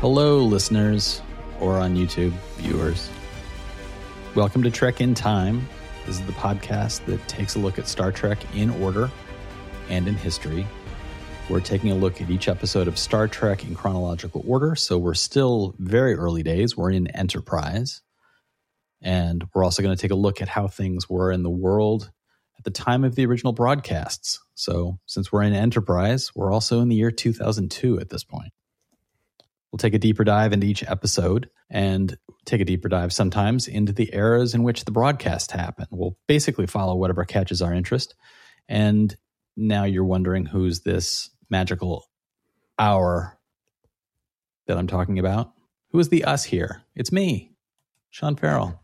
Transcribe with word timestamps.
Hello, 0.00 0.38
listeners, 0.38 1.20
or 1.60 1.76
on 1.76 1.94
YouTube 1.94 2.32
viewers. 2.56 3.10
Welcome 4.34 4.62
to 4.62 4.70
Trek 4.70 5.02
in 5.02 5.14
Time. 5.14 5.68
This 6.06 6.18
is 6.18 6.22
the 6.22 6.32
podcast 6.32 7.04
that 7.04 7.28
takes 7.28 7.54
a 7.54 7.58
look 7.58 7.78
at 7.78 7.86
Star 7.86 8.10
Trek 8.10 8.38
in 8.56 8.70
order 8.70 9.10
and 9.90 10.08
in 10.08 10.14
history. 10.14 10.66
We're 11.50 11.60
taking 11.60 11.90
a 11.90 11.94
look 11.94 12.22
at 12.22 12.30
each 12.30 12.48
episode 12.48 12.88
of 12.88 12.96
Star 12.98 13.28
Trek 13.28 13.62
in 13.62 13.74
chronological 13.74 14.42
order, 14.46 14.74
so 14.74 14.96
we're 14.96 15.12
still 15.12 15.74
very 15.78 16.14
early 16.14 16.42
days. 16.42 16.74
We're 16.74 16.92
in 16.92 17.08
Enterprise. 17.08 18.00
And 19.02 19.44
we're 19.52 19.64
also 19.64 19.82
going 19.82 19.94
to 19.94 20.00
take 20.00 20.12
a 20.12 20.14
look 20.14 20.40
at 20.40 20.48
how 20.48 20.66
things 20.66 21.10
were 21.10 21.30
in 21.30 21.42
the 21.42 21.50
world 21.50 22.10
at 22.56 22.64
the 22.64 22.70
time 22.70 23.04
of 23.04 23.16
the 23.16 23.26
original 23.26 23.52
broadcasts. 23.52 24.40
So, 24.54 24.98
since 25.04 25.30
we're 25.30 25.42
in 25.42 25.52
Enterprise, 25.52 26.30
we're 26.34 26.50
also 26.50 26.80
in 26.80 26.88
the 26.88 26.96
year 26.96 27.10
2002 27.10 28.00
at 28.00 28.08
this 28.08 28.24
point. 28.24 28.54
We'll 29.72 29.78
take 29.78 29.94
a 29.94 29.98
deeper 29.98 30.24
dive 30.24 30.52
into 30.52 30.66
each 30.66 30.82
episode 30.82 31.48
and 31.70 32.16
take 32.44 32.60
a 32.60 32.64
deeper 32.64 32.88
dive 32.88 33.12
sometimes 33.12 33.68
into 33.68 33.92
the 33.92 34.10
eras 34.12 34.54
in 34.54 34.64
which 34.64 34.84
the 34.84 34.90
broadcast 34.90 35.52
happened. 35.52 35.88
We'll 35.90 36.16
basically 36.26 36.66
follow 36.66 36.96
whatever 36.96 37.24
catches 37.24 37.62
our 37.62 37.72
interest. 37.72 38.14
And 38.68 39.14
now 39.56 39.84
you're 39.84 40.04
wondering 40.04 40.46
who's 40.46 40.80
this 40.80 41.30
magical 41.50 42.06
hour 42.78 43.38
that 44.66 44.78
I'm 44.78 44.86
talking 44.86 45.18
about? 45.18 45.52
Who 45.90 45.98
is 45.98 46.08
the 46.08 46.24
us 46.24 46.44
here? 46.44 46.82
It's 46.94 47.12
me, 47.12 47.52
Sean 48.10 48.36
Farrell. 48.36 48.80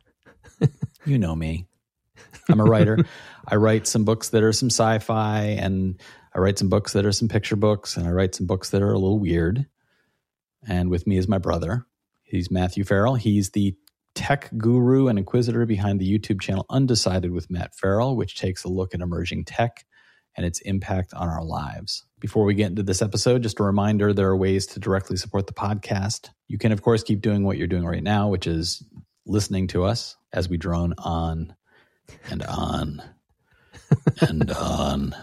you 1.06 1.18
know 1.18 1.34
me. 1.34 1.66
I'm 2.48 2.60
a 2.60 2.64
writer. 2.64 2.98
I 3.46 3.56
write 3.56 3.87
some 3.87 4.04
books 4.04 4.30
that 4.30 4.42
are 4.42 4.52
some 4.52 4.70
sci 4.70 4.98
fi, 4.98 5.42
and 5.42 6.00
I 6.34 6.38
write 6.38 6.59
some 6.59 6.68
books 6.68 6.92
that 6.92 7.06
are 7.06 7.12
some 7.12 7.28
picture 7.28 7.56
books, 7.56 7.96
and 7.96 8.06
I 8.06 8.10
write 8.10 8.34
some 8.34 8.46
books 8.46 8.70
that 8.70 8.82
are 8.82 8.92
a 8.92 8.98
little 8.98 9.18
weird. 9.18 9.66
And 10.66 10.91
with 10.91 11.06
me 11.06 11.16
is 11.16 11.29
my 11.29 11.38
brother. 11.38 11.87
He's 12.23 12.51
Matthew 12.51 12.85
Farrell. 12.85 13.15
He's 13.15 13.51
the 13.51 13.74
tech 14.15 14.51
guru 14.57 15.09
and 15.09 15.18
inquisitor 15.18 15.66
behind 15.66 16.01
the 16.01 16.18
YouTube 16.18 16.40
channel 16.40 16.66
Undecided 16.71 17.30
with 17.30 17.51
Matt 17.51 17.74
Farrell, 17.74 18.16
which 18.16 18.38
takes 18.38 18.65
a 18.65 18.68
look 18.68 18.95
at 18.95 19.01
emerging 19.01 19.45
tech 19.45 19.85
and 20.37 20.45
its 20.45 20.60
impact 20.60 21.15
on 21.15 21.29
our 21.29 21.45
lives. 21.45 22.05
Before 22.18 22.45
we 22.45 22.55
get 22.55 22.68
into 22.68 22.82
this 22.82 23.02
episode, 23.02 23.43
just 23.43 23.60
a 23.60 23.63
reminder 23.63 24.13
there 24.13 24.29
are 24.29 24.37
ways 24.37 24.66
to 24.68 24.80
directly 24.80 25.16
support 25.16 25.46
the 25.46 25.52
podcast. 25.52 26.30
You 26.49 26.59
can, 26.59 26.73
of 26.73 26.83
course, 26.83 27.02
keep 27.02 27.21
doing 27.21 27.45
what 27.45 27.59
you're 27.59 27.66
doing 27.66 27.85
right 27.85 28.02
now, 28.02 28.29
which 28.29 28.46
is 28.46 28.83
listening 29.27 29.66
to 29.68 29.85
us 29.85 30.16
as 30.33 30.49
we 30.49 30.57
drone 30.57 30.95
on 30.99 31.55
and 32.30 32.43
on 32.43 33.02
and 34.21 34.51
on. 34.52 35.15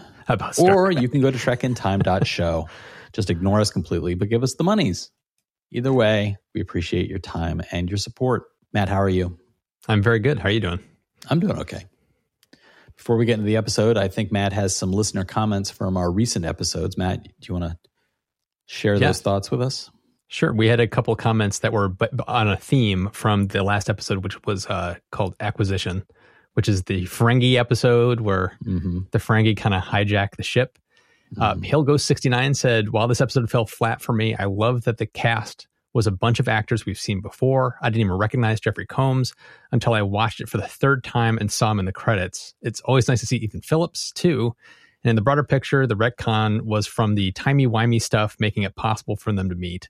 or 0.58 0.90
you 0.90 1.08
can 1.08 1.20
go 1.20 1.30
to 1.30 1.38
trekintime.show. 1.38 2.68
Just 3.12 3.30
ignore 3.30 3.60
us 3.60 3.70
completely, 3.70 4.14
but 4.14 4.28
give 4.28 4.42
us 4.42 4.54
the 4.54 4.64
monies. 4.64 5.10
Either 5.70 5.92
way, 5.92 6.36
we 6.54 6.60
appreciate 6.60 7.08
your 7.08 7.18
time 7.18 7.60
and 7.72 7.88
your 7.88 7.96
support. 7.96 8.44
Matt, 8.72 8.88
how 8.88 9.00
are 9.00 9.08
you? 9.08 9.38
I'm 9.88 10.02
very 10.02 10.18
good. 10.18 10.38
How 10.38 10.48
are 10.48 10.52
you 10.52 10.60
doing? 10.60 10.80
I'm 11.28 11.40
doing 11.40 11.58
okay. 11.60 11.86
Before 12.96 13.16
we 13.16 13.26
get 13.26 13.34
into 13.34 13.46
the 13.46 13.56
episode, 13.56 13.96
I 13.96 14.08
think 14.08 14.30
Matt 14.30 14.52
has 14.52 14.76
some 14.76 14.92
listener 14.92 15.24
comments 15.24 15.70
from 15.70 15.96
our 15.96 16.10
recent 16.10 16.44
episodes. 16.44 16.96
Matt, 16.96 17.24
do 17.24 17.30
you 17.42 17.54
want 17.54 17.64
to 17.64 17.78
share 18.66 18.94
yeah. 18.94 19.08
those 19.08 19.20
thoughts 19.20 19.50
with 19.50 19.60
us? 19.60 19.90
Sure. 20.28 20.52
We 20.52 20.68
had 20.68 20.80
a 20.80 20.88
couple 20.88 21.14
comments 21.16 21.60
that 21.60 21.72
were 21.72 21.92
on 22.26 22.48
a 22.48 22.56
theme 22.56 23.10
from 23.12 23.48
the 23.48 23.62
last 23.62 23.90
episode, 23.90 24.24
which 24.24 24.42
was 24.44 24.66
uh, 24.66 24.96
called 25.12 25.36
Acquisition, 25.38 26.04
which 26.54 26.68
is 26.68 26.84
the 26.84 27.04
Ferengi 27.04 27.54
episode 27.54 28.20
where 28.20 28.56
mm-hmm. 28.64 29.00
the 29.10 29.18
Ferengi 29.18 29.56
kind 29.56 29.74
of 29.74 29.82
hijack 29.82 30.36
the 30.36 30.42
ship. 30.42 30.78
Uh, 31.40 31.54
mm-hmm. 31.54 31.90
Uh, 31.90 31.98
69 31.98 32.54
said, 32.54 32.90
While 32.90 33.08
this 33.08 33.20
episode 33.20 33.50
fell 33.50 33.66
flat 33.66 34.00
for 34.00 34.12
me, 34.12 34.34
I 34.34 34.44
love 34.44 34.84
that 34.84 34.98
the 34.98 35.06
cast 35.06 35.66
was 35.92 36.06
a 36.06 36.12
bunch 36.12 36.40
of 36.40 36.48
actors 36.48 36.84
we've 36.84 36.98
seen 36.98 37.20
before. 37.20 37.76
I 37.80 37.88
didn't 37.88 38.02
even 38.02 38.18
recognize 38.18 38.60
Jeffrey 38.60 38.86
Combs 38.86 39.32
until 39.70 39.94
I 39.94 40.02
watched 40.02 40.40
it 40.40 40.48
for 40.48 40.58
the 40.58 40.66
third 40.66 41.04
time 41.04 41.38
and 41.38 41.50
saw 41.50 41.70
him 41.70 41.78
in 41.78 41.84
the 41.84 41.92
credits. 41.92 42.54
It's 42.62 42.80
always 42.80 43.08
nice 43.08 43.20
to 43.20 43.26
see 43.26 43.36
Ethan 43.36 43.60
Phillips, 43.60 44.10
too. 44.12 44.54
And 45.02 45.10
in 45.10 45.16
the 45.16 45.22
broader 45.22 45.44
picture, 45.44 45.86
the 45.86 45.96
retcon 45.96 46.62
was 46.62 46.86
from 46.86 47.14
the 47.14 47.30
timey-wimey 47.32 48.02
stuff, 48.02 48.36
making 48.40 48.64
it 48.64 48.74
possible 48.74 49.16
for 49.16 49.32
them 49.32 49.48
to 49.48 49.54
meet. 49.54 49.88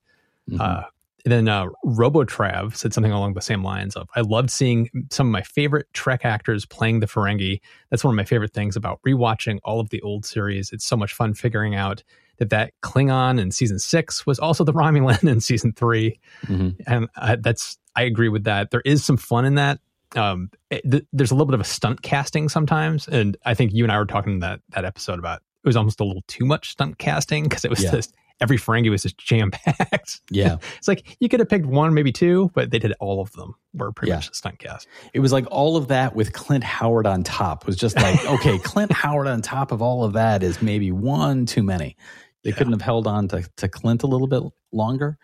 Mm-hmm. 0.50 0.60
Uh, 0.60 0.82
and 1.24 1.32
then 1.32 1.48
uh, 1.48 1.66
Robotrav 1.84 2.76
said 2.76 2.92
something 2.92 3.12
along 3.12 3.32
the 3.32 3.40
same 3.40 3.62
lines 3.62 3.96
of, 3.96 4.08
I 4.14 4.20
loved 4.20 4.50
seeing 4.50 4.90
some 5.10 5.28
of 5.28 5.32
my 5.32 5.42
favorite 5.42 5.86
Trek 5.94 6.24
actors 6.24 6.66
playing 6.66 7.00
the 7.00 7.06
Ferengi. 7.06 7.60
That's 7.90 8.04
one 8.04 8.12
of 8.12 8.16
my 8.16 8.24
favorite 8.24 8.52
things 8.52 8.76
about 8.76 9.00
rewatching 9.06 9.58
all 9.64 9.80
of 9.80 9.88
the 9.88 10.02
old 10.02 10.26
series. 10.26 10.70
It's 10.70 10.84
so 10.84 10.96
much 10.96 11.14
fun 11.14 11.32
figuring 11.32 11.74
out 11.74 12.02
that 12.38 12.50
that 12.50 12.72
Klingon 12.82 13.40
in 13.40 13.52
season 13.52 13.78
six 13.78 14.26
was 14.26 14.38
also 14.38 14.64
the 14.64 14.72
Romulan 14.72 15.26
in 15.28 15.40
season 15.40 15.72
3 15.72 16.20
mm-hmm. 16.46 16.68
and 16.86 17.08
uh, 17.16 17.36
that's 17.40 17.78
I 17.96 18.02
agree 18.02 18.28
with 18.28 18.44
that. 18.44 18.70
There 18.70 18.82
is 18.84 19.04
some 19.04 19.16
fun 19.16 19.44
in 19.44 19.54
that. 19.54 19.80
Um, 20.16 20.50
it, 20.70 20.82
th- 20.88 21.06
there's 21.12 21.30
a 21.30 21.34
little 21.34 21.46
bit 21.46 21.54
of 21.54 21.60
a 21.60 21.64
stunt 21.64 22.02
casting 22.02 22.48
sometimes, 22.48 23.08
and 23.08 23.36
I 23.44 23.54
think 23.54 23.72
you 23.72 23.84
and 23.84 23.92
I 23.92 23.98
were 23.98 24.04
talking 24.04 24.40
that 24.40 24.60
that 24.70 24.84
episode 24.84 25.18
about 25.18 25.42
it 25.64 25.66
was 25.66 25.76
almost 25.76 26.00
a 26.00 26.04
little 26.04 26.24
too 26.26 26.44
much 26.44 26.70
stunt 26.70 26.98
casting 26.98 27.44
because 27.44 27.64
it 27.64 27.70
was 27.70 27.82
yeah. 27.82 27.92
just 27.92 28.14
every 28.44 28.58
Ferengi 28.58 28.90
was 28.90 29.02
just 29.02 29.16
jam 29.16 29.50
packed. 29.50 30.20
Yeah, 30.30 30.58
it's 30.78 30.86
like 30.86 31.16
you 31.18 31.30
could 31.30 31.40
have 31.40 31.48
picked 31.48 31.64
one, 31.64 31.94
maybe 31.94 32.12
two, 32.12 32.50
but 32.54 32.70
they 32.70 32.78
did 32.78 32.92
all 33.00 33.22
of 33.22 33.32
them 33.32 33.54
were 33.72 33.90
pretty 33.90 34.10
yeah. 34.10 34.16
much 34.16 34.30
a 34.30 34.34
stunt 34.34 34.58
cast. 34.58 34.86
It 35.14 35.20
was 35.20 35.32
like 35.32 35.46
all 35.50 35.78
of 35.78 35.88
that 35.88 36.14
with 36.14 36.34
Clint 36.34 36.62
Howard 36.62 37.06
on 37.06 37.24
top 37.24 37.66
was 37.66 37.76
just 37.76 37.96
like 37.96 38.24
okay, 38.26 38.58
Clint 38.58 38.92
Howard 38.92 39.26
on 39.26 39.40
top 39.40 39.72
of 39.72 39.80
all 39.80 40.04
of 40.04 40.12
that 40.12 40.42
is 40.42 40.60
maybe 40.60 40.92
one 40.92 41.46
too 41.46 41.62
many. 41.62 41.96
They 42.42 42.50
yeah. 42.50 42.56
couldn't 42.56 42.74
have 42.74 42.82
held 42.82 43.06
on 43.06 43.28
to, 43.28 43.48
to 43.56 43.68
Clint 43.68 44.02
a 44.02 44.06
little 44.06 44.26
bit 44.26 44.42
longer. 44.70 45.16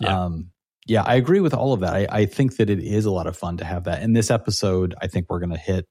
Yeah. 0.00 0.24
Um, 0.24 0.50
yeah, 0.86 1.02
I 1.02 1.16
agree 1.16 1.40
with 1.40 1.52
all 1.52 1.72
of 1.72 1.80
that. 1.80 1.92
I, 1.92 2.06
I 2.08 2.26
think 2.26 2.56
that 2.56 2.70
it 2.70 2.78
is 2.78 3.04
a 3.04 3.10
lot 3.10 3.26
of 3.26 3.36
fun 3.36 3.58
to 3.58 3.64
have 3.64 3.84
that. 3.84 4.02
In 4.02 4.14
this 4.14 4.30
episode, 4.30 4.94
I 5.02 5.08
think 5.08 5.26
we're 5.28 5.40
going 5.40 5.50
to 5.50 5.58
hit 5.58 5.86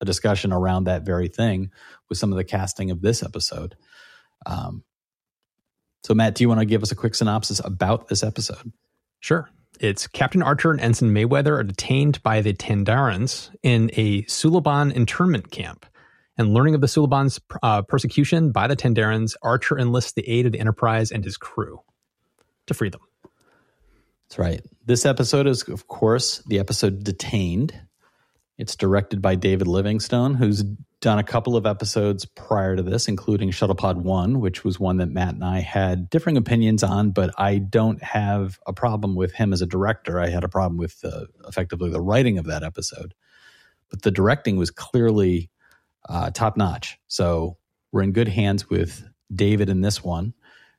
a 0.00 0.04
discussion 0.04 0.52
around 0.52 0.84
that 0.84 1.02
very 1.02 1.28
thing 1.28 1.70
with 2.08 2.18
some 2.18 2.30
of 2.30 2.36
the 2.36 2.44
casting 2.44 2.90
of 2.90 3.00
this 3.00 3.22
episode. 3.22 3.76
Um, 4.46 4.84
so, 6.02 6.14
Matt, 6.14 6.34
do 6.34 6.44
you 6.44 6.48
want 6.48 6.60
to 6.60 6.66
give 6.66 6.82
us 6.82 6.92
a 6.92 6.96
quick 6.96 7.14
synopsis 7.14 7.60
about 7.64 8.08
this 8.08 8.22
episode? 8.22 8.72
Sure. 9.20 9.50
It's 9.80 10.06
Captain 10.06 10.42
Archer 10.42 10.70
and 10.70 10.80
Ensign 10.80 11.10
Mayweather 11.10 11.58
are 11.58 11.62
detained 11.62 12.22
by 12.22 12.40
the 12.40 12.52
Tandarans 12.52 13.50
in 13.62 13.90
a 13.94 14.22
Suliban 14.24 14.92
internment 14.92 15.50
camp 15.50 15.86
and 16.40 16.54
learning 16.54 16.74
of 16.74 16.80
the 16.80 16.86
Suliban's 16.86 17.38
uh, 17.62 17.82
persecution 17.82 18.50
by 18.50 18.66
the 18.66 18.76
Tandarans, 18.76 19.36
Archer 19.42 19.78
enlists 19.78 20.12
the 20.12 20.26
aid 20.26 20.46
of 20.46 20.52
the 20.52 20.60
Enterprise 20.60 21.12
and 21.12 21.22
his 21.22 21.36
crew 21.36 21.80
to 22.66 22.72
free 22.72 22.88
them. 22.88 23.02
That's 24.28 24.38
right. 24.38 24.62
This 24.86 25.04
episode 25.04 25.46
is, 25.46 25.68
of 25.68 25.86
course, 25.86 26.38
the 26.46 26.58
episode 26.58 27.04
Detained. 27.04 27.78
It's 28.56 28.74
directed 28.76 29.20
by 29.20 29.34
David 29.34 29.66
Livingston, 29.66 30.34
who's 30.34 30.64
done 31.00 31.18
a 31.18 31.24
couple 31.24 31.56
of 31.56 31.66
episodes 31.66 32.24
prior 32.24 32.76
to 32.76 32.82
this, 32.82 33.08
including 33.08 33.50
Shuttlepod 33.50 33.96
1, 33.96 34.38
which 34.38 34.64
was 34.64 34.78
one 34.78 34.98
that 34.98 35.08
Matt 35.08 35.34
and 35.34 35.44
I 35.44 35.60
had 35.60 36.10
differing 36.10 36.36
opinions 36.36 36.82
on, 36.82 37.10
but 37.10 37.32
I 37.38 37.58
don't 37.58 38.02
have 38.02 38.58
a 38.66 38.72
problem 38.72 39.14
with 39.14 39.32
him 39.32 39.52
as 39.52 39.62
a 39.62 39.66
director. 39.66 40.20
I 40.20 40.28
had 40.28 40.44
a 40.44 40.48
problem 40.48 40.76
with 40.76 41.02
uh, 41.04 41.24
effectively 41.48 41.90
the 41.90 42.02
writing 42.02 42.38
of 42.38 42.46
that 42.46 42.62
episode. 42.62 43.14
But 43.88 44.02
the 44.02 44.10
directing 44.10 44.56
was 44.56 44.70
clearly 44.70 45.50
uh, 46.08 46.30
top 46.30 46.56
notch. 46.56 46.98
So 47.08 47.56
we're 47.92 48.02
in 48.02 48.12
good 48.12 48.28
hands 48.28 48.68
with 48.68 49.02
David 49.34 49.68
in 49.68 49.80
this 49.80 50.04
one. 50.04 50.34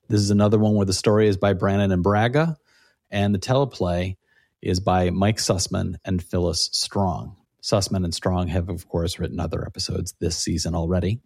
This 0.07 0.21
is 0.21 0.29
another 0.29 0.59
one 0.59 0.75
where 0.75 0.85
the 0.85 0.93
story 0.93 1.27
is 1.27 1.37
by 1.37 1.53
Brannon 1.53 1.91
and 1.91 2.03
Braga, 2.03 2.57
and 3.09 3.33
the 3.33 3.39
teleplay 3.39 4.17
is 4.61 4.79
by 4.79 5.09
Mike 5.09 5.37
Sussman 5.37 5.95
and 6.05 6.21
Phyllis 6.21 6.69
Strong. 6.73 7.37
Sussman 7.61 8.03
and 8.03 8.13
Strong 8.13 8.47
have, 8.47 8.69
of 8.69 8.87
course, 8.87 9.19
written 9.19 9.39
other 9.39 9.65
episodes 9.65 10.13
this 10.19 10.37
season 10.37 10.75
already. 10.75 11.19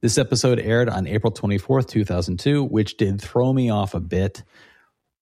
This 0.00 0.18
episode 0.18 0.58
aired 0.58 0.88
on 0.88 1.06
April 1.06 1.32
24th, 1.32 1.88
2002, 1.88 2.64
which 2.64 2.96
did 2.96 3.20
throw 3.20 3.52
me 3.52 3.70
off 3.70 3.94
a 3.94 4.00
bit. 4.00 4.42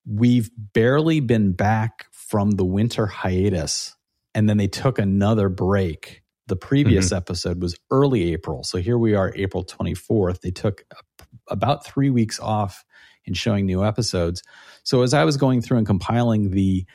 We've 0.05 0.49
barely 0.57 1.19
been 1.19 1.53
back 1.53 2.05
from 2.11 2.51
the 2.51 2.65
winter 2.65 3.07
hiatus, 3.07 3.95
and 4.35 4.49
then 4.49 4.57
they 4.57 4.67
took 4.67 4.99
another 4.99 5.49
break 5.49 6.23
the 6.47 6.55
previous 6.55 7.07
mm-hmm. 7.07 7.15
episode 7.15 7.61
was 7.61 7.77
early 7.89 8.33
April. 8.33 8.63
So 8.63 8.77
here 8.77 8.97
we 8.97 9.15
are, 9.15 9.31
April 9.35 9.63
24th. 9.63 10.41
They 10.41 10.51
took 10.51 10.83
about 11.47 11.85
three 11.85 12.09
weeks 12.09 12.39
off 12.39 12.83
in 13.25 13.33
showing 13.33 13.65
new 13.65 13.83
episodes. 13.83 14.43
So 14.83 15.03
as 15.03 15.13
I 15.13 15.23
was 15.23 15.37
going 15.37 15.61
through 15.61 15.77
and 15.77 15.87
compiling 15.87 16.51
the 16.51 16.85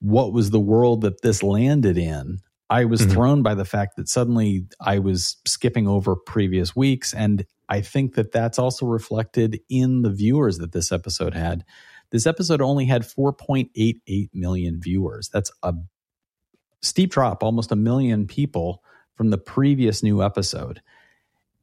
what 0.00 0.32
was 0.32 0.50
the 0.50 0.60
world 0.60 1.02
that 1.02 1.22
this 1.22 1.42
landed 1.42 1.96
in, 1.96 2.38
I 2.68 2.84
was 2.84 3.00
mm-hmm. 3.00 3.10
thrown 3.10 3.42
by 3.42 3.54
the 3.54 3.64
fact 3.64 3.96
that 3.96 4.08
suddenly 4.08 4.66
I 4.80 4.98
was 4.98 5.36
skipping 5.46 5.86
over 5.86 6.16
previous 6.16 6.74
weeks. 6.74 7.14
And 7.14 7.46
I 7.68 7.80
think 7.80 8.14
that 8.14 8.32
that's 8.32 8.58
also 8.58 8.86
reflected 8.86 9.60
in 9.68 10.02
the 10.02 10.10
viewers 10.10 10.58
that 10.58 10.72
this 10.72 10.90
episode 10.90 11.34
had. 11.34 11.64
This 12.10 12.26
episode 12.26 12.60
only 12.60 12.84
had 12.84 13.02
4.88 13.02 14.30
million 14.32 14.80
viewers. 14.80 15.28
That's 15.28 15.50
a 15.62 15.74
steep 16.82 17.12
drop, 17.12 17.42
almost 17.42 17.72
a 17.72 17.76
million 17.76 18.26
people 18.26 18.82
from 19.16 19.30
the 19.30 19.38
previous 19.38 20.02
new 20.02 20.22
episode. 20.22 20.82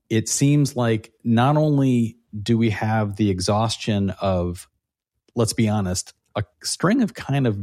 It 0.09 0.27
seems 0.27 0.75
like 0.75 1.13
not 1.23 1.57
only 1.57 2.17
do 2.41 2.57
we 2.57 2.71
have 2.71 3.15
the 3.15 3.29
exhaustion 3.29 4.09
of 4.21 4.67
let's 5.35 5.53
be 5.53 5.67
honest, 5.67 6.13
a 6.35 6.43
string 6.63 7.01
of 7.01 7.13
kind 7.13 7.47
of 7.47 7.59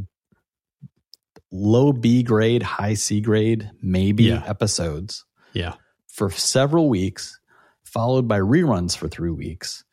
low 1.51 1.91
B 1.91 2.23
grade, 2.23 2.63
high 2.63 2.93
C 2.93 3.21
grade, 3.21 3.69
maybe 3.81 4.23
Yeah. 4.25 4.43
episodes 4.45 5.25
Yeah. 5.53 5.73
for 6.07 6.29
several 6.31 6.89
weeks, 6.89 7.39
followed 7.83 8.27
by 8.27 8.39
reruns 8.39 8.95
for 8.95 9.07
three 9.09 9.31
weeks. 9.31 9.83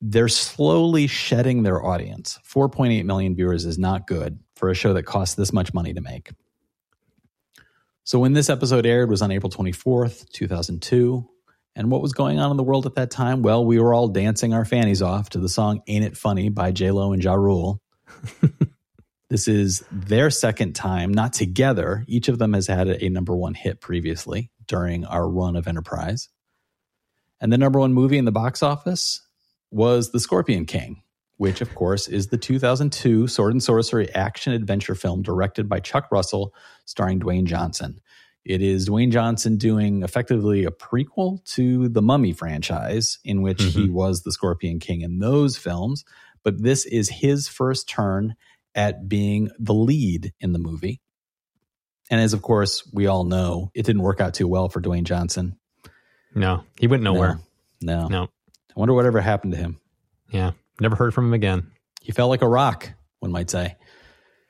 They're 0.00 0.28
slowly 0.28 1.06
shedding 1.06 1.62
their 1.64 1.84
audience. 1.84 2.38
4.8 2.44 3.04
million 3.06 3.34
viewers 3.34 3.64
is 3.64 3.78
not 3.78 4.06
good 4.06 4.38
for 4.54 4.68
a 4.70 4.74
show 4.74 4.92
that 4.94 5.02
costs 5.04 5.34
this 5.34 5.52
much 5.52 5.72
money 5.74 5.92
to 5.94 6.00
make. 6.00 6.30
So, 8.04 8.18
when 8.18 8.32
this 8.32 8.48
episode 8.48 8.86
aired 8.86 9.10
was 9.10 9.22
on 9.22 9.30
April 9.32 9.50
24th, 9.50 10.30
2002. 10.32 11.28
And 11.76 11.90
what 11.92 12.02
was 12.02 12.12
going 12.12 12.40
on 12.40 12.50
in 12.50 12.56
the 12.56 12.64
world 12.64 12.86
at 12.86 12.96
that 12.96 13.10
time? 13.10 13.42
Well, 13.42 13.64
we 13.64 13.78
were 13.78 13.94
all 13.94 14.08
dancing 14.08 14.52
our 14.52 14.64
fannies 14.64 15.00
off 15.00 15.30
to 15.30 15.38
the 15.38 15.48
song 15.48 15.80
Ain't 15.86 16.04
It 16.04 16.16
Funny 16.16 16.48
by 16.48 16.72
J-Lo 16.72 17.12
and 17.12 17.22
Ja 17.22 17.34
Rule. 17.34 17.80
this 19.30 19.46
is 19.46 19.84
their 19.92 20.30
second 20.30 20.74
time, 20.74 21.12
not 21.12 21.34
together. 21.34 22.04
Each 22.08 22.28
of 22.28 22.38
them 22.38 22.54
has 22.54 22.66
had 22.66 22.88
a 22.88 23.10
number 23.10 23.36
one 23.36 23.54
hit 23.54 23.80
previously 23.80 24.50
during 24.66 25.04
our 25.04 25.28
run 25.28 25.54
of 25.54 25.68
Enterprise. 25.68 26.28
And 27.40 27.52
the 27.52 27.58
number 27.58 27.78
one 27.78 27.92
movie 27.92 28.18
in 28.18 28.24
the 28.24 28.32
box 28.32 28.62
office 28.62 29.20
was 29.70 30.10
The 30.10 30.20
Scorpion 30.20 30.64
King, 30.64 31.02
which, 31.36 31.60
of 31.60 31.74
course, 31.74 32.08
is 32.08 32.28
the 32.28 32.38
2002 32.38 33.28
sword 33.28 33.52
and 33.52 33.62
sorcery 33.62 34.12
action 34.14 34.54
adventure 34.54 34.94
film 34.94 35.22
directed 35.22 35.68
by 35.68 35.80
Chuck 35.80 36.08
Russell, 36.10 36.54
starring 36.86 37.20
Dwayne 37.20 37.44
Johnson. 37.44 38.00
It 38.44 38.62
is 38.62 38.88
Dwayne 38.88 39.12
Johnson 39.12 39.58
doing 39.58 40.02
effectively 40.02 40.64
a 40.64 40.70
prequel 40.70 41.44
to 41.52 41.90
the 41.90 42.00
Mummy 42.00 42.32
franchise, 42.32 43.18
in 43.24 43.42
which 43.42 43.62
he 43.62 43.84
mm-hmm. 43.84 43.92
was 43.92 44.22
the 44.22 44.32
Scorpion 44.32 44.78
King 44.78 45.02
in 45.02 45.18
those 45.18 45.58
films. 45.58 46.04
But 46.42 46.62
this 46.62 46.86
is 46.86 47.10
his 47.10 47.46
first 47.46 47.88
turn 47.88 48.36
at 48.74 49.08
being 49.08 49.50
the 49.58 49.74
lead 49.74 50.32
in 50.40 50.52
the 50.52 50.58
movie. 50.58 51.00
And 52.10 52.20
as, 52.20 52.32
of 52.32 52.42
course, 52.42 52.88
we 52.92 53.06
all 53.06 53.24
know, 53.24 53.70
it 53.74 53.84
didn't 53.84 54.02
work 54.02 54.20
out 54.20 54.34
too 54.34 54.48
well 54.48 54.68
for 54.68 54.80
Dwayne 54.80 55.04
Johnson. 55.04 55.58
No, 56.34 56.64
he 56.78 56.86
went 56.86 57.02
nowhere. 57.02 57.40
No. 57.80 58.02
no. 58.02 58.08
No. 58.08 58.22
I 58.24 58.80
wonder 58.80 58.94
whatever 58.94 59.20
happened 59.20 59.52
to 59.52 59.58
him. 59.58 59.80
Yeah. 60.30 60.52
Never 60.80 60.96
heard 60.96 61.12
from 61.12 61.26
him 61.26 61.34
again. 61.34 61.70
He 62.00 62.12
fell 62.12 62.28
like 62.28 62.42
a 62.42 62.48
rock, 62.48 62.92
one 63.18 63.32
might 63.32 63.50
say. 63.50 63.76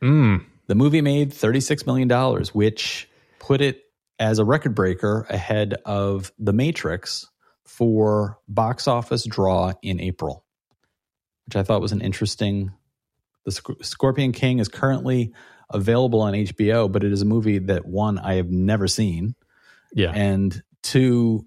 Mm. 0.03 0.45
The 0.67 0.75
movie 0.75 1.01
made 1.01 1.33
$36 1.33 1.87
million, 1.87 2.09
which 2.53 3.09
put 3.39 3.61
it 3.61 3.83
as 4.19 4.39
a 4.39 4.45
record 4.45 4.75
breaker 4.75 5.27
ahead 5.31 5.75
of 5.85 6.33
The 6.39 6.53
Matrix 6.53 7.27
for 7.65 8.39
box 8.49 8.87
office 8.87 9.25
draw 9.25 9.73
in 9.83 10.01
April, 10.01 10.45
which 11.47 11.57
I 11.57 11.63
thought 11.63 11.81
was 11.81 11.93
an 11.93 12.01
interesting. 12.01 12.73
The 13.49 13.53
Sc- 13.53 13.83
Scorpion 13.83 14.33
King 14.33 14.59
is 14.59 14.69
currently 14.69 15.33
available 15.71 16.21
on 16.21 16.35
HBO, 16.35 16.93
but 16.93 17.03
it 17.03 17.11
is 17.13 17.23
a 17.23 17.25
movie 17.25 17.59
that 17.61 17.87
one 17.87 18.19
I 18.19 18.35
have 18.35 18.51
never 18.51 18.87
seen, 18.87 19.35
Yeah. 19.95 20.13
and 20.15 20.63
two, 20.83 21.47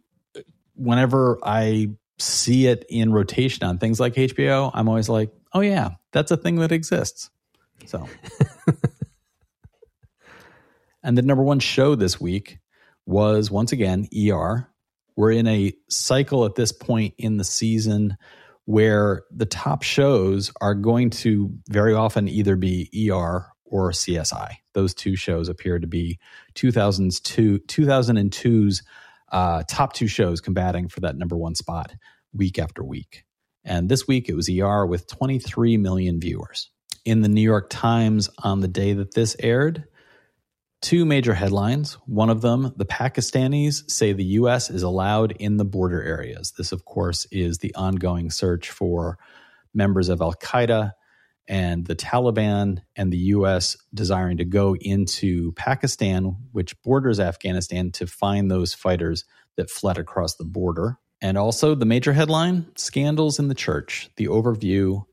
whenever 0.74 1.38
I 1.44 1.90
see 2.18 2.66
it 2.66 2.86
in 2.90 3.14
rotation 3.14 3.66
on 3.68 3.78
things 3.78 4.00
like 4.00 4.16
HBO, 4.16 4.72
I'm 4.74 4.90
always 4.90 5.10
like, 5.10 5.30
oh 5.54 5.60
yeah, 5.60 5.90
that's 6.12 6.32
a 6.32 6.38
thing 6.38 6.56
that 6.56 6.72
exists. 6.72 7.30
So, 7.86 8.08
and 11.04 11.16
the 11.16 11.22
number 11.22 11.44
one 11.44 11.60
show 11.60 11.94
this 11.94 12.20
week 12.20 12.58
was 13.06 13.52
once 13.52 13.72
again 13.72 14.08
ER. 14.16 14.68
We're 15.16 15.32
in 15.34 15.46
a 15.46 15.74
cycle 15.88 16.46
at 16.46 16.56
this 16.56 16.72
point 16.72 17.14
in 17.20 17.38
the 17.38 17.44
season 17.44 18.18
where 18.66 19.24
the 19.32 19.46
top 19.46 19.84
shows 19.84 20.52
are 20.62 20.76
going 20.76 21.10
to 21.10 21.52
very 21.70 21.94
often 21.94 22.28
either 22.28 22.56
be 22.56 22.90
ER 23.12 23.48
or 23.66 23.92
CSI. 23.92 24.56
Those 24.74 24.94
two 24.94 25.16
shows 25.16 25.50
appear 25.50 25.80
to 25.80 25.88
be 25.88 26.20
2002, 26.56 27.60
2002's 27.60 28.84
uh, 29.32 29.64
top 29.68 29.94
two 29.94 30.08
shows 30.08 30.42
combating 30.42 30.90
for 30.90 31.00
that 31.00 31.18
number 31.18 31.38
one 31.38 31.56
spot 31.56 31.94
week 32.34 32.60
after 32.60 32.84
week. 32.84 33.24
And 33.64 33.90
this 33.90 34.08
week 34.08 34.28
it 34.28 34.36
was 34.36 34.50
ER 34.50 34.86
with 34.86 35.08
23 35.08 35.78
million 35.78 36.20
viewers. 36.20 36.70
In 37.06 37.22
the 37.22 37.30
New 37.30 37.42
York 37.42 37.70
Times 37.70 38.30
on 38.44 38.60
the 38.60 38.68
day 38.68 38.94
that 38.94 39.14
this 39.14 39.36
aired, 39.40 39.86
two 40.82 41.06
major 41.06 41.34
headlines. 41.34 41.94
One 42.06 42.30
of 42.30 42.42
them, 42.42 42.74
the 42.76 42.86
Pakistanis 42.86 43.90
say 43.90 44.14
the 44.14 44.24
U.S. 44.24 44.70
is 44.70 44.84
allowed 44.84 45.32
in 45.34 45.58
the 45.58 45.66
border 45.66 46.02
areas. 46.02 46.54
This, 46.58 46.72
of 46.72 46.86
course, 46.86 47.28
is 47.32 47.60
the 47.60 47.74
ongoing 47.76 48.32
search 48.32 48.70
for 48.70 49.18
members 49.74 50.10
of 50.10 50.22
Al 50.22 50.34
Qaeda 50.34 50.94
and 51.48 51.86
the 51.86 51.96
Taliban 51.96 52.82
and 52.96 53.12
the 53.12 53.18
U.S. 53.18 53.78
desiring 53.94 54.38
to 54.38 54.46
go 54.46 54.76
into 54.76 55.52
Pakistan, 55.54 56.36
which 56.52 56.82
borders 56.82 57.20
Afghanistan, 57.20 57.92
to 57.92 58.08
find 58.08 58.50
those 58.50 58.74
fighters 58.74 59.26
that 59.58 59.70
fled 59.70 59.98
across 59.98 60.36
the 60.36 60.46
border. 60.46 60.98
And 61.22 61.38
also, 61.38 61.76
the 61.76 61.86
major 61.86 62.14
headline 62.14 62.66
scandals 62.76 63.38
in 63.38 63.48
the 63.48 63.56
church, 63.56 64.10
the 64.16 64.28
overview 64.28 65.06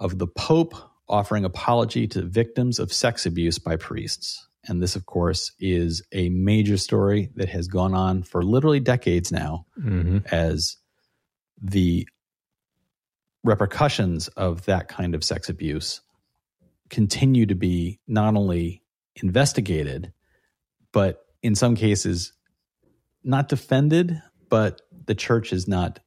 of 0.00 0.18
the 0.18 0.26
Pope 0.26 0.74
offering 1.08 1.44
apology 1.44 2.06
to 2.08 2.22
victims 2.22 2.78
of 2.78 2.92
sex 2.92 3.24
abuse 3.24 3.58
by 3.58 3.76
priests. 3.76 4.47
And 4.68 4.82
this, 4.82 4.96
of 4.96 5.06
course, 5.06 5.52
is 5.58 6.02
a 6.12 6.28
major 6.28 6.76
story 6.76 7.30
that 7.36 7.48
has 7.48 7.68
gone 7.68 7.94
on 7.94 8.22
for 8.22 8.42
literally 8.42 8.80
decades 8.80 9.32
now 9.32 9.66
hmm 9.80 10.18
as 10.30 10.76
the 11.60 12.06
repercussions 13.42 14.28
of 14.28 14.64
that 14.66 14.88
kind 14.88 15.14
of 15.14 15.24
sex 15.24 15.48
abuse 15.48 16.00
continue 16.90 17.46
to 17.46 17.54
be 17.54 17.98
not 18.06 18.36
only 18.36 18.82
investigated, 19.16 20.12
but 20.92 21.24
in 21.42 21.54
some 21.54 21.74
cases 21.74 22.32
not 23.24 23.48
defended, 23.48 24.20
but 24.48 24.82
the 25.06 25.14
church 25.14 25.50
has 25.50 25.68
not 25.68 26.00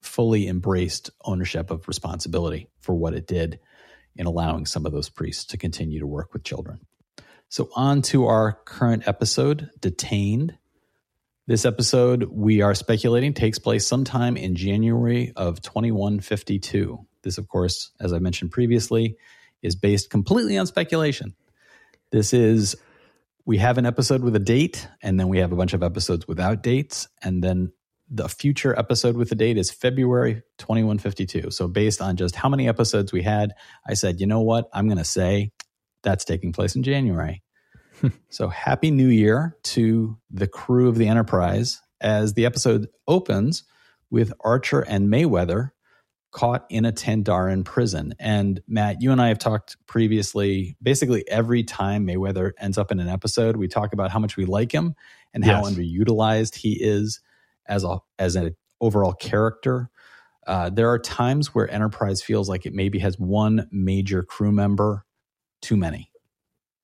fully 0.00 0.46
embraced 0.46 1.10
ownership 1.24 1.70
of 1.70 1.88
responsibility 1.88 2.68
for 2.78 2.94
what 2.94 3.14
it 3.14 3.26
did 3.26 3.58
in 4.16 4.26
allowing 4.26 4.66
some 4.66 4.86
of 4.86 4.92
those 4.92 5.08
priests 5.08 5.44
to 5.44 5.56
continue 5.56 6.00
to 6.00 6.06
work 6.06 6.32
with 6.32 6.44
children. 6.44 6.80
So, 7.50 7.70
on 7.74 8.02
to 8.02 8.26
our 8.26 8.58
current 8.66 9.08
episode, 9.08 9.70
Detained. 9.80 10.58
This 11.46 11.64
episode, 11.64 12.24
we 12.24 12.60
are 12.60 12.74
speculating, 12.74 13.32
takes 13.32 13.58
place 13.58 13.86
sometime 13.86 14.36
in 14.36 14.54
January 14.54 15.32
of 15.34 15.62
2152. 15.62 17.06
This, 17.22 17.38
of 17.38 17.48
course, 17.48 17.90
as 18.00 18.12
I 18.12 18.18
mentioned 18.18 18.50
previously, 18.50 19.16
is 19.62 19.76
based 19.76 20.10
completely 20.10 20.58
on 20.58 20.66
speculation. 20.66 21.34
This 22.10 22.34
is, 22.34 22.76
we 23.46 23.56
have 23.56 23.78
an 23.78 23.86
episode 23.86 24.22
with 24.22 24.36
a 24.36 24.40
date, 24.40 24.86
and 25.00 25.18
then 25.18 25.28
we 25.28 25.38
have 25.38 25.50
a 25.50 25.56
bunch 25.56 25.72
of 25.72 25.82
episodes 25.82 26.28
without 26.28 26.62
dates, 26.62 27.08
and 27.22 27.42
then 27.42 27.72
the 28.10 28.28
future 28.28 28.78
episode 28.78 29.16
with 29.16 29.30
the 29.30 29.34
date 29.34 29.56
is 29.56 29.70
February 29.70 30.42
2152. 30.58 31.50
So, 31.50 31.66
based 31.66 32.02
on 32.02 32.16
just 32.16 32.36
how 32.36 32.50
many 32.50 32.68
episodes 32.68 33.10
we 33.10 33.22
had, 33.22 33.54
I 33.86 33.94
said, 33.94 34.20
you 34.20 34.26
know 34.26 34.42
what? 34.42 34.68
I'm 34.74 34.86
going 34.86 34.98
to 34.98 35.04
say 35.04 35.52
that's 36.02 36.24
taking 36.24 36.52
place 36.52 36.76
in 36.76 36.82
January. 36.82 37.42
so, 38.30 38.48
Happy 38.48 38.90
New 38.90 39.08
Year 39.08 39.56
to 39.64 40.18
the 40.30 40.46
crew 40.46 40.88
of 40.88 40.96
the 40.96 41.08
Enterprise 41.08 41.80
as 42.00 42.34
the 42.34 42.46
episode 42.46 42.88
opens 43.08 43.64
with 44.10 44.32
Archer 44.40 44.80
and 44.80 45.08
Mayweather 45.08 45.70
caught 46.30 46.66
in 46.68 46.84
a 46.84 46.92
Tandaran 46.92 47.64
prison. 47.64 48.14
And 48.20 48.60
Matt, 48.68 49.00
you 49.00 49.10
and 49.12 49.20
I 49.20 49.28
have 49.28 49.38
talked 49.38 49.76
previously. 49.86 50.76
Basically, 50.82 51.26
every 51.28 51.64
time 51.64 52.06
Mayweather 52.06 52.52
ends 52.58 52.78
up 52.78 52.92
in 52.92 53.00
an 53.00 53.08
episode, 53.08 53.56
we 53.56 53.66
talk 53.66 53.92
about 53.92 54.10
how 54.10 54.18
much 54.18 54.36
we 54.36 54.44
like 54.44 54.70
him 54.70 54.94
and 55.34 55.44
how 55.44 55.62
Yes. 55.62 55.70
underutilized 55.74 56.54
he 56.54 56.72
is 56.80 57.20
as 57.66 57.82
a 57.84 57.98
as 58.18 58.36
an 58.36 58.54
overall 58.80 59.12
character. 59.14 59.90
Uh, 60.46 60.70
there 60.70 60.88
are 60.90 60.98
times 60.98 61.54
where 61.54 61.70
Enterprise 61.70 62.22
feels 62.22 62.48
like 62.48 62.64
it 62.64 62.72
maybe 62.72 62.98
has 63.00 63.18
one 63.18 63.68
major 63.72 64.22
crew 64.22 64.52
member 64.52 65.04
too 65.60 65.76
many. 65.76 66.10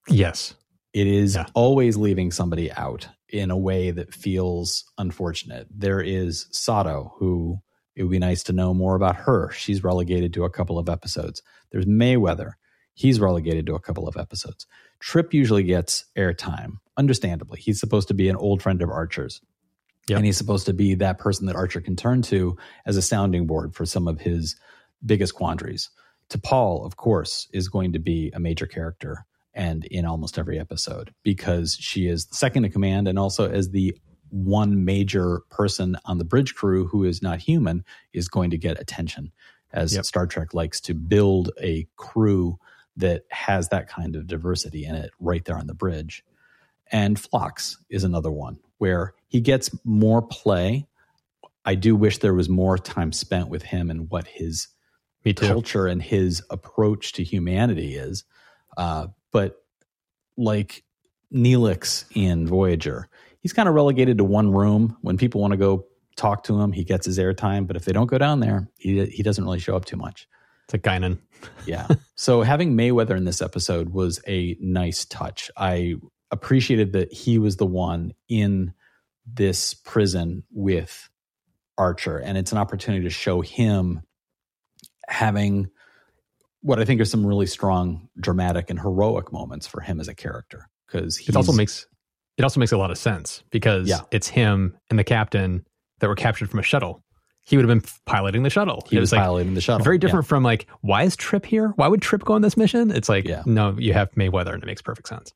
Yes. 0.08 0.54
It 0.92 1.06
is 1.06 1.34
Yeah. 1.34 1.46
always 1.54 1.96
leaving 1.96 2.30
somebody 2.30 2.70
out 2.72 3.08
in 3.28 3.50
a 3.50 3.56
way 3.58 3.90
that 3.90 4.14
feels 4.14 4.84
unfortunate. 4.98 5.66
There 5.70 6.00
is 6.00 6.46
Sato, 6.52 7.14
who 7.18 7.58
it 7.96 8.02
would 8.02 8.12
be 8.12 8.18
nice 8.18 8.42
to 8.44 8.52
know 8.52 8.74
more 8.74 8.94
about 8.94 9.16
her. 9.16 9.50
She's 9.52 9.82
relegated 9.82 10.32
to 10.34 10.44
a 10.44 10.50
couple 10.50 10.78
of 10.78 10.88
episodes. 10.88 11.42
There's 11.70 11.86
Mayweather. 11.86 12.52
He's 12.94 13.18
relegated 13.18 13.66
to 13.66 13.74
a 13.74 13.80
couple 13.80 14.06
of 14.06 14.16
episodes. 14.16 14.66
Trip 15.00 15.34
usually 15.34 15.64
gets 15.64 16.04
airtime, 16.16 16.78
understandably. 16.96 17.60
He's 17.60 17.80
supposed 17.80 18.08
to 18.08 18.14
be 18.14 18.28
an 18.28 18.36
old 18.36 18.62
friend 18.62 18.80
of 18.82 18.90
Archer's. 18.90 19.40
Yep. 20.08 20.16
And 20.18 20.26
he's 20.26 20.36
supposed 20.36 20.66
to 20.66 20.74
be 20.74 20.94
that 20.96 21.18
person 21.18 21.46
that 21.46 21.56
Archer 21.56 21.80
can 21.80 21.96
turn 21.96 22.22
to 22.22 22.56
as 22.86 22.96
a 22.96 23.02
sounding 23.02 23.46
board 23.46 23.74
for 23.74 23.86
some 23.86 24.06
of 24.06 24.20
his 24.20 24.54
biggest 25.04 25.34
quandaries. 25.34 25.90
T'Pol, 26.30 26.84
of 26.84 26.96
course, 26.96 27.48
is 27.52 27.68
going 27.68 27.92
to 27.92 27.98
be 27.98 28.30
a 28.34 28.40
major 28.40 28.66
character 28.66 29.26
and 29.52 29.84
in 29.86 30.04
almost 30.04 30.38
every 30.38 30.58
episode 30.58 31.14
because 31.22 31.76
she 31.78 32.06
is 32.06 32.26
the 32.26 32.34
second 32.34 32.64
in 32.64 32.72
command 32.72 33.06
and 33.06 33.18
also 33.18 33.48
as 33.50 33.70
the 33.70 33.96
one 34.30 34.84
major 34.84 35.42
person 35.50 35.96
on 36.06 36.18
the 36.18 36.24
bridge 36.24 36.54
crew 36.54 36.88
who 36.88 37.04
is 37.04 37.22
not 37.22 37.38
human 37.38 37.84
is 38.12 38.28
going 38.28 38.50
to 38.50 38.58
get 38.58 38.80
attention 38.80 39.30
as 39.72 39.94
Yep. 39.94 40.04
Star 40.04 40.26
Trek 40.26 40.54
likes 40.54 40.80
to 40.82 40.94
build 40.94 41.50
a 41.60 41.86
crew 41.96 42.58
that 42.96 43.24
has 43.30 43.68
that 43.68 43.88
kind 43.88 44.16
of 44.16 44.26
diversity 44.26 44.84
in 44.84 44.94
it 44.94 45.10
right 45.20 45.44
there 45.44 45.58
on 45.58 45.66
the 45.66 45.74
bridge. 45.74 46.24
And 46.90 47.18
Phlox 47.18 47.78
is 47.90 48.04
another 48.04 48.30
one 48.30 48.58
where 48.78 49.14
he 49.28 49.40
gets 49.40 49.70
more 49.84 50.22
play. 50.22 50.86
I 51.64 51.74
do 51.74 51.96
wish 51.96 52.18
there 52.18 52.34
was 52.34 52.48
more 52.48 52.78
time 52.78 53.12
spent 53.12 53.48
with 53.48 53.62
him 53.62 53.90
and 53.90 54.10
what 54.10 54.26
his 54.26 54.68
Me 55.24 55.32
too. 55.32 55.46
culture 55.46 55.86
and 55.86 56.02
his 56.02 56.42
approach 56.50 57.12
to 57.14 57.24
humanity 57.24 57.96
is. 57.96 58.24
Uh, 58.76 59.08
but 59.32 59.56
like 60.36 60.84
Neelix 61.32 62.04
in 62.14 62.46
Voyager, 62.46 63.08
he's 63.40 63.52
kind 63.52 63.68
of 63.68 63.74
relegated 63.74 64.18
to 64.18 64.24
one 64.24 64.52
room. 64.52 64.96
When 65.00 65.16
people 65.16 65.40
want 65.40 65.52
to 65.52 65.56
go 65.56 65.86
talk 66.16 66.44
to 66.44 66.60
him, 66.60 66.72
he 66.72 66.84
gets 66.84 67.06
his 67.06 67.18
airtime. 67.18 67.66
But 67.66 67.76
if 67.76 67.84
they 67.84 67.92
don't 67.92 68.06
go 68.06 68.18
down 68.18 68.40
there, 68.40 68.68
he 68.76 69.04
he 69.06 69.22
doesn't 69.22 69.44
really 69.44 69.58
show 69.60 69.76
up 69.76 69.84
too 69.84 69.96
much. 69.96 70.28
It's 70.66 70.74
like 70.74 70.82
Guinan. 70.82 71.18
Yeah. 71.66 71.88
so 72.14 72.40
having 72.40 72.74
Mayweather 72.74 73.14
in 73.14 73.24
this 73.24 73.42
episode 73.42 73.90
was 73.90 74.18
a 74.26 74.56
nice 74.60 75.04
touch. 75.04 75.50
I 75.58 75.96
appreciated 76.30 76.94
that 76.94 77.12
he 77.12 77.38
was 77.38 77.58
the 77.58 77.66
one 77.66 78.14
in 78.30 78.72
this 79.26 79.74
prison 79.74 80.42
with 80.50 81.10
Archer, 81.76 82.16
and 82.16 82.38
it's 82.38 82.50
an 82.52 82.56
opportunity 82.56 83.04
to 83.04 83.10
show 83.10 83.42
him 83.42 84.00
having 85.08 85.68
what 86.62 86.78
I 86.80 86.84
think 86.84 87.00
are 87.00 87.04
some 87.04 87.26
really 87.26 87.46
strong, 87.46 88.08
dramatic, 88.18 88.70
and 88.70 88.80
heroic 88.80 89.32
moments 89.32 89.66
for 89.66 89.80
him 89.80 90.00
as 90.00 90.08
a 90.08 90.14
character. 90.14 90.68
Because 90.86 91.18
It 91.28 91.36
also 91.36 91.52
makes 91.52 91.86
it 92.36 92.42
also 92.42 92.58
makes 92.58 92.72
a 92.72 92.78
lot 92.78 92.90
of 92.90 92.98
sense 92.98 93.44
because 93.50 93.88
Yeah. 93.88 94.00
it's 94.10 94.26
him 94.28 94.76
and 94.90 94.98
the 94.98 95.04
captain 95.04 95.64
that 96.00 96.08
were 96.08 96.16
captured 96.16 96.50
from 96.50 96.58
a 96.58 96.62
shuttle. 96.64 97.02
He 97.44 97.56
would 97.56 97.68
have 97.68 97.82
been 97.82 97.88
piloting 98.06 98.42
the 98.42 98.50
shuttle. 98.50 98.82
he 98.88 98.96
it 98.96 99.00
was 99.00 99.08
was 99.08 99.12
like 99.12 99.20
piloting 99.22 99.54
the 99.54 99.60
shuttle. 99.60 99.84
very 99.84 99.96
Yeah. 99.96 100.00
different 100.00 100.26
from 100.26 100.42
like 100.42 100.66
why 100.80 101.02
is 101.04 101.14
Trip 101.16 101.44
here? 101.46 101.68
Why 101.76 101.86
would 101.88 102.02
Trip 102.02 102.24
go 102.24 102.34
on 102.34 102.42
this 102.42 102.56
mission? 102.56 102.90
It's 102.90 103.08
like 103.08 103.26
Yeah. 103.28 103.42
no, 103.46 103.76
you 103.78 103.92
have 103.92 104.10
Mayweather 104.12 104.52
and 104.54 104.62
it 104.62 104.66
makes 104.66 104.82
perfect 104.82 105.08
sense. 105.08 105.32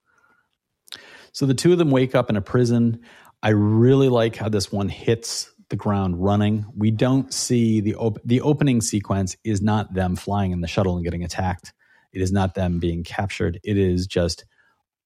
So 1.32 1.46
the 1.46 1.54
two 1.54 1.72
of 1.72 1.78
them 1.78 1.90
wake 1.90 2.14
up 2.14 2.30
in 2.30 2.36
a 2.36 2.40
prison. 2.40 3.00
I 3.42 3.50
really 3.50 4.08
like 4.08 4.34
how 4.36 4.48
this 4.48 4.72
one 4.72 4.88
hits 4.88 5.52
the 5.70 5.76
ground 5.76 6.22
running. 6.22 6.66
We 6.76 6.90
don't 6.90 7.32
see 7.32 7.80
the 7.80 7.94
op- 7.96 8.20
the 8.24 8.40
opening 8.40 8.80
sequence 8.80 9.36
is 9.44 9.60
not 9.60 9.94
them 9.94 10.16
flying 10.16 10.52
in 10.52 10.60
the 10.60 10.68
shuttle 10.68 10.96
and 10.96 11.04
getting 11.04 11.24
attacked. 11.24 11.72
It 12.12 12.22
is 12.22 12.32
not 12.32 12.54
them 12.54 12.78
being 12.78 13.04
captured. 13.04 13.60
It 13.62 13.76
is 13.76 14.06
just 14.06 14.44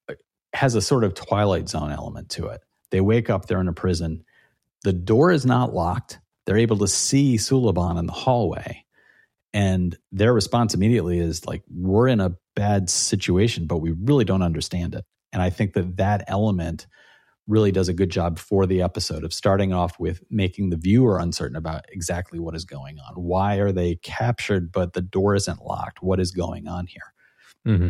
uh, 0.09 0.13
has 0.53 0.75
a 0.75 0.81
sort 0.81 1.03
of 1.03 1.13
Twilight 1.13 1.67
Zone 1.69 1.91
element 1.91 2.29
to 2.31 2.47
it. 2.47 2.61
They 2.91 3.01
wake 3.01 3.29
up, 3.29 3.45
they're 3.45 3.61
in 3.61 3.67
a 3.67 3.73
prison. 3.73 4.23
The 4.83 4.93
door 4.93 5.31
is 5.31 5.45
not 5.45 5.73
locked. 5.73 6.19
They're 6.45 6.57
able 6.57 6.77
to 6.79 6.87
see 6.87 7.37
Suliban 7.37 7.97
in 7.97 8.05
the 8.05 8.13
hallway. 8.13 8.85
And 9.53 9.97
their 10.11 10.33
response 10.33 10.73
immediately 10.73 11.19
is 11.19 11.45
like, 11.45 11.63
we're 11.69 12.07
in 12.07 12.19
a 12.19 12.35
bad 12.55 12.89
situation, 12.89 13.67
but 13.67 13.77
we 13.77 13.91
really 13.91 14.25
don't 14.25 14.41
understand 14.41 14.95
it. 14.95 15.05
And 15.31 15.41
I 15.41 15.49
think 15.49 15.73
that 15.73 15.97
that 15.97 16.23
element 16.27 16.87
really 17.47 17.71
does 17.71 17.89
a 17.89 17.93
good 17.93 18.09
job 18.09 18.39
for 18.39 18.65
the 18.65 18.81
episode 18.81 19.23
of 19.23 19.33
starting 19.33 19.73
off 19.73 19.99
with 19.99 20.23
making 20.29 20.69
the 20.69 20.77
viewer 20.77 21.17
uncertain 21.19 21.57
about 21.57 21.83
exactly 21.89 22.39
what 22.39 22.55
is 22.55 22.63
going 22.65 22.97
on. 22.99 23.13
Why 23.15 23.57
are 23.57 23.71
they 23.71 23.95
captured, 23.95 24.71
but 24.71 24.93
the 24.93 25.01
door 25.01 25.35
isn't 25.35 25.61
locked? 25.61 26.01
What 26.01 26.19
is 26.19 26.31
going 26.31 26.67
on 26.67 26.87
here? 26.87 27.13
hmm 27.65 27.87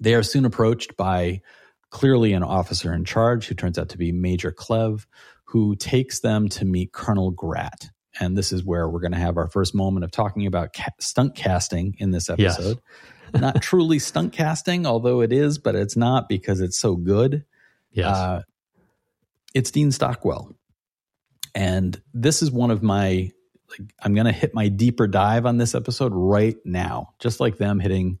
They 0.00 0.14
are 0.14 0.22
soon 0.22 0.44
approached 0.44 0.96
by 0.96 1.42
clearly 1.90 2.32
an 2.32 2.42
officer 2.42 2.92
in 2.92 3.04
charge 3.04 3.46
who 3.46 3.54
turns 3.54 3.78
out 3.78 3.90
to 3.90 3.98
be 3.98 4.12
Major 4.12 4.50
Klev, 4.50 5.06
who 5.44 5.76
takes 5.76 6.20
them 6.20 6.48
to 6.50 6.64
meet 6.64 6.92
Colonel 6.92 7.30
Grat. 7.30 7.88
And 8.18 8.36
this 8.36 8.50
is 8.50 8.64
where 8.64 8.88
we're 8.88 9.00
going 9.00 9.12
to 9.12 9.18
have 9.18 9.36
our 9.36 9.46
first 9.48 9.74
moment 9.74 10.04
of 10.04 10.10
talking 10.10 10.46
about 10.46 10.72
ca- 10.74 10.90
stunt 11.00 11.34
casting 11.36 11.94
in 11.98 12.10
this 12.12 12.30
Yes. 12.38 12.54
episode. 12.58 12.78
not 13.34 13.60
truly 13.60 13.98
stunt 13.98 14.32
casting, 14.32 14.86
although 14.86 15.20
it 15.20 15.32
is, 15.32 15.58
but 15.58 15.74
it's 15.74 15.96
not 15.96 16.28
because 16.28 16.60
it's 16.60 16.78
so 16.78 16.96
good. 16.96 17.44
Yes. 17.92 18.16
Uh, 18.16 18.42
it's 19.56 19.70
Dean 19.70 19.90
Stockwell. 19.90 20.54
And 21.54 21.98
this 22.12 22.42
is 22.42 22.50
one 22.50 22.70
of 22.70 22.82
my 22.82 23.30
like 23.70 23.90
I'm 24.02 24.14
going 24.14 24.26
to 24.26 24.32
hit 24.32 24.54
my 24.54 24.68
deeper 24.68 25.06
dive 25.06 25.46
on 25.46 25.56
this 25.56 25.74
episode 25.74 26.12
right 26.14 26.56
now. 26.66 27.14
Just 27.18 27.40
like 27.40 27.56
them 27.56 27.80
hitting 27.80 28.18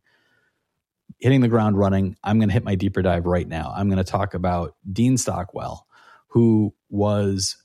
hitting 1.18 1.42
the 1.42 1.48
ground 1.48 1.78
running, 1.78 2.16
I'm 2.24 2.38
going 2.38 2.48
to 2.48 2.54
hit 2.54 2.64
my 2.64 2.74
deeper 2.74 3.02
dive 3.02 3.26
right 3.26 3.46
now. 3.46 3.70
I'm 3.76 3.88
going 3.88 4.02
to 4.02 4.10
talk 4.10 4.32
about 4.32 4.76
Dean 4.90 5.18
Stockwell, 5.18 5.86
who 6.28 6.74
was 6.88 7.62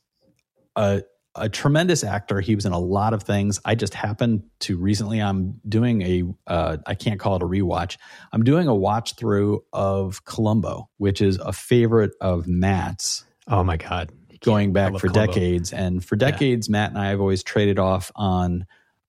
a 0.76 1.04
a 1.36 1.48
tremendous 1.48 2.04
actor. 2.04 2.42
He 2.42 2.56
was 2.56 2.66
in 2.66 2.74
a 2.74 2.80
lot 2.80 3.14
of 3.14 3.24
things. 3.24 3.62
I 3.64 3.76
just 3.76 3.94
happened 3.94 4.44
to 4.62 4.76
recently. 4.76 5.22
I'm 5.22 5.62
doing 5.66 6.02
a. 6.02 6.24
Uh, 6.46 6.78
I 6.86 6.96
can't 6.96 7.22
call 7.22 7.38
it 7.38 7.42
a 7.42 7.46
rewatch. 7.46 7.96
I'm 8.34 8.44
doing 8.44 8.68
a 8.68 8.76
watch 8.76 9.16
through 9.16 9.64
of 9.72 10.26
Columbo, 10.26 10.90
which 10.98 11.22
is 11.22 11.38
a 11.38 11.54
favorite 11.54 12.12
of 12.20 12.48
Matt's 12.48 13.24
oh 13.52 13.64
my 13.64 13.78
god. 13.78 14.12
going 14.44 14.74
back 14.74 14.98
for 14.98 15.08
decades. 15.08 15.72
And 15.72 16.04
for 16.04 16.16
decades, 16.16 16.68
Matt 16.68 16.90
and 16.90 16.98
I 17.00 17.10
have 17.10 17.20
always 17.20 17.44
traded 17.44 17.78
off 17.78 18.12
on 18.16 18.66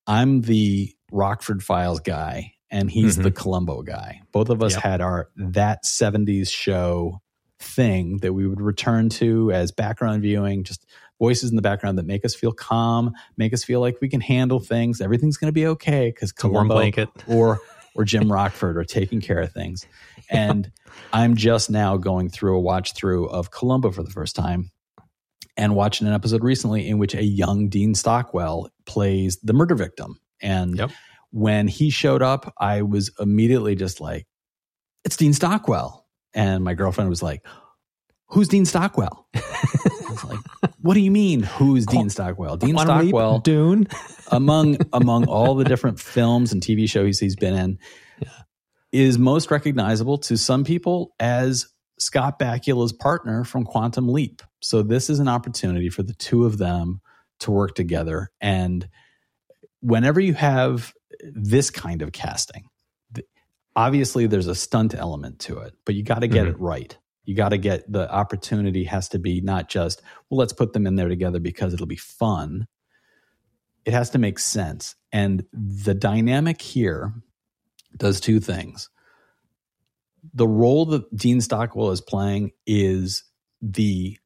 I'm 0.06 0.42
the 0.42 0.92
Rockford 1.11 1.62
Files 1.62 2.00
guy 2.00 2.52
and 2.70 2.90
he's 2.90 3.16
Mhm. 3.16 3.22
the 3.22 3.30
Columbo 3.30 3.80
guy. 3.82 4.20
Both 4.32 4.50
of 4.50 4.62
us 4.62 4.75
Yep. 4.75 4.82
had 4.82 5.00
our 5.00 5.30
that 5.37 5.87
70s 5.87 6.50
show 6.50 7.22
thing 7.58 8.18
that 8.18 8.34
we 8.34 8.46
would 8.46 8.61
return 8.61 9.08
to 9.08 9.50
as 9.52 9.72
background 9.72 10.20
viewing, 10.22 10.64
just 10.64 10.84
voices 11.18 11.49
in 11.50 11.56
the 11.56 11.62
background 11.62 11.96
that 11.96 12.06
make 12.06 12.25
us 12.25 12.34
feel 12.34 12.52
calm, 12.52 13.12
make 13.38 13.54
us 13.54 13.62
feel 13.64 13.80
like 13.80 14.00
we 14.02 14.08
can 14.08 14.20
handle 14.20 14.58
things. 14.61 15.00
Everything's 15.00 15.37
going 15.38 15.49
to 15.49 15.52
be 15.54 15.66
okay 15.66 16.08
because 16.14 16.30
Columbo 16.32 16.75
blanket. 16.75 17.08
or 17.28 17.61
or 17.94 18.04
Jim 18.04 18.30
Rockford 18.32 18.76
are 18.76 18.84
taking 18.84 19.20
care 19.20 19.40
of 19.40 19.52
things. 19.52 19.87
And 20.30 20.70
I'm 21.12 21.37
just 21.37 21.70
now 21.70 21.96
going 21.96 22.28
through 22.30 22.56
a 22.56 22.61
watch 22.61 22.94
through 22.94 23.26
of 23.28 23.50
Columbo 23.50 23.90
for 23.90 24.02
the 24.02 24.11
first 24.11 24.34
time 24.37 24.70
and 25.56 25.75
watching 25.75 26.06
an 26.06 26.14
episode 26.14 26.42
recently 26.42 26.88
in 26.88 26.99
which 26.99 27.14
a 27.14 27.22
young 27.22 27.68
Dean 27.68 27.94
Stockwell 27.94 28.70
plays 28.87 29.38
the 29.42 29.52
murder 29.52 29.75
victim. 29.75 30.18
And 30.40 30.76
Yep. 30.78 30.90
when 31.30 31.68
he 31.68 31.90
showed 31.90 32.22
up, 32.22 32.52
I 32.58 32.82
was 32.82 33.11
immediately 33.20 33.75
just 33.75 34.00
like, 34.00 34.26
it's 35.04 35.16
Dean 35.16 35.32
Stockwell. 35.34 36.06
And 36.34 36.64
my 36.64 36.72
girlfriend 36.75 37.11
was 37.11 37.22
like, 37.22 37.44
who's 38.28 38.49
Dean 38.49 38.64
Stockwell? 38.64 39.26
I 39.34 39.40
was 40.08 40.25
like, 40.25 40.38
what 40.83 40.95
do 40.95 41.01
you 41.01 41.11
mean, 41.11 41.43
who's 41.43 41.87
Dean 41.87 42.11
Stockwell? 42.11 42.57
Dean 42.57 42.75
Quantum 42.75 42.99
Leap, 42.99 43.09
Stockwell 43.11 43.39
Dune. 43.41 43.89
among 44.31 44.79
among 44.93 45.27
all 45.27 45.55
the 45.55 45.65
different 45.65 45.99
films 46.01 46.53
and 46.53 46.62
TV 46.62 46.89
shows 46.89 47.19
he's 47.19 47.37
been 47.37 47.55
in, 47.55 47.79
is 48.93 49.19
most 49.19 49.51
recognizable 49.51 50.19
to 50.19 50.37
some 50.37 50.65
people 50.65 51.12
as 51.19 51.67
Scott 51.99 52.39
Bakula's 52.39 52.93
partner 52.93 53.45
from 53.45 53.65
Quantum 53.65 54.09
Leap. 54.09 54.43
So 54.61 54.83
this 54.83 55.09
is 55.09 55.19
an 55.19 55.29
opportunity 55.29 55.89
for 55.89 56.03
the 56.03 56.15
two 56.15 56.45
of 56.45 56.59
them 56.59 57.01
to 57.41 57.51
work 57.51 57.75
together. 57.75 58.31
And 58.41 58.89
whenever 59.81 60.21
you 60.21 60.35
have 60.35 60.93
this 61.23 61.71
kind 61.71 62.03
of 62.03 62.12
casting, 62.12 62.65
obviously 63.75 64.27
there's 64.27 64.47
a 64.49 64.55
stunt 64.55 64.95
element 64.95 65.39
to 65.41 65.59
it, 65.59 65.75
but 65.85 65.95
you 65.95 66.03
got 66.03 66.21
to 66.21 66.29
get 66.29 66.47
Mhm. 66.47 66.51
it 66.51 66.61
right. 66.61 66.99
You 67.25 67.35
got 67.35 67.50
to 67.50 67.59
get 67.59 67.91
the 67.91 68.11
opportunity 68.12 68.85
has 68.85 69.09
to 69.11 69.19
be 69.19 69.41
not 69.41 69.69
just, 69.69 70.02
well, 70.29 70.38
let's 70.38 70.52
put 70.52 70.73
them 70.73 70.87
in 70.87 70.97
there 70.97 71.09
together 71.09 71.41
because 71.41 71.73
it'll 71.75 71.87
be 71.87 71.97
fun 71.97 72.67
it 73.85 73.93
has 73.93 74.11
to 74.11 74.19
make 74.19 74.38
sense. 74.38 74.95
And 75.11 75.45
the 75.52 75.95
dynamic 75.95 76.62
here 76.62 77.12
does 77.97 78.21
two 78.21 78.41
things. 78.41 78.88
The 80.35 80.47
role 80.47 80.87
that 80.87 81.14
Dean 81.17 81.41
Stockwell 81.41 81.91
is 81.91 82.00
playing 82.00 82.52
is 82.67 83.25
the 83.61 84.17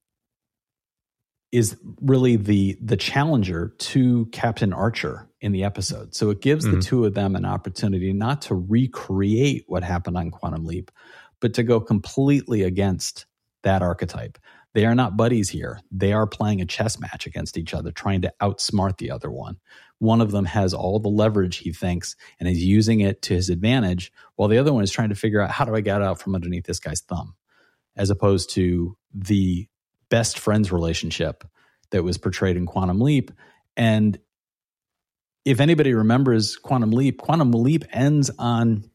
is 1.53 1.77
really 2.03 2.37
the 2.37 2.77
the 2.83 2.97
challenger 2.97 3.73
to 3.79 4.27
Captain 4.27 4.73
Archer 4.73 5.31
in 5.41 5.53
the 5.53 5.65
episode. 5.65 6.15
So 6.15 6.29
it 6.31 6.43
gives 6.43 6.65
the 6.65 6.73
Mhm. 6.73 6.83
two 6.83 7.05
of 7.07 7.15
them 7.15 7.35
an 7.35 7.45
opportunity 7.47 8.13
not 8.13 8.43
to 8.43 8.55
recreate 8.55 9.65
what 9.69 9.83
happened 9.83 10.19
on 10.19 10.31
Quantum 10.31 10.67
Leap, 10.67 10.91
but 11.41 11.55
to 11.55 11.63
go 11.63 11.81
completely 11.81 12.63
against 12.63 13.27
that 13.63 13.83
archetype. 13.83 14.39
They 14.75 14.85
are 14.85 14.95
not 14.95 15.17
buddies 15.17 15.49
here. 15.49 15.81
They 15.91 16.13
are 16.13 16.27
playing 16.27 16.61
a 16.61 16.67
chess 16.67 17.01
match 17.01 17.27
against 17.27 17.57
each 17.57 17.73
other, 17.73 17.91
trying 17.91 18.23
to 18.23 18.33
outsmart 18.43 18.99
the 18.99 19.11
other 19.11 19.31
one. 19.31 19.57
One 19.99 20.21
of 20.21 20.31
them 20.31 20.45
has 20.45 20.75
all 20.75 20.99
the 20.99 21.09
leverage 21.09 21.57
he 21.57 21.73
thinks 21.73 22.15
and 22.39 22.49
is 22.49 22.63
using 22.63 23.01
it 23.01 23.23
to 23.23 23.35
his 23.35 23.49
advantage, 23.49 24.13
while 24.35 24.49
the 24.49 24.59
other 24.59 24.73
one 24.73 24.85
is 24.85 24.91
trying 24.91 25.09
to 25.09 25.15
figure 25.15 25.41
out 25.41 25.51
how 25.51 25.65
do 25.65 25.75
I 25.75 25.81
get 25.81 26.03
out 26.03 26.21
from 26.21 26.35
underneath 26.35 26.67
this 26.67 26.79
guy's 26.79 27.01
thumb, 27.01 27.35
as 27.97 28.11
opposed 28.11 28.51
to 28.51 28.97
the 29.15 29.67
best 30.11 30.39
friends 30.39 30.71
relationship 30.71 31.45
that 31.91 32.05
was 32.05 32.19
portrayed 32.19 32.59
in 32.59 32.67
Quantum 32.67 33.01
Leap. 33.01 33.31
And 33.77 34.19
if 35.47 35.61
anybody 35.61 35.95
remembers 35.95 36.57
Quantum 36.57 36.91
Leap, 36.91 37.19
Quantum 37.19 37.53
Leap 37.53 37.85
ends 37.93 38.31
on 38.39 38.91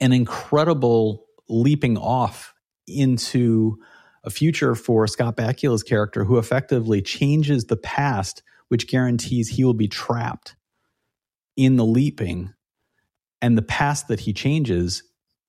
an 0.00 0.12
incredible 0.12 1.24
leaping 1.50 1.98
off 1.98 2.54
into 2.86 3.76
a 4.24 4.30
future 4.30 4.74
for 4.74 5.06
Scott 5.06 5.36
Bakula's 5.36 5.82
character 5.82 6.24
who 6.24 6.38
effectively 6.38 7.02
changes 7.02 7.64
the 7.64 7.76
past, 7.76 8.42
which 8.68 8.88
guarantees 8.88 9.48
he 9.48 9.64
will 9.64 9.74
be 9.74 9.88
trapped 9.88 10.56
in 11.56 11.76
the 11.76 11.84
leaping 11.84 12.54
and 13.42 13.56
the 13.56 13.62
past 13.62 14.08
that 14.08 14.20
he 14.20 14.32
changes 14.32 15.02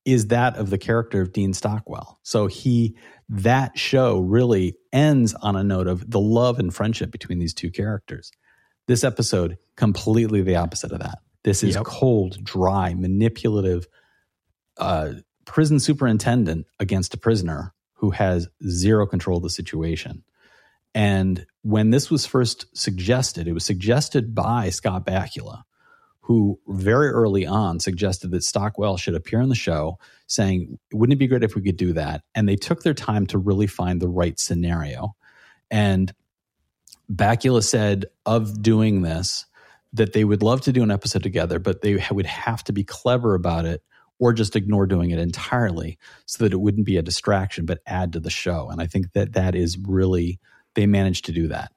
is 0.05 0.27
that 0.27 0.58
of 0.58 0.70
the 0.70 0.77
character 0.77 1.22
of 1.22 1.31
Dean 1.31 1.53
Stockwell. 1.53 2.20
So 2.24 2.48
he 2.48 2.98
that 3.29 3.77
show 3.77 4.20
really 4.20 4.75
ends 4.91 5.34
on 5.36 5.55
a 5.55 5.63
note 5.63 5.88
of 5.88 6.10
the 6.10 6.20
love 6.20 6.60
and 6.60 6.74
friendship 6.74 7.12
between 7.12 7.39
these 7.39 7.53
two 7.53 7.70
characters. 7.70 8.31
This 8.88 9.03
episode 9.03 9.58
completely 9.77 10.41
the 10.41 10.55
opposite 10.55 10.91
of 10.91 11.00
that. 11.00 11.20
This 11.43 11.63
is 11.63 11.75
yep. 11.75 11.86
cold, 11.86 12.43
dry, 12.43 12.93
manipulative 12.93 13.88
uh, 14.77 15.13
prison 15.45 15.79
superintendent 15.79 16.67
against 16.79 17.13
a 17.13 17.17
prisoner 17.17 17.74
who 17.95 18.12
has 18.12 18.48
zero 18.67 19.05
control 19.05 19.38
of 19.38 19.43
the 19.43 19.50
situation. 19.50 20.24
And 20.93 21.45
when 21.62 21.91
this 21.91 22.10
was 22.10 22.25
first 22.25 22.65
suggested, 22.77 23.48
it 23.48 23.53
was 23.53 23.65
suggested 23.65 24.36
by 24.36 24.69
Scott 24.69 25.05
Bakula, 25.05 25.63
who 26.21 26.60
very 26.67 27.10
early 27.10 27.45
on 27.45 27.79
suggested 27.79 28.31
that 28.31 28.43
Stockwell 28.43 28.98
should 28.98 29.15
appear 29.15 29.41
on 29.41 29.50
the 29.50 29.55
show, 29.55 29.98
saying, 30.27 30.79
Wouldn't 30.91 31.13
it 31.13 31.19
be 31.19 31.27
great 31.27 31.43
if 31.43 31.55
we 31.55 31.62
could 31.62 31.77
do 31.77 31.93
that? 31.93 32.24
And 32.36 32.48
they 32.48 32.55
took 32.55 32.83
their 32.83 32.93
time 32.93 33.27
to 33.27 33.38
really 33.38 33.67
find 33.67 34.01
the 34.01 34.10
right 34.10 34.39
scenario. 34.39 35.15
And 35.69 36.13
Bakula 37.12 37.63
said 37.63 38.05
of 38.25 38.62
doing 38.62 39.01
this 39.01 39.45
that 39.93 40.13
they 40.13 40.24
would 40.24 40.41
love 40.41 40.62
to 40.62 40.71
do 40.71 40.83
an 40.83 40.91
episode 40.91 41.24
together, 41.24 41.60
but 41.60 41.81
they 41.81 42.01
would 42.12 42.25
have 42.25 42.63
to 42.65 42.74
be 42.74 42.83
clever 42.83 43.36
about 43.36 43.65
it 43.65 43.83
or 44.22 44.32
just 44.32 44.56
ignore 44.56 44.86
doing 44.86 45.10
it 45.10 45.18
entirely 45.18 45.98
so 46.28 46.44
that 46.44 46.54
it 46.54 46.62
wouldn't 46.62 46.86
be 46.86 46.96
a 46.96 47.01
distraction 47.01 47.66
but 47.66 47.80
add 47.88 48.13
to 48.13 48.20
the 48.20 48.30
show. 48.30 48.70
And 48.70 48.80
I 48.80 48.86
think 48.86 49.13
that 49.13 49.34
that 49.34 49.56
is 49.56 49.80
really, 49.80 50.40
they 50.75 50.86
managed 50.86 51.25
to 51.25 51.32
do 51.32 51.48
that. 51.48 51.72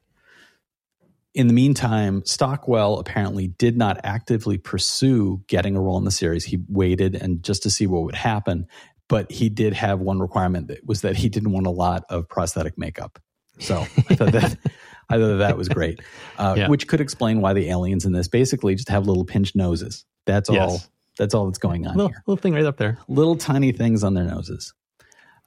In 1.33 1.47
the 1.49 1.55
meantime, 1.55 2.23
Stockwell 2.27 2.99
apparently 2.99 3.49
did 3.49 3.79
not 3.79 3.99
actively 4.05 4.59
pursue 4.59 5.43
getting 5.47 5.75
a 5.75 5.81
role 5.81 5.97
in 5.97 6.05
the 6.05 6.11
series. 6.11 6.45
He 6.45 6.59
waited 6.69 7.17
and 7.17 7.43
just 7.43 7.63
to 7.63 7.71
see 7.71 7.87
what 7.87 8.03
would 8.03 8.15
happen. 8.15 8.69
But 9.09 9.33
he 9.33 9.49
did 9.49 9.73
have 9.73 10.01
one 10.01 10.21
requirement 10.21 10.69
that 10.69 10.87
was 10.87 11.01
that 11.01 11.17
he 11.17 11.31
didn't 11.31 11.51
want 11.51 11.67
a 11.67 11.71
lot 11.71 12.05
of 12.11 12.29
prosthetic 12.29 12.77
makeup. 12.77 13.19
So 13.59 13.79
I 14.11 14.15
thought 14.15 14.33
that 14.33 14.59
I 15.09 15.19
thought 15.19 15.39
that 15.39 15.57
was 15.57 15.69
great, 15.69 16.01
uh, 16.39 16.55
yeah. 16.57 16.69
which 16.69 16.89
could 16.89 17.01
explain 17.01 17.41
why 17.41 17.53
the 17.55 17.69
aliens 17.71 18.05
in 18.05 18.13
this 18.13 18.29
basically 18.29 18.75
just 18.75 18.89
have 18.91 19.07
little 19.07 19.25
pinched 19.25 19.57
noses. 19.57 20.05
That's 20.27 20.49
yes. 20.51 20.71
all 20.71 20.83
that's 21.19 21.35
all 21.35 21.47
that's 21.47 21.59
going 21.59 21.87
on 21.87 21.97
little, 21.97 22.09
here. 22.09 22.23
Little 22.27 22.43
thing 22.43 22.55
right 22.55 22.65
up 22.65 22.77
there. 22.77 22.99
Little 23.09 23.37
tiny 23.37 23.73
things 23.73 24.03
on 24.03 24.15
their 24.15 24.25
noses. 24.25 24.73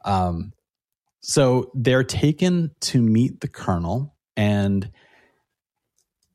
Um, 0.05 0.53
so 1.21 1.71
they're 1.74 2.03
taken 2.03 2.71
to 2.81 3.01
meet 3.01 3.41
the 3.41 3.47
colonel. 3.47 4.15
And 4.36 4.89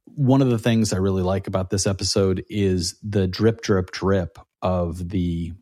one 0.04 0.42
of 0.42 0.50
the 0.50 0.58
things 0.58 0.92
I 0.92 0.98
really 0.98 1.22
like 1.22 1.46
about 1.46 1.70
this 1.70 1.86
episode 1.86 2.44
is 2.50 2.98
the 3.02 3.26
drip, 3.26 3.62
drip, 3.62 3.90
drip 3.90 4.38
of 4.60 5.08
the 5.08 5.52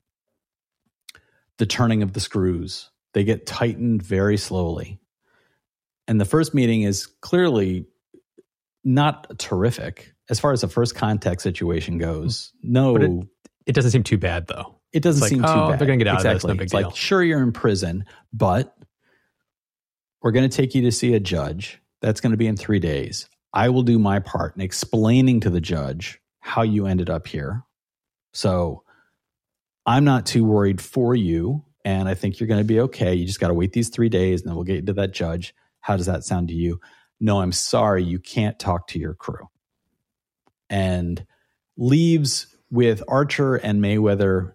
the 1.59 1.67
turning 1.67 2.03
of 2.03 2.15
the 2.15 2.21
screws. 2.21 2.91
They 3.13 3.23
get 3.23 3.47
tightened 3.47 4.03
very 4.03 4.39
slowly. 4.39 4.99
And 6.09 6.19
the 6.19 6.25
first 6.25 6.55
meeting 6.55 6.83
is 6.83 7.07
clearly 7.07 7.87
not 8.83 9.39
terrific 9.39 10.15
as 10.31 10.41
far 10.41 10.53
as 10.53 10.63
the 10.63 10.69
first 10.69 10.95
contact 10.95 11.43
situation 11.43 11.99
goes. 11.99 12.53
No, 12.63 12.97
it, 12.97 13.29
it 13.67 13.75
doesn't 13.75 13.91
seem 13.91 14.03
too 14.03 14.19
bad 14.19 14.47
though. 14.47 14.77
It 14.93 15.03
doesn't 15.03 15.29
seem 15.29 15.45
oh, 15.45 15.49
too 15.49 15.71
bad. 15.71 15.79
They're 15.79 15.87
going 15.87 15.99
to 15.99 16.05
get 16.05 16.11
out 16.11 16.17
exactly. 16.17 16.35
of 16.35 16.41
this. 16.41 16.45
No 16.49 16.55
big 16.55 16.63
it's 16.63 16.73
deal. 16.73 16.83
Like, 16.83 16.97
sure, 16.97 17.23
you're 17.23 17.43
in 17.43 17.53
prison, 17.53 18.05
but 18.33 18.77
we're 20.23 20.33
going 20.33 20.49
to 20.49 20.55
take 20.55 20.75
you 20.75 20.83
to 20.83 20.93
see 20.93 21.15
a 21.15 21.21
judge. 21.21 21.81
That's 22.01 22.21
going 22.21 22.33
to 22.33 22.37
be 22.37 22.47
in 22.47 22.57
three 22.57 22.81
days. 22.81 23.29
I 23.53 23.69
will 23.69 23.83
do 23.83 23.99
my 23.99 24.21
part 24.21 24.57
in 24.57 24.63
explaining 24.63 25.41
to 25.41 25.51
the 25.51 25.61
judge 25.61 26.21
how 26.41 26.63
you 26.63 26.87
ended 26.87 27.11
up 27.11 27.27
here. 27.27 27.63
So 28.33 28.85
I'm 29.87 30.05
not 30.05 30.27
too 30.27 30.45
worried 30.45 30.81
for 30.81 31.15
you. 31.15 31.65
And 31.85 32.09
I 32.09 32.15
think 32.15 32.39
you're 32.39 32.47
going 32.47 32.61
to 32.61 32.65
be 32.65 32.81
okay. 32.81 33.15
You 33.15 33.27
just 33.27 33.41
got 33.41 33.49
to 33.49 33.55
wait 33.55 33.73
these 33.73 33.89
three 33.89 34.09
days 34.09 34.43
and 34.43 34.49
then 34.49 34.55
we'll 34.57 34.65
get 34.65 34.77
you 34.77 34.83
to 34.83 34.93
that 34.95 35.13
judge. 35.13 35.55
How 35.81 35.97
does 35.97 36.07
that 36.07 36.25
sound 36.25 36.49
to 36.49 36.55
you? 36.55 36.81
No, 37.21 37.41
I'm 37.41 37.53
sorry. 37.53 38.05
You 38.05 38.19
can't 38.19 38.59
talk 38.59 38.89
to 38.89 38.99
your 38.99 39.15
crew. 39.15 39.49
And 40.69 41.25
leaves 41.77 42.55
with 42.71 43.03
Archer 43.09 43.57
and 43.57 43.83
Mayweather 43.83 44.53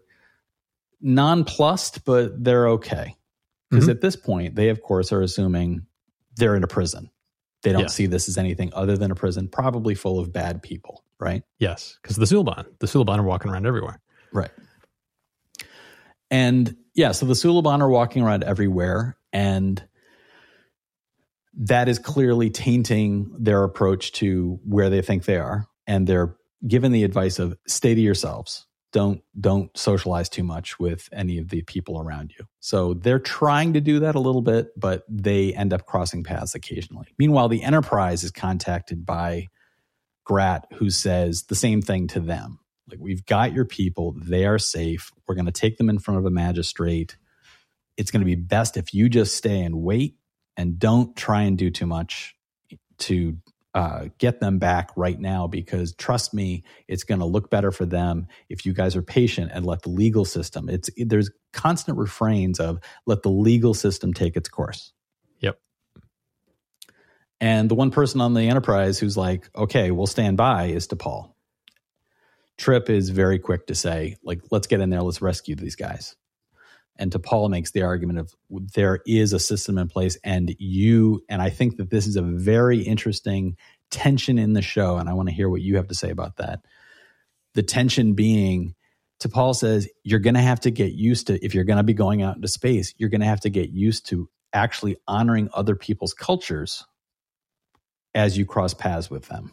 nonplussed, 1.02 2.06
but 2.06 2.44
they're 2.44 2.70
okay. 2.70 3.16
Because 3.70 3.86
mm-hmm. 3.86 3.92
at 3.92 4.02
this 4.02 4.16
point, 4.16 4.56
they, 4.56 4.70
of 4.70 4.82
course, 4.82 5.12
are 5.12 5.22
assuming 5.22 5.86
they're 6.38 6.56
in 6.56 6.64
a 6.64 6.68
prison. 6.68 7.10
They 7.64 7.72
don't 7.72 7.90
see 7.90 8.06
this 8.06 8.30
as 8.30 8.38
anything 8.38 8.72
other 8.74 8.96
than 8.96 9.10
a 9.10 9.16
prison, 9.16 9.48
probably 9.48 9.96
full 9.96 10.20
of 10.20 10.32
bad 10.32 10.62
people, 10.62 11.04
right? 11.20 11.42
Yes, 11.58 11.98
because 12.00 12.16
the 12.16 12.26
Suliban, 12.26 12.66
the 12.78 12.86
Suliban 12.86 13.18
are 13.18 13.24
walking 13.24 13.50
around 13.50 13.66
everywhere. 13.66 14.00
Right. 14.32 14.52
And 16.30 16.76
yeah, 16.94 17.12
so 17.12 17.26
the 17.26 17.34
Suliban 17.34 17.82
are 17.82 17.90
walking 17.90 18.22
around 18.22 18.44
everywhere, 18.44 19.18
and 19.34 19.84
that 21.58 21.90
is 21.90 21.98
clearly 21.98 22.52
tainting 22.52 23.36
their 23.40 23.64
approach 23.64 24.12
to 24.14 24.60
where 24.64 24.92
they 24.92 25.02
think 25.02 25.26
they 25.26 25.38
are. 25.38 25.68
And 25.88 26.06
they're 26.06 26.36
given 26.68 26.92
the 26.92 27.04
advice 27.04 27.40
of 27.40 27.58
stay 27.68 27.96
to 27.96 28.02
yourselves. 28.02 28.66
Don't 28.92 29.22
don't 29.40 29.76
socialize 29.78 30.30
too 30.30 30.44
much 30.44 30.80
with 30.80 31.10
any 31.12 31.38
of 31.38 31.50
the 31.50 31.64
people 31.64 32.00
around 32.02 32.34
you. 32.40 32.46
So 32.62 32.94
they're 32.94 33.20
trying 33.20 33.74
to 33.74 33.82
do 33.82 34.00
that 34.00 34.16
a 34.16 34.22
little 34.22 34.42
bit, 34.42 34.68
but 34.80 35.04
they 35.10 35.54
end 35.54 35.74
up 35.74 35.86
crossing 35.86 36.24
paths 36.24 36.56
occasionally. 36.56 37.08
Meanwhile, 37.20 37.50
the 37.50 37.64
Enterprise 37.64 38.24
is 38.24 38.32
contacted 38.32 39.06
by 39.06 39.48
Grat, 40.24 40.66
who 40.76 40.90
says 40.90 41.44
the 41.44 41.56
same 41.56 41.82
thing 41.82 42.08
to 42.10 42.20
them. 42.22 42.60
Like, 42.90 43.00
we've 43.02 43.26
got 43.26 43.54
your 43.54 43.66
people, 43.66 44.16
they 44.18 44.46
are 44.46 44.60
safe. 44.60 45.12
We're 45.28 45.36
going 45.36 45.46
to 45.46 45.52
take 45.52 45.78
them 45.78 45.90
in 45.90 46.00
front 46.00 46.20
of 46.20 46.26
a 46.26 46.32
magistrate. 46.32 47.18
It's 47.98 48.12
going 48.12 48.22
to 48.22 48.26
be 48.26 48.36
best 48.36 48.78
if 48.78 48.94
you 48.94 49.10
just 49.10 49.36
stay 49.36 49.62
and 49.62 49.82
wait 49.82 50.16
and 50.56 50.80
don't 50.80 51.16
try 51.16 51.42
and 51.44 51.58
do 51.58 51.70
too 51.70 51.88
much 51.88 52.36
to 53.00 53.38
uh, 53.76 54.08
get 54.20 54.40
them 54.40 54.58
back 54.58 54.90
right 54.96 55.20
now 55.20 55.48
because 55.48 55.94
trust 55.96 56.34
me, 56.34 56.64
it's 56.88 57.04
going 57.04 57.20
to 57.20 57.26
look 57.26 57.50
better 57.50 57.72
for 57.72 57.86
them 57.86 58.26
if 58.48 58.66
you 58.66 58.74
guys 58.74 58.96
are 58.96 59.02
patient 59.02 59.52
and 59.54 59.66
let 59.66 59.82
the 59.82 59.90
legal 59.90 60.24
system. 60.24 60.70
It's 60.70 60.90
there's 60.96 61.30
constant 61.52 61.98
refrains 61.98 62.62
of 62.62 62.80
let 63.06 63.22
the 63.22 63.30
legal 63.30 63.74
system 63.74 64.14
take 64.14 64.38
its 64.38 64.48
course. 64.48 64.94
Yep. 65.42 65.60
And 67.42 67.70
the 67.70 67.76
one 67.76 67.92
person 67.92 68.22
on 68.22 68.34
the 68.34 68.44
Enterprise 68.44 68.98
who's 68.98 69.18
like, 69.18 69.50
okay, 69.54 69.92
we'll 69.92 70.08
stand 70.08 70.38
by 70.38 70.68
is 70.68 70.88
T'Pol. 70.88 71.34
Trip 72.58 72.90
is 72.90 73.10
very 73.10 73.40
quick 73.40 73.68
to 73.68 73.76
say, 73.76 74.16
like, 74.24 74.40
let's 74.52 74.68
get 74.68 74.80
in 74.80 74.90
there, 74.90 75.02
let's 75.02 75.22
rescue 75.22 75.56
these 75.56 75.76
guys. 75.76 76.16
And 76.98 77.12
T'Pol 77.12 77.50
makes 77.50 77.72
the 77.72 77.82
argument 77.82 78.20
of 78.20 78.34
there 78.74 79.00
is 79.06 79.34
a 79.34 79.40
system 79.40 79.78
in 79.78 79.88
place, 79.88 80.18
and 80.24 80.56
you, 80.60 81.24
and 81.28 81.42
I 81.42 81.50
think 81.50 81.78
that 81.78 81.90
this 81.90 82.08
is 82.08 82.16
a 82.16 82.22
very 82.22 82.82
interesting 82.82 83.58
tension 83.92 84.38
in 84.38 84.54
the 84.54 84.62
show, 84.62 84.98
and 84.98 85.10
I 85.10 85.14
want 85.14 85.28
to 85.28 85.36
hear 85.36 85.50
what 85.50 85.62
you 85.62 85.76
have 85.76 85.90
to 85.90 85.96
say 85.96 86.10
about 86.10 86.38
that. 86.38 86.62
The 87.54 87.64
tension 87.64 88.14
being, 88.14 88.76
T'Pol 89.22 89.56
says, 89.56 89.90
you're 90.04 90.20
going 90.20 90.36
to 90.36 90.42
have 90.42 90.62
to 90.62 90.72
get 90.72 90.94
used 90.94 91.28
to, 91.28 91.44
if 91.44 91.54
you're 91.54 91.64
going 91.66 91.78
to 91.78 91.84
be 91.84 91.94
going 91.94 92.22
out 92.22 92.38
into 92.38 92.48
space, 92.48 92.94
you're 92.98 93.10
going 93.10 93.22
to 93.22 93.28
have 93.28 93.42
to 93.42 93.50
get 93.50 93.70
used 93.70 94.08
to 94.08 94.30
actually 94.54 94.96
honoring 95.08 95.50
other 95.54 95.76
people's 95.76 96.14
cultures 96.14 96.86
as 98.14 98.38
you 98.38 98.46
cross 98.46 98.74
paths 98.74 99.10
with 99.10 99.28
them. 99.28 99.52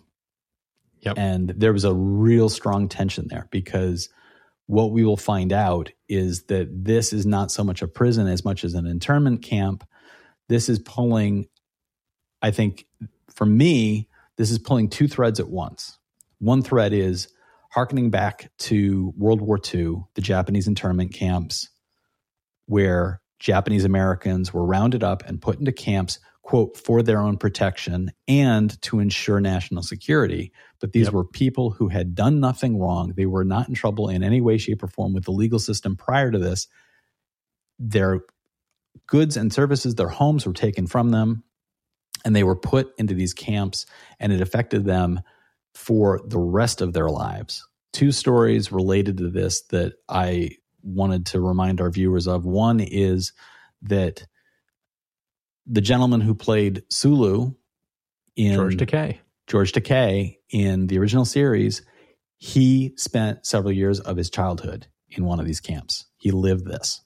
Yep. 1.01 1.19
And 1.19 1.49
there 1.57 1.73
was 1.73 1.85
a 1.85 1.93
real 1.93 2.49
strong 2.49 2.89
tension 2.89 3.27
there 3.29 3.49
because 3.51 4.09
what 4.67 4.93
we 4.93 5.05
will 5.05 5.17
find 5.17 5.53
out 5.53 5.91
is 6.09 6.45
that 6.45 6.69
this 6.85 7.13
is 7.13 7.27
not 7.27 7.51
so 7.51 7.65
much 7.65 7.83
a 7.83 7.89
prison 7.89 8.27
as 8.27 8.45
much 8.45 8.65
as 8.65 8.75
an 8.75 8.87
internment 8.87 9.43
camp. 9.43 9.87
This 10.49 10.69
is 10.69 10.79
pulling, 10.79 11.47
I 12.41 12.51
think, 12.51 12.87
for 13.35 13.47
me, 13.47 14.09
this 14.37 14.51
is 14.51 14.59
pulling 14.59 14.89
two 14.89 15.09
threads 15.09 15.41
at 15.41 15.49
once. 15.49 15.99
One 16.39 16.63
thread 16.63 16.93
is 16.93 17.29
harkening 17.71 18.11
back 18.11 18.51
to 18.59 19.13
World 19.17 19.41
War 19.41 19.59
II, 19.59 20.05
the 20.15 20.21
Japanese 20.21 20.69
internment 20.69 21.15
camps, 21.15 21.69
where 22.67 23.21
Japanese 23.39 23.85
Americans 23.85 24.53
were 24.53 24.65
rounded 24.65 25.03
up 25.03 25.23
and 25.27 25.41
put 25.41 25.59
into 25.59 25.73
camps, 25.73 26.19
quote, 26.43 26.77
for 26.77 27.03
their 27.03 27.21
own 27.21 27.39
protection 27.39 28.13
and 28.27 28.81
to 28.83 28.99
ensure 28.99 29.41
national 29.41 29.83
security. 29.83 30.53
But 30.81 30.93
these 30.93 31.07
yep. 31.07 31.15
were 31.15 31.25
people 31.25 31.71
who 31.71 31.89
had 31.89 32.15
done 32.15 32.41
nothing 32.41 32.79
wrong. 32.79 33.13
They 33.17 33.27
were 33.27 33.45
not 33.45 33.69
in 33.69 33.75
trouble 33.75 34.09
in 34.09 34.25
any 34.25 34.41
way, 34.41 34.59
shape, 34.59 34.83
or 34.83 34.89
form 34.89 35.15
with 35.15 35.25
the 35.25 35.31
legal 35.31 35.61
system 35.61 35.97
prior 35.97 36.31
to 36.31 36.39
this. 36.39 36.67
Their 37.79 38.23
goods 39.07 39.37
and 39.37 39.53
services, 39.53 39.95
their 39.95 40.09
homes 40.09 40.45
were 40.45 40.53
taken 40.53 40.87
from 40.87 41.11
them 41.11 41.45
and 42.25 42.35
they 42.35 42.45
were 42.45 42.57
put 42.57 42.93
into 42.99 43.15
these 43.15 43.35
camps 43.35 43.87
and 44.19 44.33
it 44.33 44.41
affected 44.41 44.85
them 44.85 45.21
for 45.75 46.21
the 46.27 46.39
rest 46.39 46.81
of 46.81 46.93
their 46.93 47.09
lives. 47.09 47.67
Two 47.93 48.13
stories 48.13 48.73
related 48.73 49.19
to 49.19 49.31
this 49.31 49.63
that 49.71 49.95
I 50.09 50.51
wanted 50.83 51.27
to 51.27 51.41
remind 51.41 51.81
our 51.81 51.91
viewers 51.91 52.27
of. 52.27 52.45
One 52.45 52.81
is 52.81 53.33
that 53.83 54.27
the 55.67 55.81
gentleman 55.81 56.21
who 56.21 56.35
played 56.35 56.83
Sulu 56.89 57.53
in 58.37 58.55
George 58.55 58.77
Takei. 58.77 59.19
George 59.47 59.73
Takei 59.73 60.39
in 60.51 60.87
the 60.87 60.99
original 60.99 61.25
series, 61.25 61.83
he 62.39 62.95
spent 62.97 63.47
several 63.47 63.73
years 63.73 64.01
of 64.01 64.17
his 64.17 64.31
childhood 64.31 64.87
in 65.11 65.25
one 65.25 65.41
of 65.41 65.47
these 65.47 65.61
camps. 65.61 66.07
He 66.19 66.31
lived 66.31 66.65
this. 66.65 67.03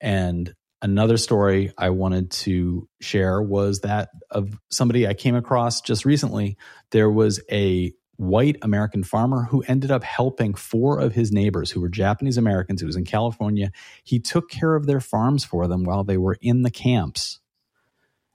And 0.00 0.54
another 0.80 1.16
story 1.16 1.72
I 1.76 1.90
wanted 1.90 2.30
to 2.30 2.88
share 3.00 3.42
was 3.42 3.80
that 3.80 4.10
of 4.30 4.58
somebody 4.70 5.06
I 5.06 5.14
came 5.14 5.34
across 5.34 5.80
just 5.80 6.04
recently. 6.04 6.56
There 6.90 7.10
was 7.10 7.40
a 7.50 7.92
white 8.16 8.56
American 8.62 9.04
farmer 9.04 9.44
who 9.44 9.62
ended 9.68 9.90
up 9.90 10.02
helping 10.02 10.54
four 10.54 10.98
of 10.98 11.12
his 11.12 11.30
neighbors 11.30 11.70
who 11.70 11.80
were 11.80 11.88
Japanese 11.88 12.36
Americans. 12.36 12.82
It 12.82 12.86
was 12.86 12.96
in 12.96 13.04
California. 13.04 13.70
He 14.02 14.18
took 14.18 14.50
care 14.50 14.74
of 14.74 14.86
their 14.86 15.00
farms 15.00 15.44
for 15.44 15.68
them 15.68 15.84
while 15.84 16.02
they 16.02 16.16
were 16.16 16.36
in 16.40 16.62
the 16.62 16.70
camps. 16.70 17.38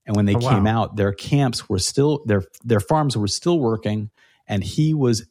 And 0.06 0.16
when 0.16 0.26
they 0.26 0.36
oh, 0.36 0.39
came 0.39 0.66
wow. 0.66 0.84
out, 0.84 0.96
their 0.96 1.13
camps 1.13 1.70
were 1.70 1.80
still 1.80 2.24
their 2.26 2.44
their 2.63 2.80
farms 2.80 3.16
were 3.16 3.28
still 3.28 3.60
working, 3.60 4.10
and 4.48 4.63
he 4.63 4.94
was 4.94 5.26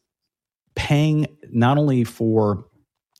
paying 0.74 1.26
not 1.50 1.78
only 1.78 2.04
for 2.04 2.64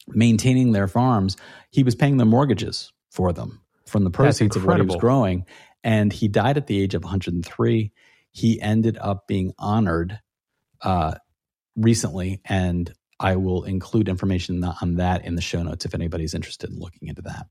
maintaining 0.08 0.72
their 0.72 0.88
farms, 0.88 1.36
he 1.70 1.82
was 1.82 1.94
paying 1.94 2.16
the 2.16 2.24
mortgages 2.24 2.92
for 3.10 3.32
them 3.32 3.60
from 3.86 4.04
the 4.04 4.10
proceeds 4.10 4.56
of 4.56 4.64
what 4.64 4.78
he 4.78 4.86
was 4.86 4.96
growing. 4.96 5.46
And 5.84 6.12
he 6.12 6.28
died 6.28 6.56
at 6.56 6.66
the 6.66 6.80
age 6.80 6.94
of 6.94 7.02
103. 7.02 7.92
He 8.30 8.60
ended 8.60 8.96
up 8.98 9.26
being 9.26 9.52
honored 9.58 10.18
uh, 10.80 11.14
recently, 11.76 12.40
and 12.44 12.92
I 13.20 13.36
will 13.36 13.64
include 13.64 14.08
information 14.08 14.64
on 14.64 14.96
that 14.96 15.24
in 15.24 15.34
the 15.34 15.42
show 15.42 15.62
notes 15.62 15.84
if 15.84 15.94
anybody's 15.94 16.34
interested 16.34 16.70
in 16.70 16.78
looking 16.78 17.08
into 17.08 17.22
that. 17.22 17.46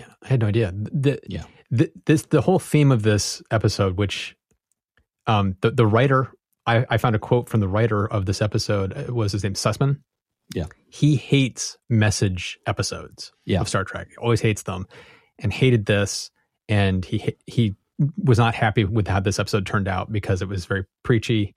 Yeah, 0.00 0.14
I 0.22 0.28
had 0.28 0.40
no 0.40 0.46
idea. 0.46 0.72
The, 0.74 1.20
yeah, 1.28 1.44
the, 1.70 1.92
this 2.06 2.22
the 2.22 2.40
whole 2.40 2.58
theme 2.58 2.90
of 2.90 3.02
this 3.02 3.42
episode, 3.50 3.98
which 3.98 4.34
um, 5.26 5.56
the 5.60 5.70
the 5.70 5.86
writer, 5.86 6.32
I, 6.66 6.86
I 6.88 6.96
found 6.96 7.14
a 7.16 7.18
quote 7.18 7.48
from 7.48 7.60
the 7.60 7.68
writer 7.68 8.06
of 8.06 8.24
this 8.24 8.40
episode 8.40 8.96
uh, 8.96 9.12
was 9.12 9.32
his 9.32 9.44
name 9.44 9.54
Sussman. 9.54 10.00
Yeah, 10.54 10.66
he 10.88 11.16
hates 11.16 11.76
message 11.90 12.58
episodes 12.66 13.32
yeah. 13.44 13.60
of 13.60 13.68
Star 13.68 13.84
Trek. 13.84 14.08
He 14.10 14.16
always 14.16 14.40
hates 14.40 14.62
them, 14.62 14.86
and 15.38 15.52
hated 15.52 15.84
this. 15.84 16.30
And 16.68 17.04
he 17.04 17.36
he 17.46 17.76
was 18.16 18.38
not 18.38 18.54
happy 18.54 18.84
with 18.84 19.06
how 19.06 19.20
this 19.20 19.38
episode 19.38 19.66
turned 19.66 19.88
out 19.88 20.10
because 20.10 20.40
it 20.40 20.48
was 20.48 20.64
very 20.64 20.86
preachy 21.02 21.54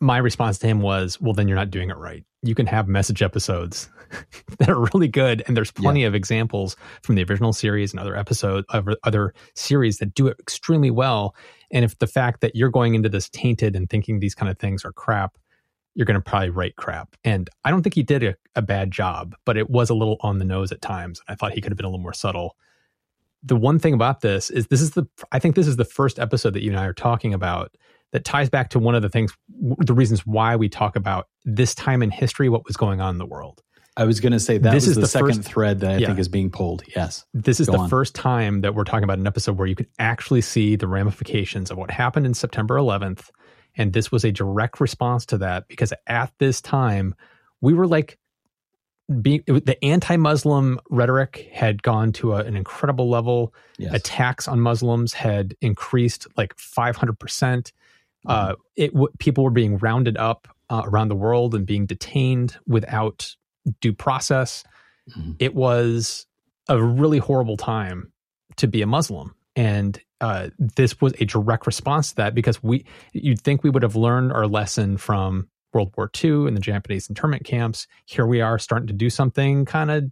my 0.00 0.16
response 0.18 0.58
to 0.58 0.66
him 0.66 0.80
was, 0.80 1.20
well, 1.20 1.34
then 1.34 1.46
you're 1.46 1.56
not 1.56 1.70
doing 1.70 1.90
it 1.90 1.96
right. 1.96 2.24
You 2.42 2.54
can 2.54 2.66
have 2.66 2.88
message 2.88 3.22
episodes 3.22 3.90
that 4.58 4.68
are 4.68 4.80
really 4.92 5.08
good. 5.08 5.42
And 5.46 5.56
there's 5.56 5.70
plenty 5.70 6.02
yeah. 6.02 6.08
of 6.08 6.14
examples 6.14 6.76
from 7.02 7.14
the 7.14 7.24
original 7.24 7.52
series 7.52 7.92
and 7.92 8.00
other 8.00 8.16
episodes, 8.16 8.66
of 8.70 8.88
other 9.04 9.34
series 9.54 9.98
that 9.98 10.14
do 10.14 10.26
it 10.26 10.36
extremely 10.40 10.90
well. 10.90 11.34
And 11.70 11.84
if 11.84 11.98
the 11.98 12.06
fact 12.06 12.40
that 12.40 12.56
you're 12.56 12.70
going 12.70 12.94
into 12.94 13.08
this 13.08 13.28
tainted 13.28 13.76
and 13.76 13.88
thinking 13.88 14.20
these 14.20 14.34
kind 14.34 14.50
of 14.50 14.58
things 14.58 14.84
are 14.84 14.92
crap, 14.92 15.36
you're 15.94 16.06
going 16.06 16.14
to 16.14 16.20
probably 16.20 16.50
write 16.50 16.76
crap. 16.76 17.16
And 17.24 17.50
I 17.64 17.70
don't 17.70 17.82
think 17.82 17.94
he 17.94 18.02
did 18.02 18.22
a, 18.22 18.34
a 18.54 18.62
bad 18.62 18.90
job, 18.90 19.34
but 19.44 19.56
it 19.56 19.70
was 19.70 19.90
a 19.90 19.94
little 19.94 20.16
on 20.20 20.38
the 20.38 20.44
nose 20.44 20.72
at 20.72 20.80
times. 20.80 21.20
And 21.26 21.32
I 21.32 21.36
thought 21.36 21.52
he 21.52 21.60
could 21.60 21.72
have 21.72 21.76
been 21.76 21.86
a 21.86 21.88
little 21.88 22.02
more 22.02 22.12
subtle. 22.12 22.56
The 23.42 23.56
one 23.56 23.78
thing 23.78 23.94
about 23.94 24.20
this 24.20 24.50
is 24.50 24.66
this 24.68 24.80
is 24.80 24.92
the, 24.92 25.06
I 25.32 25.38
think 25.38 25.56
this 25.56 25.66
is 25.66 25.76
the 25.76 25.84
first 25.84 26.18
episode 26.18 26.54
that 26.54 26.62
you 26.62 26.70
and 26.70 26.78
I 26.78 26.86
are 26.86 26.92
talking 26.92 27.34
about 27.34 27.74
that 28.12 28.24
ties 28.24 28.48
back 28.48 28.70
to 28.70 28.78
one 28.78 28.94
of 28.94 29.02
the 29.02 29.08
things, 29.08 29.32
the 29.78 29.94
reasons 29.94 30.26
why 30.26 30.56
we 30.56 30.68
talk 30.68 30.96
about 30.96 31.28
this 31.44 31.74
time 31.74 32.02
in 32.02 32.10
history, 32.10 32.48
what 32.48 32.66
was 32.66 32.76
going 32.76 33.00
on 33.00 33.14
in 33.14 33.18
the 33.18 33.26
world. 33.26 33.62
I 33.96 34.04
was 34.04 34.20
going 34.20 34.32
to 34.32 34.40
say 34.40 34.58
that 34.58 34.72
this 34.72 34.86
is 34.86 34.94
the, 34.94 35.02
the 35.02 35.06
second 35.06 35.36
first, 35.36 35.48
thread 35.48 35.80
that 35.80 35.90
I 35.90 35.96
yeah. 35.98 36.06
think 36.06 36.18
is 36.18 36.28
being 36.28 36.50
pulled. 36.50 36.82
Yes. 36.94 37.26
This 37.34 37.60
is 37.60 37.66
Go 37.66 37.72
the 37.72 37.78
on. 37.80 37.88
first 37.88 38.14
time 38.14 38.62
that 38.62 38.74
we're 38.74 38.84
talking 38.84 39.04
about 39.04 39.18
an 39.18 39.26
episode 39.26 39.58
where 39.58 39.66
you 39.66 39.74
can 39.74 39.86
actually 39.98 40.40
see 40.40 40.76
the 40.76 40.88
ramifications 40.88 41.70
of 41.70 41.76
what 41.76 41.90
happened 41.90 42.24
in 42.24 42.34
September 42.34 42.76
11th. 42.76 43.30
And 43.76 43.92
this 43.92 44.10
was 44.10 44.24
a 44.24 44.32
direct 44.32 44.80
response 44.80 45.26
to 45.26 45.38
that 45.38 45.68
because 45.68 45.92
at 46.06 46.32
this 46.38 46.60
time, 46.60 47.14
we 47.60 47.74
were 47.74 47.86
like, 47.86 48.18
being 49.22 49.42
the 49.46 49.76
anti-Muslim 49.82 50.78
rhetoric 50.88 51.50
had 51.52 51.82
gone 51.82 52.12
to 52.12 52.34
a, 52.34 52.44
an 52.44 52.56
incredible 52.56 53.10
level. 53.10 53.52
Yes. 53.76 53.92
Attacks 53.92 54.46
on 54.46 54.60
Muslims 54.60 55.12
had 55.12 55.56
increased 55.60 56.28
like 56.36 56.56
500 56.56 57.18
percent. 57.18 57.72
Uh, 58.26 58.54
it 58.76 58.92
w- 58.92 59.12
people 59.18 59.44
were 59.44 59.50
being 59.50 59.78
rounded 59.78 60.16
up 60.16 60.48
uh, 60.68 60.82
around 60.84 61.08
the 61.08 61.16
world 61.16 61.54
and 61.54 61.66
being 61.66 61.86
detained 61.86 62.56
without 62.66 63.34
due 63.80 63.92
process. 63.92 64.64
Mm-hmm. 65.10 65.32
It 65.38 65.54
was 65.54 66.26
a 66.68 66.82
really 66.82 67.18
horrible 67.18 67.56
time 67.56 68.12
to 68.56 68.66
be 68.66 68.82
a 68.82 68.86
Muslim, 68.86 69.34
and 69.56 70.00
uh, 70.20 70.50
this 70.58 71.00
was 71.00 71.14
a 71.18 71.24
direct 71.24 71.66
response 71.66 72.10
to 72.10 72.16
that 72.16 72.34
because 72.34 72.62
we 72.62 72.84
you'd 73.12 73.40
think 73.40 73.64
we 73.64 73.70
would 73.70 73.82
have 73.82 73.96
learned 73.96 74.32
our 74.32 74.46
lesson 74.46 74.96
from 74.98 75.48
World 75.72 75.92
War 75.96 76.10
II 76.22 76.46
and 76.46 76.56
the 76.56 76.60
Japanese 76.60 77.08
internment 77.08 77.44
camps. 77.44 77.86
Here 78.04 78.26
we 78.26 78.40
are 78.40 78.58
starting 78.58 78.88
to 78.88 78.92
do 78.92 79.08
something 79.08 79.64
kind 79.64 79.90
of 79.90 80.04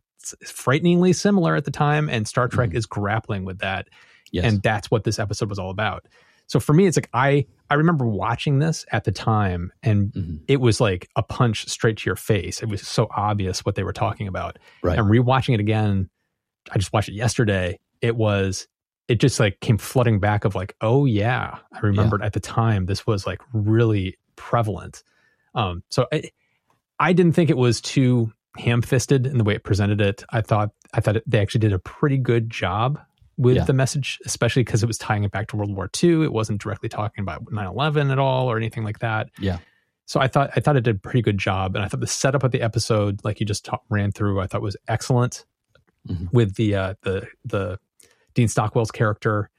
frighteningly 0.45 1.13
similar 1.13 1.57
at 1.57 1.65
the 1.65 1.71
time, 1.71 2.09
and 2.09 2.27
Star 2.27 2.49
Trek 2.49 2.71
mm-hmm. 2.71 2.79
is 2.79 2.87
grappling 2.87 3.45
with 3.45 3.59
that. 3.59 3.89
Yes. 4.31 4.45
And 4.45 4.63
that's 4.63 4.91
what 4.91 5.05
this 5.05 5.19
episode 5.19 5.49
was 5.49 5.59
all 5.59 5.71
about. 5.71 6.07
So 6.49 6.59
for 6.59 6.73
me, 6.73 6.87
it's 6.87 6.97
like 6.97 7.11
I 7.13 7.47
I 7.71 7.75
remember 7.75 8.07
watching 8.07 8.59
this 8.59 8.85
at 8.91 9.05
the 9.05 9.13
time, 9.13 9.71
and 9.83 10.13
mm-hmm. 10.13 10.37
it 10.49 10.61
was 10.61 10.81
like 10.81 11.09
a 11.15 11.23
punch 11.23 11.69
straight 11.69 11.99
to 11.99 12.07
your 12.07 12.17
face. 12.17 12.63
It 12.63 12.69
was 12.69 12.87
so 12.87 13.07
obvious 13.15 13.65
what 13.65 13.75
they 13.75 13.85
were 13.85 13.93
talking 13.93 14.27
about. 14.27 14.59
Right. 14.83 14.99
And 14.99 15.09
rewatching 15.09 15.55
it 15.55 15.61
again, 15.61 16.09
I 16.71 16.79
just 16.79 16.93
watched 16.93 17.11
it 17.11 17.15
yesterday. 17.15 17.79
It 18.01 18.17
was 18.17 18.67
it 19.09 19.21
just 19.21 19.39
like 19.39 19.61
came 19.61 19.79
flooding 19.79 20.21
back 20.21 20.45
of 20.45 20.55
like, 20.55 20.75
oh 20.81 21.05
yeah, 21.05 21.59
I 21.73 21.81
remembered 21.81 22.21
yeah. 22.21 22.27
at 22.27 22.33
the 22.33 22.41
time 22.41 22.87
this 22.87 23.07
was 23.07 23.27
like 23.27 23.41
really 23.53 24.17
prevalent. 24.37 25.03
Um, 25.55 25.83
so 25.91 26.07
I, 26.13 26.31
I 26.99 27.13
didn't 27.13 27.33
think 27.33 27.51
it 27.51 27.57
was 27.57 27.81
too 27.81 28.33
ham-fisted 28.57 29.27
in 29.27 29.39
the 29.39 29.45
way 29.45 29.55
it 29.55 29.65
presented 29.65 30.01
it. 30.01 30.25
I 30.31 30.41
thought 30.41 30.71
I 30.95 31.01
thought 31.01 31.17
it, 31.17 31.25
they 31.27 31.41
actually 31.41 31.61
did 31.61 31.73
a 31.73 31.79
pretty 31.79 32.19
good 32.19 32.49
job 32.51 33.01
with 33.39 33.57
yeah. 33.57 33.65
the 33.65 33.73
message, 33.73 34.19
especially 34.27 34.65
because 34.65 34.83
it 34.83 34.87
was 34.87 34.99
tying 34.99 35.25
it 35.25 35.31
back 35.31 35.47
to 35.49 35.57
World 35.57 35.75
War 35.75 35.89
II. 36.03 36.25
It 36.25 36.33
wasn't 36.33 36.61
directly 36.61 36.89
talking 36.89 37.23
about 37.23 37.45
9-11 37.47 38.11
at 38.11 38.19
all 38.19 38.51
or 38.51 38.57
anything 38.57 38.83
like 38.83 38.99
that. 38.99 39.31
Yeah. 39.39 39.59
So 40.05 40.21
I 40.21 40.27
thought 40.27 40.51
I 40.57 40.61
thought 40.61 40.77
it 40.77 40.85
did 40.85 40.97
a 40.97 40.99
pretty 40.99 41.23
good 41.23 41.39
job, 41.39 41.77
and 41.77 41.85
I 41.85 41.89
thought 41.89 42.01
the 42.01 42.07
setup 42.07 42.43
of 42.43 42.51
the 42.51 42.63
episode, 42.63 43.21
like 43.25 43.41
you 43.41 43.47
just 43.47 43.67
ta- 43.67 43.81
ran 43.91 44.11
through, 44.11 44.41
I 44.41 44.47
thought 44.47 44.63
was 44.63 44.77
excellent. 44.89 45.45
Mm-hmm. 46.09 46.27
With 46.33 46.55
the 46.55 46.75
uh, 46.75 46.95
the 47.03 47.27
the 47.45 47.79
Dean 48.33 48.49
Stockwell's 48.49 48.91
character, 48.91 49.51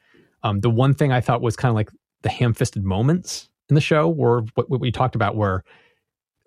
um, 0.41 0.61
the 0.61 0.69
one 0.71 0.95
thing 0.95 1.11
I 1.11 1.21
thought 1.21 1.41
was 1.41 1.55
kind 1.55 1.69
of 1.69 1.75
like 1.75 1.91
the 2.23 2.29
ham-fisted 2.29 2.83
moments 2.83 3.47
in 3.69 3.75
the 3.75 3.81
show 3.81 4.09
were 4.09 4.41
what, 4.55 4.71
what 4.71 4.81
we 4.81 4.91
talked 4.91 5.13
about, 5.13 5.35
where 5.35 5.63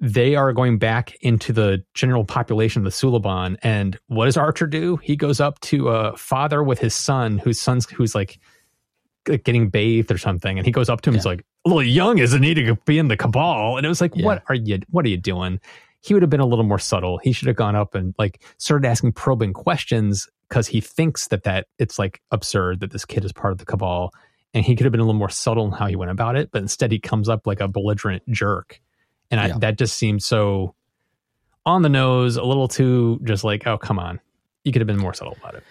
they 0.02 0.34
are 0.34 0.52
going 0.52 0.78
back 0.78 1.14
into 1.20 1.52
the 1.52 1.82
general 1.94 2.24
population 2.24 2.80
of 2.80 2.84
the 2.84 2.90
Suliban. 2.90 3.56
And 3.62 3.96
what 4.08 4.24
does 4.24 4.36
Archer 4.36 4.66
do? 4.66 4.96
He 4.96 5.14
goes 5.14 5.38
up 5.40 5.60
to 5.60 5.88
a 5.90 6.16
father 6.16 6.60
with 6.60 6.80
his 6.80 6.92
son, 6.92 7.38
whose 7.38 7.60
son's 7.60 7.88
who's 7.88 8.12
like 8.12 8.40
getting 9.24 9.70
bathed 9.70 10.10
or 10.10 10.18
something, 10.18 10.58
and 10.58 10.66
he 10.66 10.72
goes 10.72 10.88
up 10.88 11.02
to 11.02 11.10
him. 11.10 11.14
Yeah. 11.14 11.18
He's 11.18 11.26
like, 11.26 11.46
"A 11.64 11.68
little 11.68 11.84
young, 11.84 12.18
isn't 12.18 12.42
he, 12.42 12.52
to 12.54 12.74
be 12.84 12.98
in 12.98 13.06
the 13.06 13.16
cabal?" 13.16 13.76
And 13.76 13.86
it 13.86 13.88
was 13.88 14.00
like, 14.00 14.16
yeah. 14.16 14.26
"What 14.26 14.42
are 14.48 14.56
you? 14.56 14.80
What 14.90 15.06
are 15.06 15.08
you 15.08 15.18
doing?" 15.18 15.60
He 16.00 16.14
would 16.14 16.22
have 16.24 16.30
been 16.30 16.40
a 16.40 16.46
little 16.46 16.64
more 16.64 16.80
subtle. 16.80 17.18
He 17.18 17.30
should 17.30 17.46
have 17.46 17.56
gone 17.56 17.76
up 17.76 17.94
and 17.94 18.12
like 18.18 18.42
started 18.58 18.88
asking 18.88 19.12
probing 19.12 19.52
questions 19.52 20.28
because 20.48 20.66
he 20.66 20.80
thinks 20.80 21.28
that 21.28 21.44
that 21.44 21.68
it's 21.78 21.96
like 21.96 22.20
absurd 22.32 22.80
that 22.80 22.90
this 22.90 23.04
kid 23.04 23.24
is 23.24 23.32
part 23.32 23.52
of 23.52 23.58
the 23.58 23.64
cabal, 23.64 24.12
and 24.52 24.64
he 24.64 24.74
could 24.74 24.84
have 24.84 24.90
been 24.90 25.00
a 25.00 25.04
little 25.04 25.16
more 25.16 25.30
subtle 25.30 25.66
in 25.66 25.70
how 25.70 25.86
he 25.86 25.94
went 25.94 26.10
about 26.10 26.34
it. 26.34 26.50
But 26.50 26.62
instead, 26.62 26.90
he 26.90 26.98
comes 26.98 27.28
up 27.28 27.46
like 27.46 27.60
a 27.60 27.68
belligerent 27.68 28.28
jerk 28.28 28.80
and 29.32 29.40
I, 29.40 29.58
that 29.58 29.78
just 29.78 29.98
seemed 29.98 30.22
so 30.22 30.74
on 31.64 31.82
the 31.82 31.88
nose, 31.88 32.36
a 32.36 32.44
little 32.44 32.68
too 32.68 33.20
just 33.24 33.44
like, 33.44 33.66
oh, 33.66 33.78
come 33.78 33.98
on. 33.98 34.20
You 34.64 34.72
could 34.72 34.80
have 34.80 34.86
been 34.86 34.98
more 34.98 35.14
subtle 35.14 35.36
about 35.40 35.54
it. 35.54 35.64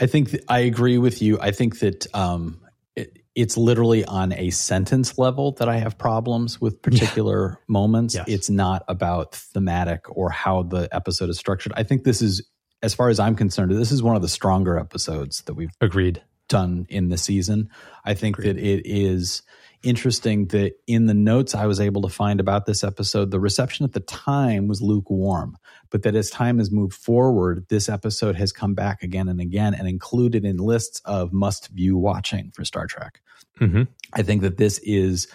I 0.00 0.06
think 0.06 0.30
th- 0.30 0.44
I 0.48 0.60
agree 0.60 0.98
with 0.98 1.22
you. 1.22 1.38
I 1.40 1.50
think 1.50 1.80
that 1.80 2.06
um, 2.14 2.60
it, 2.96 3.18
it's 3.34 3.56
literally 3.56 4.04
on 4.04 4.32
a 4.32 4.50
sentence 4.50 5.18
level 5.18 5.52
that 5.52 5.68
I 5.68 5.78
have 5.78 5.96
problems 5.96 6.60
with 6.60 6.82
particular 6.82 7.58
yeah. 7.58 7.64
moments. 7.68 8.14
Yes. 8.14 8.24
It's 8.28 8.50
not 8.50 8.84
about 8.88 9.34
thematic 9.34 10.04
or 10.08 10.30
how 10.30 10.62
the 10.62 10.88
episode 10.92 11.30
is 11.30 11.38
structured. 11.38 11.72
I 11.76 11.82
think 11.82 12.04
this 12.04 12.22
is, 12.22 12.48
as 12.82 12.94
far 12.94 13.08
as 13.08 13.20
I'm 13.20 13.36
concerned, 13.36 13.70
this 13.72 13.92
is 13.92 14.02
one 14.02 14.16
of 14.16 14.22
the 14.22 14.28
stronger 14.28 14.78
episodes 14.78 15.42
that 15.42 15.54
we've 15.54 15.70
agreed 15.80 16.22
done 16.48 16.86
in 16.88 17.08
the 17.08 17.16
season. 17.16 17.70
I 18.04 18.14
think 18.14 18.38
agreed. 18.38 18.56
that 18.56 18.62
it 18.62 18.82
is 18.84 19.42
interesting 19.82 20.46
that 20.48 20.74
in 20.86 21.06
the 21.06 21.14
notes 21.14 21.54
I 21.54 21.66
was 21.66 21.80
able 21.80 22.02
to 22.02 22.08
find 22.08 22.40
about 22.40 22.66
this 22.66 22.84
episode, 22.84 23.30
the 23.30 23.40
reception 23.40 23.84
at 23.84 23.92
the 23.92 24.00
time 24.00 24.68
was 24.68 24.80
lukewarm, 24.80 25.56
but 25.90 26.02
that 26.02 26.14
as 26.14 26.30
time 26.30 26.58
has 26.58 26.70
moved 26.70 26.94
forward, 26.94 27.66
this 27.68 27.88
episode 27.88 28.36
has 28.36 28.52
come 28.52 28.74
back 28.74 29.02
again 29.02 29.28
and 29.28 29.40
again 29.40 29.74
and 29.74 29.88
included 29.88 30.44
in 30.44 30.56
lists 30.58 31.00
of 31.04 31.32
must 31.32 31.68
view 31.68 31.96
watching 31.96 32.50
for 32.54 32.64
Star 32.64 32.86
Trek. 32.86 33.20
Mm-hmm. 33.60 33.82
I 34.12 34.22
think 34.22 34.42
that 34.42 34.56
this 34.56 34.78
is 34.82 35.28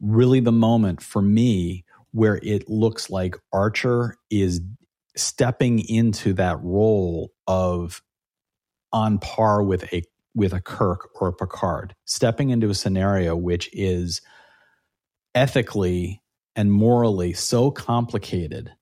really 0.00 0.40
the 0.40 0.52
moment 0.52 1.02
for 1.02 1.22
me 1.22 1.84
where 2.12 2.38
it 2.42 2.68
looks 2.68 3.10
like 3.10 3.36
Archer 3.52 4.16
is 4.30 4.60
stepping 5.16 5.78
into 5.78 6.32
that 6.34 6.58
role 6.62 7.32
of 7.46 8.02
on 8.92 9.18
par 9.18 9.62
with 9.62 9.92
a 9.92 10.02
with 10.36 10.52
a 10.52 10.60
Kirk 10.60 11.08
or 11.20 11.28
a 11.28 11.32
Picard, 11.32 11.94
stepping 12.04 12.50
into 12.50 12.68
a 12.68 12.74
scenario 12.74 13.34
which 13.34 13.70
is 13.72 14.20
ethically 15.34 16.22
and 16.54 16.70
morally 16.70 17.32
so 17.32 17.70
complicated 17.70 18.72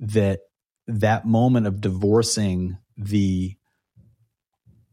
that 0.00 0.40
that 0.88 1.24
moment 1.24 1.66
of 1.66 1.80
divorcing 1.80 2.76
the 2.96 3.56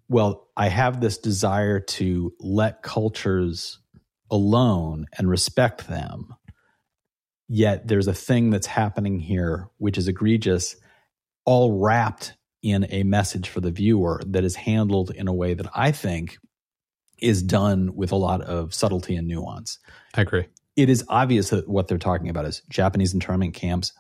well, 0.09 0.47
I 0.55 0.69
have 0.69 1.01
this 1.01 1.17
desire 1.17 1.81
to 1.81 2.33
let 2.39 2.81
cultures 2.81 3.79
alone 4.31 5.05
and 5.17 5.29
respect 5.29 5.89
them. 5.89 6.33
Yet 7.49 7.89
there's 7.89 8.07
a 8.07 8.13
thing 8.13 8.49
that's 8.51 8.67
happening 8.67 9.19
here 9.19 9.67
which 9.79 9.97
is 9.97 10.07
egregious, 10.07 10.77
all 11.43 11.81
wrapped 11.81 12.36
in 12.69 12.85
a 12.89 13.03
message 13.03 13.49
for 13.49 13.61
the 13.61 13.71
viewer 13.71 14.21
that 14.27 14.43
is 14.43 14.55
handled 14.55 15.11
in 15.11 15.27
a 15.27 15.33
way 15.33 15.53
that 15.53 15.67
I 15.75 15.91
think 15.91 16.37
is 17.19 17.41
done 17.41 17.95
with 17.95 18.11
a 18.11 18.15
lot 18.15 18.41
of 18.41 18.73
subtlety 18.73 19.15
and 19.15 19.27
nuance. 19.27 19.79
I 20.13 20.21
agree. 20.21 20.45
It 20.75 20.89
is 20.89 21.03
obvious 21.09 21.49
that 21.49 21.67
what 21.67 21.87
they're 21.87 21.97
talking 21.97 22.29
about 22.29 22.45
is 22.45 22.61
Japanese 22.69 23.13
internment 23.13 23.55
camps, 23.55 23.93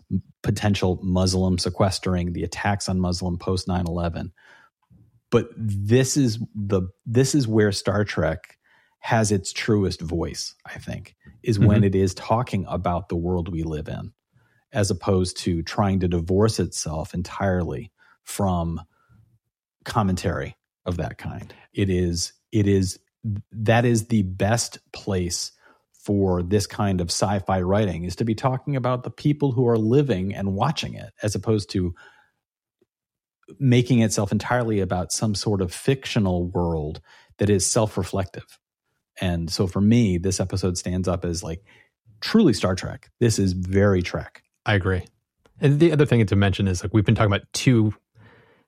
potential 0.43 0.99
Muslim 1.01 1.57
sequestering, 1.57 2.33
the 2.33 2.43
attacks 2.43 2.87
on 2.87 2.99
Muslim 2.99 3.37
post 3.37 3.67
9 3.67 3.85
11 3.87 4.31
but 5.29 5.49
this 5.55 6.17
is 6.17 6.39
the 6.55 6.83
this 7.05 7.35
is 7.35 7.47
where 7.47 7.71
Star 7.71 8.05
Trek 8.05 8.57
has 8.99 9.31
its 9.31 9.53
truest 9.53 10.01
voice, 10.01 10.55
I 10.65 10.79
think, 10.79 11.15
is 11.43 11.57
mm-hmm. 11.57 11.67
when 11.67 11.83
it 11.83 11.95
is 11.95 12.13
talking 12.13 12.65
about 12.67 13.09
the 13.09 13.15
world 13.15 13.51
we 13.51 13.63
live 13.63 13.87
in, 13.87 14.13
as 14.71 14.89
opposed 14.89 15.37
to 15.37 15.61
trying 15.63 15.99
to 15.99 16.07
divorce 16.07 16.59
itself 16.59 17.13
entirely 17.13 17.91
from 18.27 18.81
commentary 19.85 20.55
of 20.85 20.97
that 20.97 21.17
kind. 21.17 21.53
It 21.73 21.89
is 21.89 22.33
it 22.51 22.67
is 22.67 22.99
that 23.51 23.85
is 23.85 24.07
the 24.07 24.21
best 24.21 24.79
place 24.91 25.51
for 25.93 26.43
this 26.43 26.67
kind 26.67 27.01
of 27.01 27.09
sci-fi 27.09 27.61
writing 27.61 28.03
is 28.03 28.15
to 28.17 28.23
be 28.23 28.35
talking 28.35 28.75
about 28.75 29.03
the 29.03 29.09
people 29.09 29.51
who 29.51 29.67
are 29.67 29.77
living 29.77 30.33
and 30.33 30.53
watching 30.53 30.93
it 30.93 31.11
as 31.21 31.35
opposed 31.35 31.69
to 31.71 31.93
making 33.59 34.01
itself 34.01 34.31
entirely 34.31 34.79
about 34.79 35.11
some 35.11 35.35
sort 35.35 35.61
of 35.61 35.73
fictional 35.73 36.47
world 36.47 37.01
that 37.39 37.49
is 37.49 37.65
self-reflective. 37.65 38.59
And 39.19 39.49
so 39.49 39.67
for 39.67 39.81
me, 39.81 40.17
this 40.17 40.39
episode 40.39 40.77
stands 40.77 41.07
up 41.07 41.25
as 41.25 41.43
like 41.43 41.61
truly 42.21 42.53
Star 42.53 42.75
Trek. 42.75 43.09
This 43.19 43.39
is 43.39 43.53
very 43.53 44.01
Trek. 44.01 44.43
I 44.65 44.75
agree. 44.75 45.05
And 45.59 45.79
the 45.79 45.91
other 45.91 46.05
thing 46.05 46.25
to 46.25 46.35
mention 46.35 46.67
is 46.67 46.83
like 46.83 46.93
we've 46.93 47.05
been 47.05 47.15
talking 47.15 47.33
about 47.33 47.51
two 47.51 47.93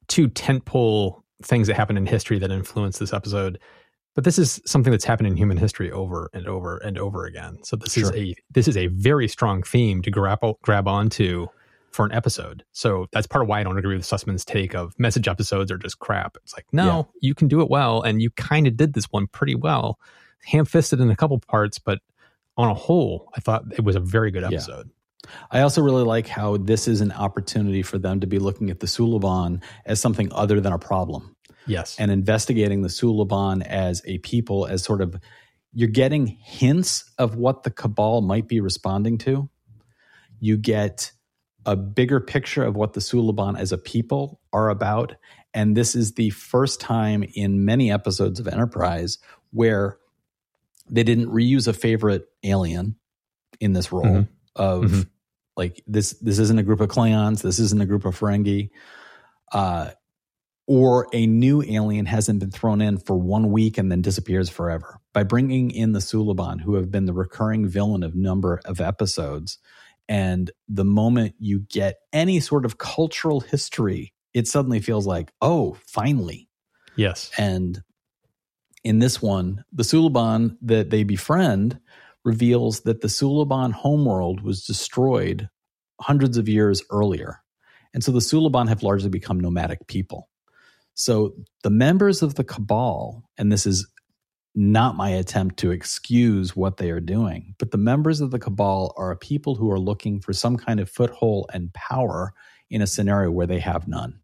two 0.10 0.28
tentpole 0.28 1.22
things 1.42 1.68
that 1.68 1.76
happen 1.76 1.96
in 1.96 2.06
history 2.06 2.38
that 2.40 2.52
influence 2.52 3.00
this 3.00 3.14
episode. 3.14 3.60
But 4.16 4.26
this 4.26 4.38
is 4.38 4.62
something 4.66 4.92
that's 4.92 5.06
happened 5.06 5.28
in 5.28 5.38
human 5.38 5.56
history 5.56 5.90
over 5.92 6.30
and 6.34 6.46
over 6.48 6.78
and 6.80 6.98
over 6.98 7.26
again. 7.26 7.60
So 7.64 7.78
this 7.78 7.94
sure. 7.94 8.04
is 8.04 8.12
a 8.12 8.36
this 8.52 8.68
is 8.68 8.76
a 8.76 8.88
very 8.88 9.30
strong 9.30 9.64
theme 9.64 10.02
to 10.02 10.12
grab 10.12 10.40
grab 10.62 10.88
onto 10.88 11.48
for 11.92 12.06
an 12.06 12.12
episode. 12.12 12.64
So 12.72 13.08
that's 13.12 13.28
part 13.28 13.44
of 13.44 13.50
why 13.50 13.62
I 13.62 13.64
don't 13.64 13.78
agree 13.78 13.96
with 13.96 14.06
Sussman's 14.06 14.46
take 14.46 14.76
of 14.76 14.94
message 15.00 15.28
episodes 15.28 15.72
are 15.72 15.78
just 15.78 16.00
crap. 16.00 16.38
It's 16.44 16.54
like, 16.54 16.66
no, 16.72 17.10
yeah. 17.22 17.30
you 17.30 17.36
can 17.36 17.48
do 17.48 17.62
it 17.62 17.70
well. 17.70 18.02
And 18.02 18.22
you 18.22 18.30
kind 18.32 18.68
of 18.68 18.78
did 18.78 18.94
this 18.94 19.06
one 19.06 19.28
pretty 19.28 19.56
well. 19.56 20.00
Ham 20.46 20.66
fisted 20.66 21.00
in 21.00 21.10
a 21.10 21.16
couple 21.16 21.40
parts, 21.40 21.80
but 21.80 22.00
on 22.58 22.70
a 22.70 22.74
whole, 22.74 23.30
I 23.36 23.40
thought 23.40 23.64
it 23.72 23.84
was 23.84 23.96
a 23.96 24.00
very 24.00 24.32
good 24.32 24.44
episode. 24.44 24.88
Yeah. 24.88 24.94
I 25.52 25.62
also 25.62 25.82
really 25.82 26.04
like 26.04 26.28
how 26.28 26.58
this 26.58 26.88
is 26.88 27.02
an 27.02 27.12
opportunity 27.12 27.82
for 27.82 27.98
them 27.98 28.20
to 28.20 28.28
be 28.28 28.40
looking 28.40 28.70
at 28.70 28.80
the 28.80 28.88
Suliban 28.88 29.62
as 29.86 30.00
something 30.00 30.32
other 30.32 30.60
than 30.60 30.74
a 30.74 30.80
problem. 30.80 31.36
Yes. 31.66 31.96
And 32.00 32.12
investigating 32.12 32.82
the 32.82 32.90
Suliban 32.90 33.66
as 33.66 34.02
a 34.06 34.18
people, 34.20 34.66
as 34.66 34.84
sort 34.84 35.02
of, 35.02 35.16
you're 35.74 35.88
getting 35.88 36.26
hints 36.28 37.12
of 37.18 37.36
what 37.36 37.64
the 37.64 37.70
cabal 37.70 38.22
might 38.22 38.48
be 38.48 38.60
responding 38.60 39.18
to. 39.20 39.50
You 40.40 40.58
get 40.58 41.12
a 41.66 41.76
bigger 41.76 42.20
picture 42.20 42.64
of 42.64 42.76
what 42.76 42.94
the 42.94 43.00
Suliban 43.00 43.60
as 43.60 43.72
a 43.72 43.78
people 43.78 44.40
are 44.52 44.70
about. 44.70 45.16
And 45.54 45.76
this 45.76 45.96
is 45.96 46.14
the 46.14 46.32
first 46.32 46.80
time 46.80 47.24
in 47.36 47.66
many 47.66 47.92
episodes 47.92 48.40
of 48.40 48.48
Enterprise 48.48 49.20
where 49.52 49.98
they 50.90 51.04
didn't 51.04 51.28
reuse 51.28 51.68
a 51.68 51.74
favorite 51.74 52.26
alien 52.44 52.96
in 53.60 53.74
this 53.74 53.92
role 53.92 54.06
mm-hmm. 54.06 54.22
of 54.56 54.84
mm-hmm. 54.86 55.02
Like 55.60 55.84
this 55.86 56.14
this 56.14 56.40
isn't 56.40 56.58
a 56.58 56.64
group 56.64 56.80
of 56.80 56.90
Klingons, 56.90 57.44
this 57.44 57.60
isn't 57.60 57.82
a 57.82 57.86
group 57.86 58.06
of 58.06 58.18
Ferengi. 58.18 58.72
Uh, 59.52 59.92
or 60.66 61.08
a 61.14 61.26
new 61.26 61.64
alien 61.64 62.06
hasn't 62.06 62.40
been 62.40 62.52
thrown 62.52 62.80
in 62.80 63.00
for 63.00 63.18
one 63.18 63.52
week 63.52 63.80
and 63.80 63.92
then 63.92 64.04
disappears 64.04 64.50
forever. 64.50 65.00
By 65.14 65.24
bringing 65.24 65.72
in 65.72 65.94
the 65.94 66.00
Suliban, 66.00 66.62
who 66.62 66.76
have 66.76 66.92
been 66.92 67.06
the 67.06 67.14
recurring 67.14 67.68
villain 67.68 68.04
of 68.04 68.14
number 68.14 68.62
of 68.66 68.80
episodes, 68.80 69.58
and 70.08 70.52
the 70.68 70.86
moment 70.86 71.34
you 71.40 71.62
get 71.70 72.02
any 72.14 72.40
sort 72.40 72.66
of 72.66 72.78
cultural 72.78 73.40
history, 73.40 74.14
it 74.36 74.48
suddenly 74.48 74.80
feels 74.80 75.08
like, 75.08 75.32
oh, 75.42 75.76
finally. 75.88 76.48
Yes. 76.96 77.32
And 77.36 77.82
in 78.84 79.00
this 79.00 79.20
one, 79.22 79.66
the 79.74 79.84
Suliban 79.84 80.56
that 80.62 80.92
they 80.92 81.04
befriend 81.04 81.80
reveals 82.26 82.82
that 82.82 83.02
the 83.02 83.08
Suliban 83.08 83.72
homeworld 83.72 84.42
was 84.42 84.66
destroyed 84.66 85.50
hundreds 86.02 86.38
of 86.38 86.50
years 86.50 86.84
earlier. 86.90 87.42
And 87.94 88.04
so 88.04 88.12
the 88.12 88.20
Suliban 88.20 88.68
have 88.70 88.84
largely 88.84 89.10
become 89.10 89.40
nomadic 89.40 89.88
people. 89.88 90.30
So 90.94 91.34
the 91.64 91.70
members 91.70 92.22
of 92.22 92.36
the 92.36 92.44
Cabal, 92.44 93.24
and 93.38 93.52
this 93.52 93.66
is 93.66 93.88
not 94.56 94.96
my 94.96 95.10
attempt 95.10 95.58
to 95.58 95.72
excuse 95.72 96.56
what 96.56 96.78
they 96.78 96.92
are 96.92 97.00
doing. 97.00 97.56
But 97.60 97.72
the 97.72 97.78
members 97.78 98.20
of 98.20 98.32
the 98.32 98.40
cabal 98.40 98.94
are 98.98 99.12
a 99.12 99.18
people 99.18 99.56
who 99.56 99.72
are 99.72 99.80
looking 99.80 100.20
for 100.20 100.34
some 100.34 100.58
kind 100.58 100.80
of 100.80 100.90
foothold 100.90 101.50
and 101.54 101.74
power 101.74 102.34
in 102.70 102.82
a 102.82 102.88
scenario 102.88 103.32
where 103.32 103.48
they 103.48 103.60
have 103.60 103.88
none. 103.88 104.20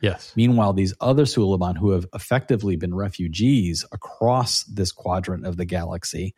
Yes. 0.00 0.32
Meanwhile, 0.34 0.72
these 0.72 0.94
other 1.00 1.24
Suliban 1.24 1.76
who 1.76 1.90
have 1.90 2.06
effectively 2.14 2.76
been 2.76 2.94
refugees 2.94 3.84
across 3.92 4.64
this 4.64 4.92
quadrant 4.92 5.46
of 5.46 5.56
the 5.56 5.64
galaxy 5.64 6.34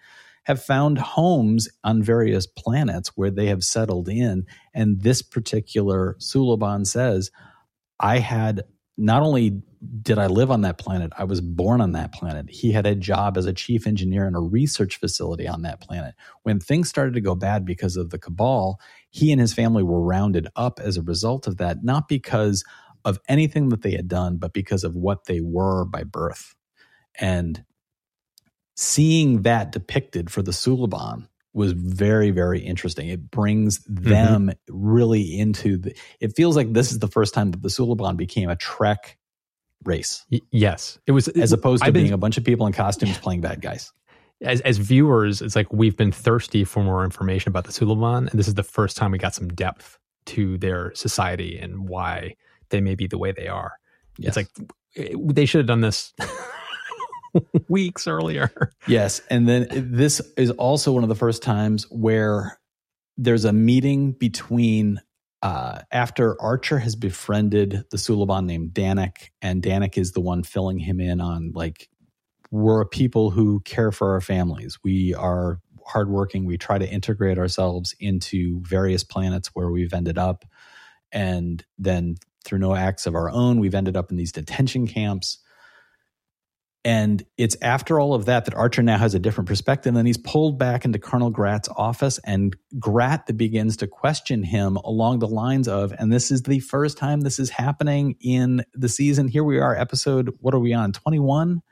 have 0.48 0.62
found 0.62 0.96
homes 0.96 1.68
on 1.84 2.02
various 2.02 2.46
planets 2.46 3.10
where 3.14 3.30
they 3.30 3.46
have 3.46 3.62
settled 3.62 4.08
in. 4.08 4.46
And 4.74 5.02
this 5.02 5.20
particular 5.20 6.16
Suliban 6.18 6.86
says, 6.86 7.30
I 8.00 8.18
had 8.18 8.62
not 8.96 9.22
only 9.22 9.62
did 10.02 10.18
I 10.18 10.26
live 10.26 10.50
on 10.50 10.62
that 10.62 10.78
planet, 10.78 11.12
I 11.18 11.24
was 11.24 11.42
born 11.42 11.82
on 11.82 11.92
that 11.92 12.12
planet. 12.14 12.48
He 12.48 12.72
had 12.72 12.86
a 12.86 12.94
job 12.94 13.36
as 13.36 13.44
a 13.44 13.52
chief 13.52 13.86
engineer 13.86 14.26
in 14.26 14.34
a 14.34 14.40
research 14.40 14.96
facility 14.96 15.46
on 15.46 15.62
that 15.62 15.82
planet. 15.82 16.14
When 16.44 16.60
things 16.60 16.88
started 16.88 17.12
to 17.14 17.20
go 17.20 17.34
bad 17.34 17.66
because 17.66 17.96
of 17.96 18.08
the 18.08 18.18
cabal, 18.18 18.80
he 19.10 19.30
and 19.30 19.40
his 19.40 19.52
family 19.52 19.82
were 19.82 20.00
rounded 20.00 20.48
up 20.56 20.80
as 20.80 20.96
a 20.96 21.02
result 21.02 21.46
of 21.46 21.58
that, 21.58 21.84
not 21.84 22.08
because 22.08 22.64
of 23.04 23.18
anything 23.28 23.68
that 23.68 23.82
they 23.82 23.92
had 23.92 24.08
done, 24.08 24.38
but 24.38 24.54
because 24.54 24.82
of 24.82 24.96
what 24.96 25.26
they 25.26 25.40
were 25.42 25.84
by 25.84 26.04
birth. 26.04 26.54
And 27.20 27.64
seeing 28.78 29.42
that 29.42 29.72
depicted 29.72 30.30
for 30.30 30.40
the 30.40 30.52
Suliban 30.52 31.26
was 31.52 31.72
very 31.72 32.30
very 32.30 32.60
interesting 32.60 33.08
it 33.08 33.28
brings 33.28 33.80
mm-hmm. 33.80 34.08
them 34.08 34.46
mm-hmm. 34.46 34.72
really 34.72 35.36
into 35.36 35.76
the 35.76 35.96
it 36.20 36.36
feels 36.36 36.54
like 36.54 36.72
this 36.72 36.92
is 36.92 37.00
the 37.00 37.08
first 37.08 37.34
time 37.34 37.50
that 37.50 37.60
the 37.60 37.68
Suliban 37.68 38.16
became 38.16 38.48
a 38.48 38.54
trek 38.54 39.18
race 39.82 40.24
y- 40.30 40.40
yes 40.52 40.96
it 41.08 41.12
was 41.12 41.26
as 41.26 41.52
opposed 41.52 41.82
to 41.82 41.88
I've 41.88 41.92
being 41.92 42.06
been, 42.06 42.14
a 42.14 42.18
bunch 42.18 42.38
of 42.38 42.44
people 42.44 42.68
in 42.68 42.72
costumes 42.72 43.18
playing 43.18 43.40
bad 43.40 43.60
guys 43.60 43.92
as 44.42 44.60
as 44.60 44.78
viewers 44.78 45.42
it's 45.42 45.56
like 45.56 45.72
we've 45.72 45.96
been 45.96 46.12
thirsty 46.12 46.62
for 46.62 46.84
more 46.84 47.02
information 47.02 47.48
about 47.48 47.64
the 47.64 47.72
Suliban 47.72 48.30
and 48.30 48.38
this 48.38 48.46
is 48.46 48.54
the 48.54 48.62
first 48.62 48.96
time 48.96 49.10
we 49.10 49.18
got 49.18 49.34
some 49.34 49.48
depth 49.48 49.98
to 50.26 50.56
their 50.58 50.94
society 50.94 51.58
and 51.58 51.88
why 51.88 52.36
they 52.68 52.80
may 52.80 52.94
be 52.94 53.08
the 53.08 53.18
way 53.18 53.32
they 53.32 53.48
are 53.48 53.72
yes. 54.18 54.36
it's 54.36 54.36
like 54.36 54.70
eh, 54.94 55.16
they 55.32 55.46
should 55.46 55.58
have 55.58 55.66
done 55.66 55.80
this 55.80 56.14
weeks 57.68 58.06
earlier. 58.06 58.50
Yes. 58.86 59.20
And 59.30 59.48
then 59.48 59.68
this 59.70 60.20
is 60.36 60.50
also 60.52 60.92
one 60.92 61.02
of 61.02 61.08
the 61.08 61.14
first 61.14 61.42
times 61.42 61.84
where 61.90 62.58
there's 63.16 63.44
a 63.44 63.52
meeting 63.52 64.12
between 64.12 65.00
uh, 65.42 65.80
after 65.92 66.40
Archer 66.40 66.78
has 66.78 66.96
befriended 66.96 67.84
the 67.90 67.96
Suliban 67.96 68.46
named 68.46 68.70
Danik, 68.72 69.30
and 69.40 69.62
Danik 69.62 69.96
is 69.96 70.12
the 70.12 70.20
one 70.20 70.42
filling 70.42 70.78
him 70.78 71.00
in 71.00 71.20
on 71.20 71.52
like, 71.54 71.88
we're 72.50 72.80
a 72.80 72.86
people 72.86 73.30
who 73.30 73.60
care 73.60 73.92
for 73.92 74.12
our 74.12 74.20
families. 74.20 74.78
We 74.82 75.14
are 75.14 75.60
hardworking. 75.86 76.44
We 76.44 76.58
try 76.58 76.78
to 76.78 76.88
integrate 76.88 77.38
ourselves 77.38 77.94
into 78.00 78.60
various 78.62 79.04
planets 79.04 79.50
where 79.54 79.70
we've 79.70 79.92
ended 79.92 80.18
up. 80.18 80.44
And 81.12 81.64
then 81.78 82.16
through 82.44 82.58
no 82.58 82.74
acts 82.74 83.06
of 83.06 83.14
our 83.14 83.30
own, 83.30 83.60
we've 83.60 83.74
ended 83.74 83.96
up 83.96 84.10
in 84.10 84.16
these 84.16 84.32
detention 84.32 84.86
camps. 84.86 85.38
And 86.84 87.24
it's 87.36 87.56
after 87.60 87.98
all 87.98 88.14
of 88.14 88.26
that 88.26 88.44
that 88.44 88.54
Archer 88.54 88.82
now 88.82 88.98
has 88.98 89.14
a 89.14 89.18
different 89.18 89.48
perspective. 89.48 89.90
And 89.90 89.96
then 89.96 90.06
he's 90.06 90.16
pulled 90.16 90.58
back 90.58 90.84
into 90.84 90.98
Colonel 90.98 91.30
Grat's 91.30 91.68
office, 91.68 92.18
and 92.24 92.56
Grat 92.78 93.36
begins 93.36 93.76
to 93.78 93.86
question 93.86 94.42
him 94.42 94.76
along 94.76 95.18
the 95.18 95.26
lines 95.26 95.68
of, 95.68 95.92
and 95.98 96.12
this 96.12 96.30
is 96.30 96.42
the 96.42 96.60
first 96.60 96.96
time 96.96 97.20
this 97.20 97.38
is 97.38 97.50
happening 97.50 98.16
in 98.20 98.64
the 98.74 98.88
season. 98.88 99.28
Here 99.28 99.44
we 99.44 99.58
are, 99.58 99.76
episode, 99.76 100.36
what 100.40 100.54
are 100.54 100.60
we 100.60 100.72
on? 100.72 100.92
21? 100.92 101.62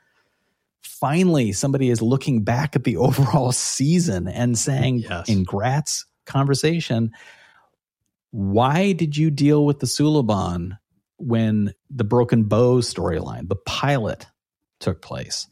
Finally, 0.81 1.53
somebody 1.53 1.89
is 1.89 2.01
looking 2.01 2.43
back 2.43 2.75
at 2.75 2.83
the 2.83 2.97
overall 2.97 3.51
season 3.51 4.27
and 4.27 4.57
saying, 4.57 4.99
yes. 4.99 5.29
in 5.29 5.43
Grat's 5.43 6.05
conversation. 6.25 7.11
Why 8.31 8.91
did 8.91 9.17
you 9.17 9.31
deal 9.31 9.65
with 9.65 9.79
the 9.79 9.87
Suliban 9.87 10.77
when 11.17 11.73
the 11.89 12.03
Broken 12.03 12.43
Bow 12.43 12.81
storyline, 12.81 13.47
the 13.47 13.55
pilot, 13.55 14.27
took 14.79 15.01
place? 15.01 15.47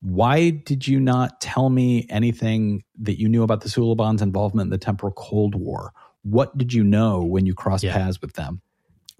Why 0.00 0.50
did 0.50 0.86
you 0.86 1.00
not 1.00 1.40
tell 1.40 1.70
me 1.70 2.06
anything 2.08 2.84
that 3.00 3.18
you 3.18 3.28
knew 3.28 3.42
about 3.42 3.62
the 3.62 3.68
Suliban's 3.68 4.22
involvement 4.22 4.66
in 4.66 4.70
the 4.70 4.78
temporal 4.78 5.12
Cold 5.12 5.54
War? 5.54 5.92
What 6.22 6.56
did 6.56 6.72
you 6.72 6.84
know 6.84 7.22
when 7.22 7.46
you 7.46 7.54
crossed 7.54 7.84
yeah. 7.84 7.94
paths 7.94 8.20
with 8.20 8.34
them? 8.34 8.60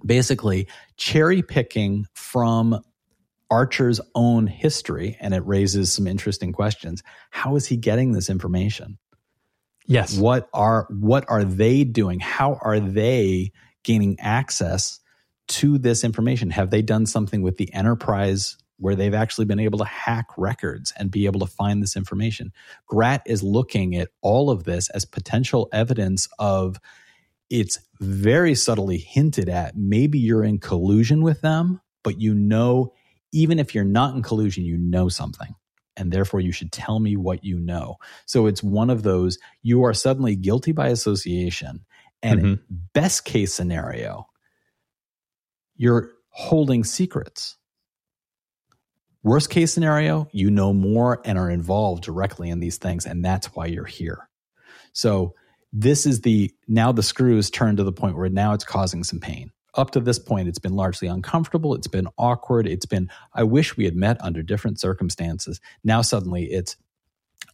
Basically, 0.05 0.68
cherry 0.97 1.42
picking 1.42 2.07
from 2.14 2.81
Archer's 3.51 4.01
own 4.14 4.47
history, 4.47 5.16
and 5.21 5.35
it 5.35 5.44
raises 5.44 5.92
some 5.92 6.07
interesting 6.07 6.53
questions. 6.53 7.03
How 7.31 7.57
is 7.57 7.66
he 7.66 7.77
getting 7.77 8.12
this 8.12 8.31
information? 8.31 8.99
Yes. 9.87 10.16
What 10.18 10.49
are 10.53 10.87
what 10.90 11.25
are 11.29 11.44
they 11.44 11.83
doing? 11.83 12.21
How 12.21 12.59
are 12.62 12.79
they 12.79 13.53
gaining 13.83 14.21
access 14.21 15.01
to 15.49 15.79
this 15.79 16.05
information? 16.05 16.51
Have 16.51 16.71
they 16.71 16.83
done 16.83 17.07
something 17.07 17.42
with 17.42 17.57
the 17.57 17.73
enterprise 17.73 18.59
where 18.78 18.94
they've 18.94 19.14
actually 19.14 19.44
been 19.44 19.60
able 19.60 19.78
to 19.78 19.84
hack 19.84 20.26
records 20.36 20.92
and 20.96 21.10
be 21.10 21.26
able 21.26 21.40
to 21.40 21.46
find 21.46 21.82
this 21.82 21.96
information? 21.96 22.52
Grat 22.86 23.22
is 23.26 23.42
looking 23.42 23.96
at 23.96 24.08
all 24.20 24.50
of 24.50 24.64
this 24.64 24.88
as 24.90 25.04
potential 25.04 25.68
evidence 25.72 26.28
of 26.38 26.78
it's 27.50 27.78
very 28.00 28.54
subtly 28.54 28.98
hinted 28.98 29.48
at 29.48 29.76
maybe 29.76 30.18
you're 30.18 30.44
in 30.44 30.58
collusion 30.58 31.22
with 31.22 31.40
them, 31.40 31.80
but 32.02 32.20
you 32.20 32.34
know 32.34 32.92
even 33.32 33.58
if 33.58 33.74
you're 33.74 33.84
not 33.84 34.14
in 34.14 34.22
collusion, 34.22 34.64
you 34.64 34.76
know 34.76 35.08
something. 35.08 35.54
And 35.96 36.12
therefore, 36.12 36.40
you 36.40 36.52
should 36.52 36.70
tell 36.70 37.00
me 37.00 37.16
what 37.16 37.44
you 37.44 37.58
know. 37.58 37.96
So 38.24 38.46
it's 38.46 38.62
one 38.62 38.88
of 38.88 39.02
those 39.02 39.38
you 39.62 39.82
are 39.82 39.94
suddenly 39.94 40.36
guilty 40.36 40.72
by 40.72 40.88
association. 40.88 41.84
And 42.22 42.40
mm-hmm. 42.40 42.74
best 42.94 43.24
case 43.24 43.52
scenario, 43.52 44.28
you're 45.76 46.12
holding 46.30 46.84
secrets. 46.84 47.56
Worst 49.22 49.50
case 49.50 49.72
scenario, 49.72 50.28
you 50.33 50.50
know 50.50 50.72
more 50.72 51.20
and 51.24 51.38
are 51.38 51.50
involved 51.50 52.04
directly 52.04 52.50
in 52.50 52.61
these 52.61 52.78
things. 52.78 53.04
And 53.04 53.24
that's 53.24 53.48
why 53.48 53.66
you're 53.66 53.85
here. 53.85 54.28
So 54.92 55.35
this 55.72 56.07
is 56.07 56.22
the 56.22 56.52
now 56.66 56.92
the 56.92 57.02
screws 57.02 57.46
is 57.46 57.50
turned 57.50 57.78
to 57.78 57.85
the 57.85 57.92
point 57.92 58.16
where 58.16 58.28
now 58.28 58.54
it's 58.54 58.64
causing 58.64 59.04
some 59.04 59.20
pain 59.20 59.52
up 59.78 59.92
to 59.92 60.00
this 60.00 60.18
point, 60.18 60.48
it's 60.48 60.59
been 60.59 60.74
largely 60.74 61.09
uncomfortable. 61.09 61.74
It's 61.74 61.87
been 61.87 62.09
awkward. 62.18 62.66
It's 62.66 62.85
been, 62.85 63.09
I 63.33 63.44
wish 63.44 63.76
we 63.76 63.85
had 63.85 63.94
met 63.94 64.18
under 64.20 64.42
different 64.42 64.81
circumstances. 64.81 65.61
Now, 65.85 66.02
suddenly, 66.02 66.46
it's, 66.46 66.76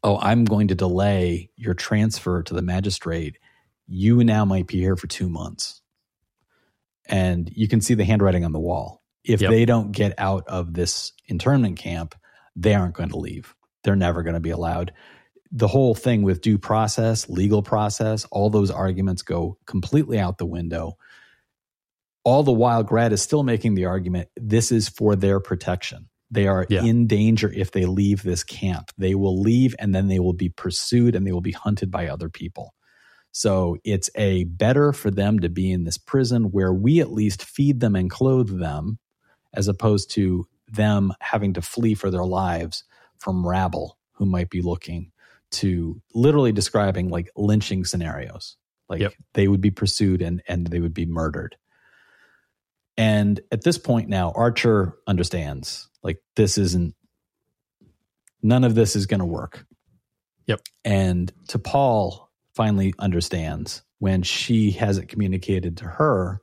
oh, 0.02 0.18
I'm 0.18 0.46
going 0.46 0.68
to 0.68 0.74
delay 0.74 1.50
your 1.56 1.74
transfer 1.74 2.42
to 2.42 2.54
the 2.54 2.62
magistrate. 2.62 3.38
You 3.86 4.24
now 4.24 4.46
might 4.46 4.66
be 4.66 4.78
here 4.78 4.96
for 4.96 5.06
two 5.06 5.28
months. 5.28 5.82
And 7.06 7.50
you 7.54 7.68
can 7.68 7.82
see 7.82 7.92
the 7.92 8.04
handwriting 8.04 8.44
on 8.44 8.52
the 8.52 8.60
wall. 8.60 9.02
If 9.24 9.40
yep. 9.40 9.50
they 9.50 9.64
don't 9.64 9.92
get 9.92 10.14
out 10.18 10.44
of 10.48 10.74
this 10.74 11.12
internment 11.26 11.78
camp, 11.78 12.14
they 12.56 12.74
aren't 12.74 12.94
going 12.94 13.10
to 13.10 13.18
leave. 13.18 13.54
They're 13.82 13.96
never 13.96 14.22
going 14.22 14.34
to 14.34 14.40
be 14.40 14.50
allowed. 14.50 14.92
The 15.50 15.68
whole 15.68 15.94
thing 15.94 16.22
with 16.22 16.40
due 16.40 16.58
process, 16.58 17.28
legal 17.28 17.62
process, 17.62 18.26
all 18.30 18.50
those 18.50 18.70
arguments 18.70 19.22
go 19.22 19.58
completely 19.66 20.18
out 20.18 20.38
the 20.38 20.46
window 20.46 20.96
all 22.24 22.42
the 22.42 22.52
while, 22.52 22.82
Grat 22.82 23.12
is 23.12 23.22
still 23.22 23.42
making 23.42 23.74
the 23.74 23.84
argument 23.84 24.28
this 24.36 24.72
is 24.72 24.88
for 24.88 25.14
their 25.14 25.40
protection. 25.40 26.08
They 26.30 26.46
are 26.48 26.66
yeah. 26.68 26.82
in 26.82 27.06
danger 27.06 27.52
if 27.54 27.70
they 27.70 27.84
leave 27.84 28.22
this 28.22 28.42
camp. 28.42 28.90
They 28.96 29.14
will 29.14 29.40
leave 29.40 29.76
and 29.78 29.94
then 29.94 30.08
they 30.08 30.18
will 30.18 30.32
be 30.32 30.48
pursued 30.48 31.14
and 31.14 31.26
they 31.26 31.32
will 31.32 31.42
be 31.42 31.52
hunted 31.52 31.90
by 31.90 32.08
other 32.08 32.30
people. 32.30 32.74
So 33.30 33.76
it's 33.84 34.10
a 34.14 34.44
better 34.44 34.92
for 34.92 35.10
them 35.10 35.40
to 35.40 35.48
be 35.48 35.70
in 35.70 35.84
this 35.84 35.98
prison 35.98 36.44
where 36.44 36.72
we 36.72 37.00
at 37.00 37.12
least 37.12 37.44
feed 37.44 37.80
them 37.80 37.94
and 37.94 38.10
clothe 38.10 38.58
them 38.58 38.98
as 39.54 39.68
opposed 39.68 40.10
to 40.12 40.46
them 40.68 41.12
having 41.20 41.54
to 41.54 41.62
flee 41.62 41.94
for 41.94 42.10
their 42.10 42.24
lives 42.24 42.84
from 43.18 43.46
rabble 43.46 43.98
who 44.12 44.26
might 44.26 44.50
be 44.50 44.60
looking 44.60 45.10
to 45.50 46.00
literally 46.14 46.52
describing 46.52 47.08
like 47.08 47.30
lynching 47.36 47.84
scenarios. 47.84 48.56
Like 48.88 49.00
yep. 49.00 49.14
they 49.34 49.48
would 49.48 49.60
be 49.60 49.70
pursued 49.70 50.20
and 50.20 50.42
and 50.46 50.66
they 50.66 50.80
would 50.80 50.94
be 50.94 51.06
murdered. 51.06 51.56
And 52.96 53.40
at 53.50 53.62
this 53.62 53.78
point 53.78 54.08
now, 54.08 54.32
Archer 54.32 54.94
understands 55.06 55.88
like 56.02 56.18
this 56.36 56.58
isn't, 56.58 56.94
none 58.42 58.62
of 58.62 58.74
this 58.74 58.94
is 58.94 59.06
going 59.06 59.20
to 59.20 59.26
work. 59.26 59.66
Yep. 60.46 60.60
And 60.84 61.32
T'Pol 61.48 62.26
finally 62.54 62.94
understands 62.98 63.82
when 63.98 64.22
she 64.22 64.72
has 64.72 64.98
it 64.98 65.08
communicated 65.08 65.78
to 65.78 65.86
her 65.86 66.40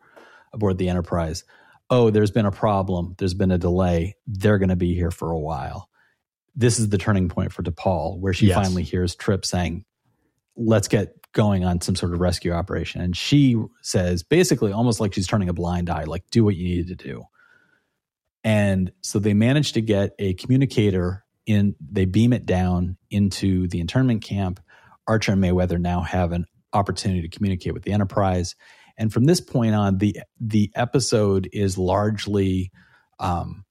aboard 0.52 0.78
the 0.78 0.90
Enterprise 0.90 1.44
oh, 1.92 2.10
there's 2.10 2.32
been 2.32 2.46
a 2.46 2.52
problem, 2.52 3.16
there's 3.20 3.34
been 3.34 3.52
a 3.52 3.58
delay, 3.58 4.16
they're 4.26 4.58
going 4.58 4.70
to 4.70 4.78
be 4.78 4.96
here 4.96 5.12
for 5.12 5.30
a 5.30 5.40
while. 5.40 5.90
This 6.56 6.80
is 6.80 6.90
the 6.90 6.98
turning 6.98 7.28
point 7.30 7.52
for 7.52 7.64
T'Pol, 7.64 8.18
where 8.20 8.34
she 8.34 8.48
yes. 8.48 8.56
finally 8.56 8.84
hears 8.84 9.14
Trip 9.14 9.46
saying, 9.46 9.84
let's 10.56 10.88
get 10.88 11.14
going 11.34 11.64
on 11.66 11.82
some 11.82 11.96
sort 11.96 12.14
of 12.14 12.20
rescue 12.20 12.54
operation. 12.54 13.02
And 13.02 13.16
she 13.16 13.62
says, 13.82 14.24
basically, 14.24 14.72
almost 14.72 15.00
like 15.00 15.14
she's 15.14 15.28
turning 15.28 15.50
a 15.50 15.54
blind 15.54 15.90
eye, 15.90 16.06
like, 16.06 16.24
do 16.32 16.44
what 16.44 16.56
you 16.56 16.64
need 16.64 16.88
to 16.88 16.96
do. 16.96 17.24
And 18.44 18.92
so 19.02 19.20
they 19.20 19.34
managed 19.34 19.76
to 19.76 19.82
get 19.82 20.12
a 20.18 20.34
communicator 20.34 21.26
in, 21.46 21.76
they 21.80 22.06
beam 22.06 22.34
it 22.34 22.46
down 22.46 22.98
into 23.10 23.68
the 23.68 23.80
internment 23.80 24.24
camp. 24.24 24.62
Archer 25.08 25.34
and 25.34 25.44
Mayweather 25.44 25.80
now 25.80 26.02
have 26.02 26.32
an 26.32 26.46
opportunity 26.74 27.22
to 27.22 27.30
communicate 27.30 27.74
with 27.74 27.84
the 27.84 27.92
Enterprise. 27.92 28.56
And 28.98 29.12
from 29.12 29.26
this 29.26 29.42
point 29.42 29.76
on, 29.76 29.98
the 29.98 30.20
the 30.40 30.72
episode 30.76 31.50
is 31.52 31.78
largely 31.78 32.72
um, 33.20 33.66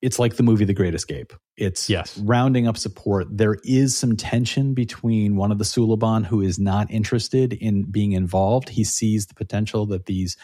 it's 0.00 0.18
like 0.18 0.36
the 0.36 0.42
movie 0.42 0.64
The 0.64 0.74
Great 0.74 0.94
Escape. 0.94 1.32
It's 1.56 1.90
yes. 1.90 2.16
rounding 2.18 2.68
up 2.68 2.76
support. 2.76 3.26
There 3.30 3.56
is 3.64 3.96
some 3.96 4.16
tension 4.16 4.74
between 4.74 5.34
one 5.34 5.50
of 5.50 5.58
the 5.58 5.64
Suliban 5.64 6.24
who 6.24 6.40
is 6.40 6.58
not 6.58 6.88
interested 6.90 7.52
in 7.52 7.82
being 7.90 8.12
involved. 8.12 8.68
He 8.68 8.84
sees 8.84 9.26
the 9.26 9.34
potential 9.34 9.86
that 9.86 10.06
these 10.06 10.36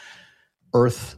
Earth 0.75 1.17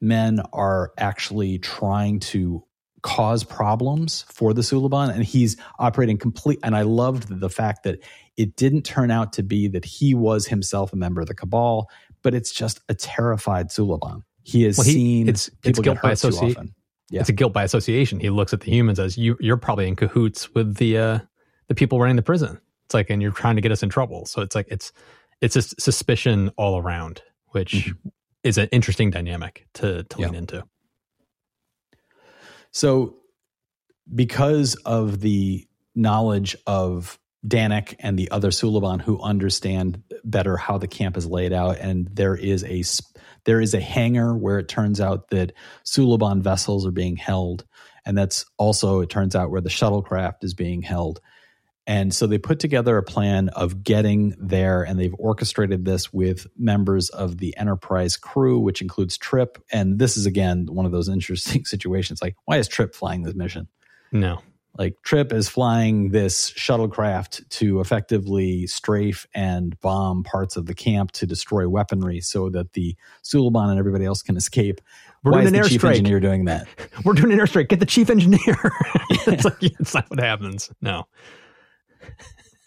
men 0.00 0.40
are 0.52 0.92
actually 0.98 1.58
trying 1.58 2.20
to 2.20 2.62
cause 3.02 3.44
problems 3.44 4.24
for 4.28 4.52
the 4.52 4.62
Suliban, 4.62 5.12
and 5.12 5.24
he's 5.24 5.56
operating 5.78 6.18
complete. 6.18 6.58
And 6.62 6.76
I 6.76 6.82
loved 6.82 7.40
the 7.40 7.50
fact 7.50 7.84
that 7.84 8.00
it 8.36 8.56
didn't 8.56 8.82
turn 8.82 9.10
out 9.10 9.32
to 9.34 9.42
be 9.42 9.68
that 9.68 9.84
he 9.84 10.14
was 10.14 10.46
himself 10.46 10.92
a 10.92 10.96
member 10.96 11.20
of 11.20 11.26
the 11.26 11.34
Cabal, 11.34 11.90
but 12.22 12.34
it's 12.34 12.52
just 12.52 12.80
a 12.88 12.94
terrified 12.94 13.68
Suliban. 13.68 14.22
He 14.42 14.62
has 14.64 14.78
well, 14.78 14.86
he, 14.86 14.92
seen 14.92 15.28
it's, 15.28 15.48
people 15.48 15.80
it's 15.80 15.80
get 15.80 15.96
hurt 15.98 16.18
too 16.18 16.28
often 16.28 16.74
yeah. 17.10 17.20
it's 17.20 17.28
a 17.28 17.32
guilt 17.32 17.52
by 17.52 17.64
association. 17.64 18.20
He 18.20 18.30
looks 18.30 18.52
at 18.52 18.60
the 18.60 18.70
humans 18.70 18.98
as 18.98 19.16
you 19.16 19.36
you're 19.40 19.56
probably 19.56 19.88
in 19.88 19.96
cahoots 19.96 20.52
with 20.54 20.76
the 20.76 20.98
uh, 20.98 21.18
the 21.68 21.74
people 21.74 22.00
running 22.00 22.16
the 22.16 22.22
prison. 22.22 22.60
It's 22.86 22.94
like 22.94 23.10
and 23.10 23.22
you're 23.22 23.32
trying 23.32 23.56
to 23.56 23.62
get 23.62 23.72
us 23.72 23.82
in 23.82 23.88
trouble. 23.88 24.26
So 24.26 24.42
it's 24.42 24.54
like 24.54 24.66
it's 24.70 24.92
it's 25.40 25.56
a 25.56 25.62
suspicion 25.62 26.50
all 26.56 26.78
around, 26.78 27.22
which 27.48 27.72
mm-hmm. 27.72 28.08
is 28.42 28.58
an 28.58 28.68
interesting 28.72 29.10
dynamic 29.10 29.66
to 29.74 30.04
to 30.04 30.20
lean 30.20 30.34
into. 30.34 30.64
So 32.72 33.16
because 34.14 34.74
of 34.84 35.20
the 35.20 35.66
knowledge 35.94 36.56
of 36.66 37.18
Danik 37.46 37.94
and 38.00 38.18
the 38.18 38.30
other 38.30 38.50
Suliban 38.50 39.00
who 39.00 39.20
understand 39.20 40.02
better 40.24 40.56
how 40.56 40.78
the 40.78 40.88
camp 40.88 41.16
is 41.16 41.26
laid 41.26 41.52
out, 41.52 41.78
and 41.78 42.08
there 42.12 42.34
is 42.34 42.64
a 42.64 42.82
there 43.44 43.60
is 43.60 43.74
a 43.74 43.80
hangar 43.80 44.36
where 44.36 44.58
it 44.58 44.68
turns 44.68 45.00
out 45.00 45.30
that 45.30 45.52
Suliban 45.84 46.42
vessels 46.42 46.86
are 46.86 46.92
being 46.92 47.16
held. 47.16 47.64
And 48.04 48.16
that's 48.16 48.44
also, 48.58 49.00
it 49.00 49.10
turns 49.10 49.36
out, 49.36 49.50
where 49.50 49.60
the 49.60 49.68
shuttlecraft 49.68 50.42
is 50.42 50.54
being 50.54 50.82
held. 50.82 51.20
And 51.88 52.14
so 52.14 52.26
they 52.26 52.36
put 52.36 52.60
together 52.60 52.98
a 52.98 53.02
plan 53.02 53.48
of 53.48 53.82
getting 53.82 54.34
there, 54.38 54.82
and 54.82 55.00
they've 55.00 55.14
orchestrated 55.18 55.86
this 55.86 56.12
with 56.12 56.46
members 56.54 57.08
of 57.08 57.38
the 57.38 57.56
Enterprise 57.56 58.18
crew, 58.18 58.60
which 58.60 58.82
includes 58.82 59.16
Trip. 59.16 59.56
And 59.72 59.98
this 59.98 60.18
is, 60.18 60.26
again, 60.26 60.66
one 60.70 60.84
of 60.84 60.92
those 60.92 61.08
interesting 61.08 61.64
situations. 61.64 62.20
Like, 62.20 62.36
why 62.44 62.58
is 62.58 62.68
Trip 62.68 62.94
flying 62.94 63.22
this 63.22 63.34
mission? 63.34 63.68
No. 64.12 64.42
Like 64.76 65.00
Trip 65.02 65.32
is 65.32 65.48
flying 65.48 66.10
this 66.10 66.50
shuttlecraft 66.52 67.48
to 67.48 67.80
effectively 67.80 68.66
strafe 68.66 69.26
and 69.34 69.78
bomb 69.80 70.24
parts 70.24 70.56
of 70.56 70.66
the 70.66 70.74
camp 70.74 71.12
to 71.12 71.26
destroy 71.26 71.66
weaponry 71.68 72.20
so 72.20 72.50
that 72.50 72.74
the 72.74 72.94
Suliban 73.24 73.70
and 73.70 73.78
everybody 73.78 74.04
else 74.04 74.22
can 74.22 74.36
escape. 74.36 74.82
We're 75.24 75.32
Why 75.32 75.40
doing 75.42 75.56
an 75.56 75.64
chief 75.64 75.82
engineer 75.82 76.20
doing 76.20 76.44
that? 76.44 76.68
We're 77.04 77.14
doing 77.14 77.32
an 77.32 77.38
airstrike. 77.38 77.68
Get 77.68 77.80
the 77.80 77.86
chief 77.86 78.10
engineer. 78.10 78.38
it's 79.10 79.44
like 79.44 79.56
it's 79.62 79.94
not 79.94 80.08
what 80.10 80.20
happens. 80.20 80.70
No. 80.80 81.06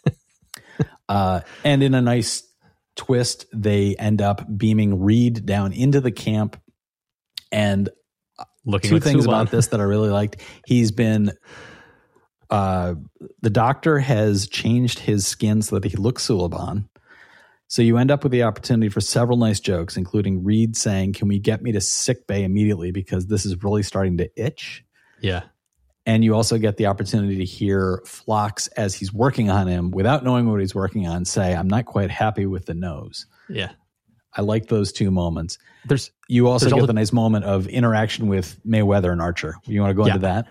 uh, 1.08 1.40
and 1.64 1.82
in 1.82 1.94
a 1.94 2.02
nice 2.02 2.42
twist, 2.96 3.46
they 3.52 3.96
end 3.96 4.20
up 4.22 4.44
beaming 4.56 5.02
Reed 5.02 5.46
down 5.46 5.72
into 5.72 6.00
the 6.00 6.12
camp. 6.12 6.60
And 7.50 7.88
Looking 8.64 8.90
two 8.90 9.00
things 9.00 9.24
about 9.24 9.50
this 9.50 9.68
that 9.68 9.80
I 9.80 9.84
really 9.84 10.10
liked. 10.10 10.40
He's 10.66 10.92
been 10.92 11.32
uh, 12.52 12.94
the 13.40 13.50
doctor 13.50 13.98
has 13.98 14.46
changed 14.46 14.98
his 14.98 15.26
skin 15.26 15.62
so 15.62 15.78
that 15.78 15.90
he 15.90 15.96
looks 15.96 16.28
Suliban. 16.28 16.88
So 17.66 17.80
you 17.80 17.96
end 17.96 18.10
up 18.10 18.22
with 18.22 18.32
the 18.32 18.42
opportunity 18.42 18.90
for 18.90 19.00
several 19.00 19.38
nice 19.38 19.58
jokes, 19.58 19.96
including 19.96 20.44
Reed 20.44 20.76
saying, 20.76 21.14
Can 21.14 21.28
we 21.28 21.38
get 21.38 21.62
me 21.62 21.72
to 21.72 21.80
sick 21.80 22.26
bay 22.26 22.44
immediately 22.44 22.92
because 22.92 23.26
this 23.26 23.46
is 23.46 23.64
really 23.64 23.82
starting 23.82 24.18
to 24.18 24.28
itch? 24.36 24.84
Yeah. 25.22 25.44
And 26.04 26.24
you 26.24 26.34
also 26.34 26.58
get 26.58 26.76
the 26.78 26.86
opportunity 26.86 27.36
to 27.38 27.44
hear 27.44 28.02
Phlox 28.06 28.66
as 28.68 28.94
he's 28.94 29.12
working 29.12 29.50
on 29.50 29.68
him 29.68 29.90
without 29.92 30.24
knowing 30.24 30.50
what 30.50 30.58
he's 30.60 30.74
working 30.74 31.06
on 31.06 31.24
say, 31.24 31.54
I'm 31.54 31.68
not 31.68 31.84
quite 31.86 32.10
happy 32.10 32.44
with 32.46 32.66
the 32.66 32.74
nose. 32.74 33.26
Yeah. 33.48 33.70
I 34.36 34.40
like 34.40 34.66
those 34.66 34.92
two 34.92 35.10
moments. 35.10 35.58
There's 35.84 36.10
you 36.28 36.48
also 36.48 36.64
there's 36.66 36.72
get 36.72 36.80
all 36.80 36.86
the 36.86 36.92
nice 36.92 37.12
moment 37.12 37.44
of 37.44 37.66
interaction 37.68 38.26
with 38.28 38.58
Mayweather 38.66 39.12
and 39.12 39.20
Archer. 39.20 39.54
You 39.66 39.80
want 39.80 39.90
to 39.90 39.94
go 39.94 40.06
Yeah. 40.06 40.14
into 40.14 40.26
that? 40.26 40.46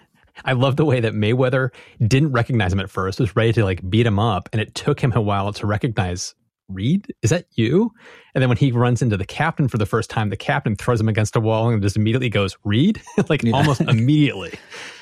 I 0.46 0.54
love 0.54 0.78
the 0.78 0.86
way 0.86 1.00
that 1.02 1.14
Mayweather 1.14 1.70
didn't 2.06 2.32
recognize 2.32 2.72
him 2.72 2.80
at 2.80 2.90
first, 2.90 3.20
was 3.20 3.36
ready 3.36 3.52
to 3.54 3.66
like 3.66 3.88
beat 3.90 4.06
him 4.06 4.20
up, 4.20 4.48
and 4.54 4.62
it 4.62 4.74
took 4.76 5.00
him 5.02 5.12
a 5.14 5.22
while 5.22 5.52
to 5.52 5.68
recognize 5.68 6.34
Reed. 6.70 7.14
Is 7.22 7.32
that 7.32 7.48
you? 7.56 7.92
And 8.34 8.42
then 8.42 8.48
when 8.48 8.58
he 8.58 8.72
runs 8.72 9.02
into 9.02 9.18
the 9.18 9.26
captain 9.26 9.68
for 9.68 9.78
the 9.78 9.86
first 9.86 10.10
time, 10.10 10.30
the 10.30 10.38
captain 10.38 10.76
throws 10.78 11.02
him 11.02 11.10
against 11.10 11.36
a 11.36 11.42
wall 11.42 11.70
and 11.70 11.82
just 11.82 11.98
immediately 11.98 12.30
goes, 12.30 12.56
Reed? 12.64 13.02
like 13.30 13.44
Yeah. 13.44 13.54
almost 13.54 13.82
immediately. 13.88 14.54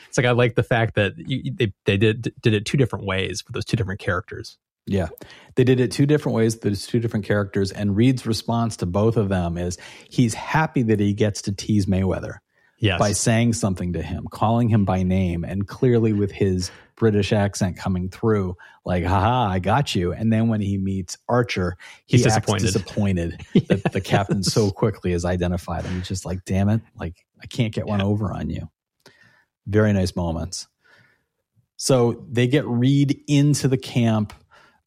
It's 0.09 0.17
like 0.17 0.27
I 0.27 0.31
like 0.31 0.55
the 0.55 0.63
fact 0.63 0.95
that 0.95 1.13
you, 1.17 1.51
they 1.55 1.73
they 1.85 1.97
did 1.97 2.33
did 2.41 2.53
it 2.53 2.65
two 2.65 2.77
different 2.77 3.05
ways 3.05 3.41
for 3.41 3.51
those 3.53 3.65
two 3.65 3.77
different 3.77 3.99
characters. 4.01 4.57
Yeah. 4.85 5.09
They 5.55 5.63
did 5.63 5.79
it 5.79 5.91
two 5.91 6.05
different 6.07 6.35
ways. 6.35 6.57
There's 6.57 6.87
two 6.87 6.99
different 6.99 7.25
characters. 7.25 7.71
And 7.71 7.95
Reed's 7.95 8.25
response 8.25 8.75
to 8.77 8.85
both 8.87 9.17
of 9.17 9.29
them 9.29 9.57
is 9.57 9.77
he's 10.09 10.33
happy 10.33 10.81
that 10.83 10.99
he 10.99 11.13
gets 11.13 11.43
to 11.43 11.51
tease 11.51 11.85
Mayweather 11.85 12.37
Yes, 12.79 12.97
by 12.97 13.11
saying 13.11 13.53
something 13.53 13.93
to 13.93 14.01
him, 14.01 14.25
calling 14.31 14.69
him 14.69 14.85
by 14.85 15.03
name, 15.03 15.43
and 15.43 15.67
clearly 15.67 16.13
with 16.13 16.31
his 16.31 16.71
British 16.95 17.33
accent 17.33 17.77
coming 17.77 18.09
through, 18.09 18.55
like, 18.85 19.03
haha, 19.03 19.47
I 19.47 19.59
got 19.59 19.93
you. 19.95 20.13
And 20.13 20.31
then 20.33 20.47
when 20.47 20.61
he 20.61 20.77
meets 20.77 21.17
Archer, 21.27 21.77
he 22.05 22.17
He's 22.17 22.25
disappointed. 22.25 22.65
disappointed 22.65 23.45
that 23.67 23.91
the 23.91 24.01
captain 24.01 24.43
so 24.43 24.71
quickly 24.71 25.11
has 25.11 25.25
identified 25.25 25.85
him. 25.85 25.95
He's 25.95 26.07
just 26.07 26.25
like, 26.25 26.45
damn 26.45 26.69
it, 26.69 26.81
like, 26.97 27.25
I 27.41 27.47
can't 27.47 27.73
get 27.73 27.85
one 27.85 28.01
over 28.01 28.33
on 28.33 28.49
you. 28.49 28.69
Very 29.69 29.93
nice 29.93 30.15
moments. 30.15 30.67
So 31.77 32.25
they 32.29 32.47
get 32.47 32.65
Reed 32.65 33.21
into 33.27 33.67
the 33.67 33.77
camp. 33.77 34.33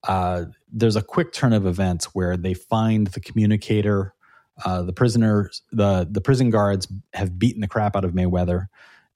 Uh, 0.07 0.47
there's 0.71 0.97
a 0.97 1.03
quick 1.03 1.33
turn 1.33 1.53
of 1.53 1.67
events 1.67 2.07
where 2.07 2.37
they 2.37 2.55
find 2.55 3.07
the 3.09 3.21
communicator. 3.21 4.15
Uh, 4.65 4.83
the 4.83 4.93
prisoners, 4.93 5.63
the 5.71 6.07
the 6.11 6.21
prison 6.21 6.51
guards 6.51 6.87
have 7.15 7.39
beaten 7.39 7.61
the 7.61 7.69
crap 7.69 7.97
out 7.97 8.05
of 8.05 8.13
Mayweather, 8.13 8.67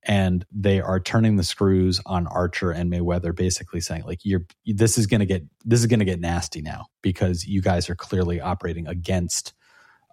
and 0.04 0.46
they 0.52 0.80
are 0.80 1.00
turning 1.00 1.36
the 1.36 1.42
screws 1.42 2.00
on 2.06 2.26
Archer 2.28 2.70
and 2.70 2.90
Mayweather, 2.90 3.34
basically 3.34 3.80
saying 3.80 4.04
like, 4.06 4.20
"You're 4.24 4.46
this 4.64 4.96
is 4.96 5.06
gonna 5.06 5.26
get 5.26 5.42
this 5.64 5.80
is 5.80 5.86
gonna 5.86 6.04
get 6.04 6.20
nasty 6.20 6.62
now 6.62 6.86
because 7.02 7.44
you 7.44 7.60
guys 7.60 7.90
are 7.90 7.96
clearly 7.96 8.40
operating 8.40 8.86
against 8.86 9.52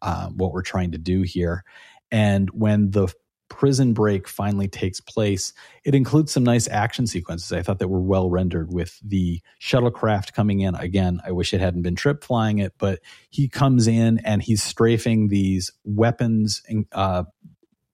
uh, 0.01 0.27
what 0.29 0.51
we're 0.51 0.63
trying 0.63 0.91
to 0.91 0.97
do 0.97 1.21
here." 1.21 1.63
And 2.11 2.49
when 2.49 2.91
the 2.91 3.07
prison 3.55 3.93
break 3.93 4.27
finally 4.27 4.67
takes 4.67 4.99
place, 4.99 5.53
it 5.83 5.93
includes 5.93 6.31
some 6.31 6.43
nice 6.43 6.67
action 6.67 7.05
sequences. 7.05 7.51
I 7.51 7.61
thought 7.61 7.79
that 7.79 7.87
were 7.87 8.01
well 8.01 8.29
rendered 8.29 8.73
with 8.73 8.99
the 9.03 9.41
shuttlecraft 9.61 10.33
coming 10.33 10.61
in. 10.61 10.75
Again, 10.75 11.21
I 11.25 11.31
wish 11.31 11.53
it 11.53 11.61
hadn't 11.61 11.83
been 11.83 11.95
Trip 11.95 12.23
flying 12.23 12.57
it, 12.57 12.73
but 12.79 12.99
he 13.29 13.47
comes 13.47 13.87
in 13.87 14.17
and 14.19 14.41
he's 14.41 14.63
strafing 14.63 15.27
these 15.27 15.71
weapons 15.83 16.63
uh, 16.91 17.23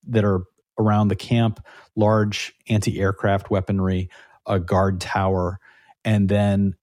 that 0.08 0.24
are 0.24 0.44
around 0.80 1.10
the 1.10 1.16
camp, 1.16 1.60
large 1.96 2.54
anti-aircraft 2.70 3.52
weaponry, 3.52 4.10
a 4.46 4.60
guard 4.60 5.02
tower, 5.02 5.60
and 6.06 6.30
then 6.30 6.76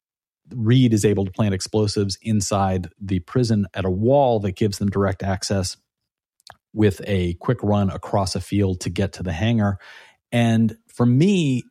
Reed 0.55 0.93
is 0.93 1.05
able 1.05 1.25
to 1.25 1.33
plant 1.33 1.55
explosives 1.55 2.19
inside 2.23 2.89
the 3.01 3.21
prison 3.21 3.67
at 3.75 3.85
a 3.85 3.91
wall 3.91 4.39
that 4.41 4.53
gives 4.53 4.79
them 4.79 4.91
direct 4.91 5.23
access 5.23 5.77
with 6.77 7.01
a 7.07 7.33
quick 7.41 7.59
run 7.63 7.89
across 7.91 8.37
a 8.37 8.41
field 8.41 8.81
to 8.83 8.91
get 8.91 9.15
to 9.15 9.23
the 9.23 9.33
hangar. 9.33 9.79
And 10.31 10.77
for 10.87 11.07
me, 11.07 11.65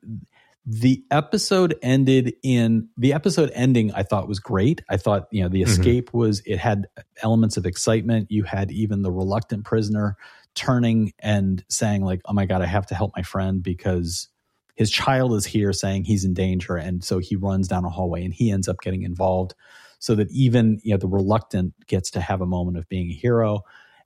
the 0.66 1.04
episode 1.12 1.76
ended 1.84 2.34
in 2.42 2.90
the 2.98 3.14
episode 3.14 3.52
ending 3.54 3.94
I 3.94 4.02
thought 4.02 4.28
was 4.28 4.40
great. 4.40 4.82
I 4.90 4.98
thought, 4.98 5.28
you 5.32 5.44
know, 5.44 5.48
the 5.50 5.62
Mhm. 5.62 5.68
escape 5.70 6.12
was 6.12 6.42
it 6.48 6.58
had 6.58 6.88
elements 7.22 7.56
of 7.56 7.68
excitement. 7.68 8.32
You 8.32 8.44
had 8.46 8.72
even 8.72 9.04
the 9.04 9.12
reluctant 9.12 9.64
prisoner 9.64 10.18
turning 10.56 11.14
and 11.20 11.64
saying 11.70 12.04
like, 12.04 12.22
"Oh 12.26 12.34
my 12.34 12.48
god, 12.48 12.64
I 12.64 12.66
have 12.66 12.88
to 12.88 12.96
help 12.96 13.12
my 13.16 13.22
friend 13.22 13.62
because 13.62 14.30
his 14.76 14.90
child 14.90 15.36
is 15.36 15.46
here 15.46 15.72
saying 15.72 16.06
he's 16.06 16.26
in 16.26 16.34
danger." 16.34 16.78
And 16.78 17.04
so 17.04 17.20
he 17.20 17.36
runs 17.36 17.68
down 17.68 17.86
a 17.86 17.92
hallway 17.92 18.26
and 18.26 18.34
he 18.34 18.50
ends 18.50 18.68
up 18.68 18.78
getting 18.82 19.04
involved 19.04 19.54
so 20.00 20.16
that 20.16 20.32
even, 20.32 20.80
you 20.84 20.92
know, 20.94 20.98
the 20.98 21.08
reluctant 21.08 21.74
gets 21.86 22.10
to 22.12 22.22
have 22.22 22.42
a 22.42 22.48
moment 22.48 22.78
of 22.78 22.90
being 22.90 23.12
a 23.12 23.14
hero 23.14 23.62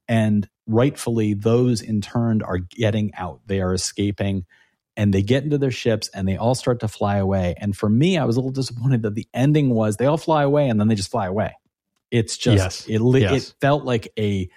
and 0.10 0.50
rightfully 0.70 1.34
those 1.34 1.82
in 1.82 2.00
turn 2.00 2.42
are 2.44 2.60
getting 2.60 3.12
out 3.16 3.42
they 3.48 3.60
are 3.60 3.74
escaping 3.74 4.46
and 4.96 5.14
they 5.14 5.22
get 5.24 5.44
into 5.44 5.58
their 5.58 5.72
ships 5.72 6.10
and 6.14 6.28
they 6.28 6.38
all 6.38 6.54
start 6.54 6.80
to 6.82 6.88
fly 6.88 7.18
away 7.18 7.56
and 7.58 7.76
for 7.76 7.90
me 7.90 8.18
i 8.20 8.24
was 8.24 8.36
a 8.36 8.40
little 8.40 8.52
disappointed 8.52 9.02
that 9.02 9.16
the 9.16 9.28
ending 9.34 9.70
was 9.72 9.98
they 9.98 10.06
all 10.06 10.18
fly 10.18 10.44
away 10.44 10.70
and 10.70 10.80
then 10.80 10.88
they 10.88 10.94
just 10.96 11.10
fly 11.10 11.26
away 11.26 11.56
it's 12.12 12.38
just 12.38 12.88
Yes. 12.88 12.88
it, 12.88 13.02
li- 13.02 13.22
Yes. 13.22 13.50
it 13.50 13.54
felt 13.60 13.84
like 13.84 14.08
a 14.20 14.48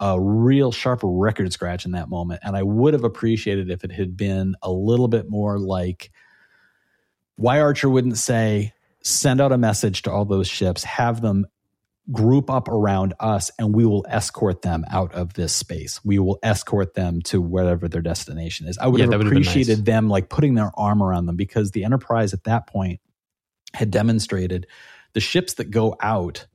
a 0.00 0.20
real 0.20 0.72
sharp 0.72 1.00
record 1.02 1.52
scratch 1.52 1.84
in 1.86 1.92
that 1.92 2.08
moment 2.10 2.40
and 2.44 2.54
i 2.56 2.62
would 2.62 2.92
have 2.92 3.04
appreciated 3.04 3.70
if 3.70 3.82
it 3.84 3.92
had 3.92 4.16
been 4.16 4.54
a 4.62 4.70
little 4.70 5.08
bit 5.08 5.30
more 5.30 5.58
like 5.58 6.10
why 7.36 7.60
archer 7.60 7.88
wouldn't 7.88 8.18
say 8.18 8.72
send 9.02 9.40
out 9.40 9.52
a 9.52 9.58
message 9.58 10.02
to 10.02 10.10
all 10.12 10.24
those 10.24 10.48
ships 10.48 10.84
have 10.84 11.20
them 11.22 11.46
group 12.10 12.50
up 12.50 12.68
around 12.68 13.14
us 13.20 13.50
and 13.58 13.74
we 13.74 13.86
will 13.86 14.04
escort 14.08 14.62
them 14.62 14.84
out 14.90 15.12
of 15.14 15.34
this 15.34 15.54
space. 15.54 16.00
We 16.04 16.18
will 16.18 16.38
escort 16.42 16.94
them 16.94 17.22
to 17.22 17.40
wherever 17.40 17.88
their 17.88 18.02
destination 18.02 18.66
is. 18.66 18.76
I 18.78 18.88
would 18.88 18.98
Yeah, 18.98 19.04
have 19.04 19.10
that 19.12 19.18
would 19.18 19.26
have 19.26 19.34
been 19.34 19.42
appreciated 19.42 19.78
nice. 19.78 19.86
them 19.86 20.08
like 20.08 20.28
putting 20.28 20.54
their 20.54 20.72
arm 20.76 21.02
around 21.02 21.26
them 21.26 21.36
because 21.36 21.70
the 21.70 21.84
Enterprise 21.84 22.34
at 22.34 22.44
that 22.44 22.66
point 22.66 23.00
had 23.74 23.90
demonstrated 23.90 24.66
the 25.12 25.20
ships 25.20 25.54
that 25.54 25.70
go 25.70 25.96
out 26.00 26.46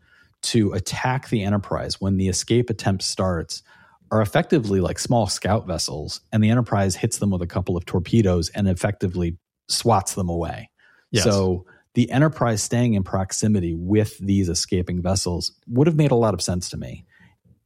to 0.44 0.74
attack 0.74 1.30
the 1.30 1.44
Enterprise 1.44 2.02
when 2.02 2.18
the 2.18 2.28
escape 2.28 2.70
attempt 2.70 3.04
starts 3.04 3.64
are 4.12 4.22
effectively 4.22 4.82
like 4.82 5.00
small 5.00 5.28
scout 5.28 5.66
vessels 5.66 6.22
and 6.32 6.44
the 6.44 6.50
Enterprise 6.50 6.96
hits 6.96 7.20
them 7.20 7.30
with 7.30 7.42
a 7.42 7.48
couple 7.48 7.78
of 7.78 7.86
torpedoes 7.86 8.50
and 8.50 8.68
effectively 8.68 9.38
swats 9.70 10.14
them 10.14 10.30
away. 10.30 10.70
Yes. 11.12 11.24
So 11.24 11.66
the 11.98 12.12
Enterprise 12.12 12.62
staying 12.62 12.94
in 12.94 13.02
proximity 13.02 13.74
with 13.74 14.20
these 14.20 14.50
escaping 14.50 15.02
vessels 15.02 15.54
would 15.66 15.88
have 15.88 15.96
made 15.96 16.12
a 16.12 16.16
lot 16.16 16.36
of 16.36 16.44
sense 16.44 16.70
to 16.70 16.78
me, 16.78 17.08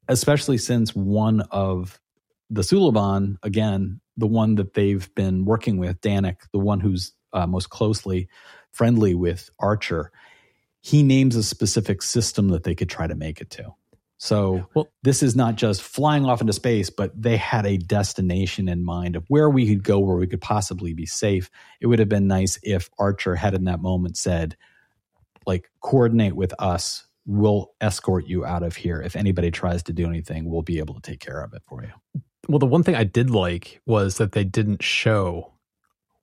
especially 0.07 0.57
since 0.57 0.95
one 0.95 1.41
of 1.51 1.99
the 2.49 2.61
Suliban, 2.61 3.35
again, 3.43 3.99
the 4.15 4.27
one 4.27 4.55
that 4.55 4.73
they've 4.73 5.13
been 5.15 5.43
working 5.43 5.75
with, 5.75 5.99
Danik, 5.99 6.37
the 6.53 6.59
one 6.59 6.79
who's 6.79 7.11
uh, 7.33 7.45
most 7.45 7.71
closely 7.71 8.29
friendly 8.71 9.15
with 9.15 9.49
Archer, 9.59 10.13
he 10.79 11.03
names 11.03 11.35
a 11.35 11.43
specific 11.43 12.01
system 12.01 12.47
that 12.51 12.63
they 12.63 12.73
could 12.73 12.87
try 12.87 13.07
to 13.07 13.15
make 13.15 13.41
it 13.41 13.49
to. 13.49 13.75
So 14.23 14.67
Well- 14.75 14.87
this 15.01 15.23
is 15.23 15.35
not 15.35 15.55
just 15.55 15.81
flying 15.81 16.25
off 16.25 16.41
into 16.41 16.53
space, 16.53 16.91
but 16.91 17.11
they 17.19 17.37
had 17.37 17.65
a 17.65 17.77
destination 17.77 18.69
in 18.69 18.85
mind 18.85 19.15
of 19.15 19.25
where 19.29 19.49
we 19.49 19.67
could 19.67 19.83
go, 19.83 19.97
where 19.97 20.15
we 20.15 20.27
could 20.27 20.41
possibly 20.41 20.93
be 20.93 21.07
safe. 21.07 21.49
It 21.79 21.87
would 21.87 21.97
have 21.97 22.07
been 22.07 22.27
nice 22.27 22.59
if 22.61 22.87
Archer 22.99 23.35
had 23.35 23.55
in 23.55 23.63
that 23.63 23.81
moment 23.81 24.17
said, 24.17 24.55
like, 25.47 25.71
coordinate 25.81 26.35
with 26.35 26.53
us. 26.59 27.07
We'll 27.25 27.71
escort 27.81 28.27
you 28.27 28.45
out 28.45 28.61
of 28.61 28.75
here. 28.75 29.01
If 29.01 29.15
anybody 29.15 29.49
tries 29.49 29.81
to 29.83 29.93
do 29.93 30.05
anything, 30.05 30.47
we'll 30.47 30.61
be 30.61 30.77
able 30.77 30.93
to 30.93 31.01
take 31.01 31.19
care 31.19 31.41
of 31.41 31.55
it 31.55 31.63
for 31.67 31.81
you. 31.81 32.21
Well, 32.47 32.59
the 32.59 32.67
one 32.67 32.83
thing 32.83 32.93
I 32.93 33.05
did 33.05 33.31
like 33.31 33.81
was 33.87 34.17
that 34.17 34.33
they 34.33 34.43
didn't 34.43 34.83
show 34.83 35.53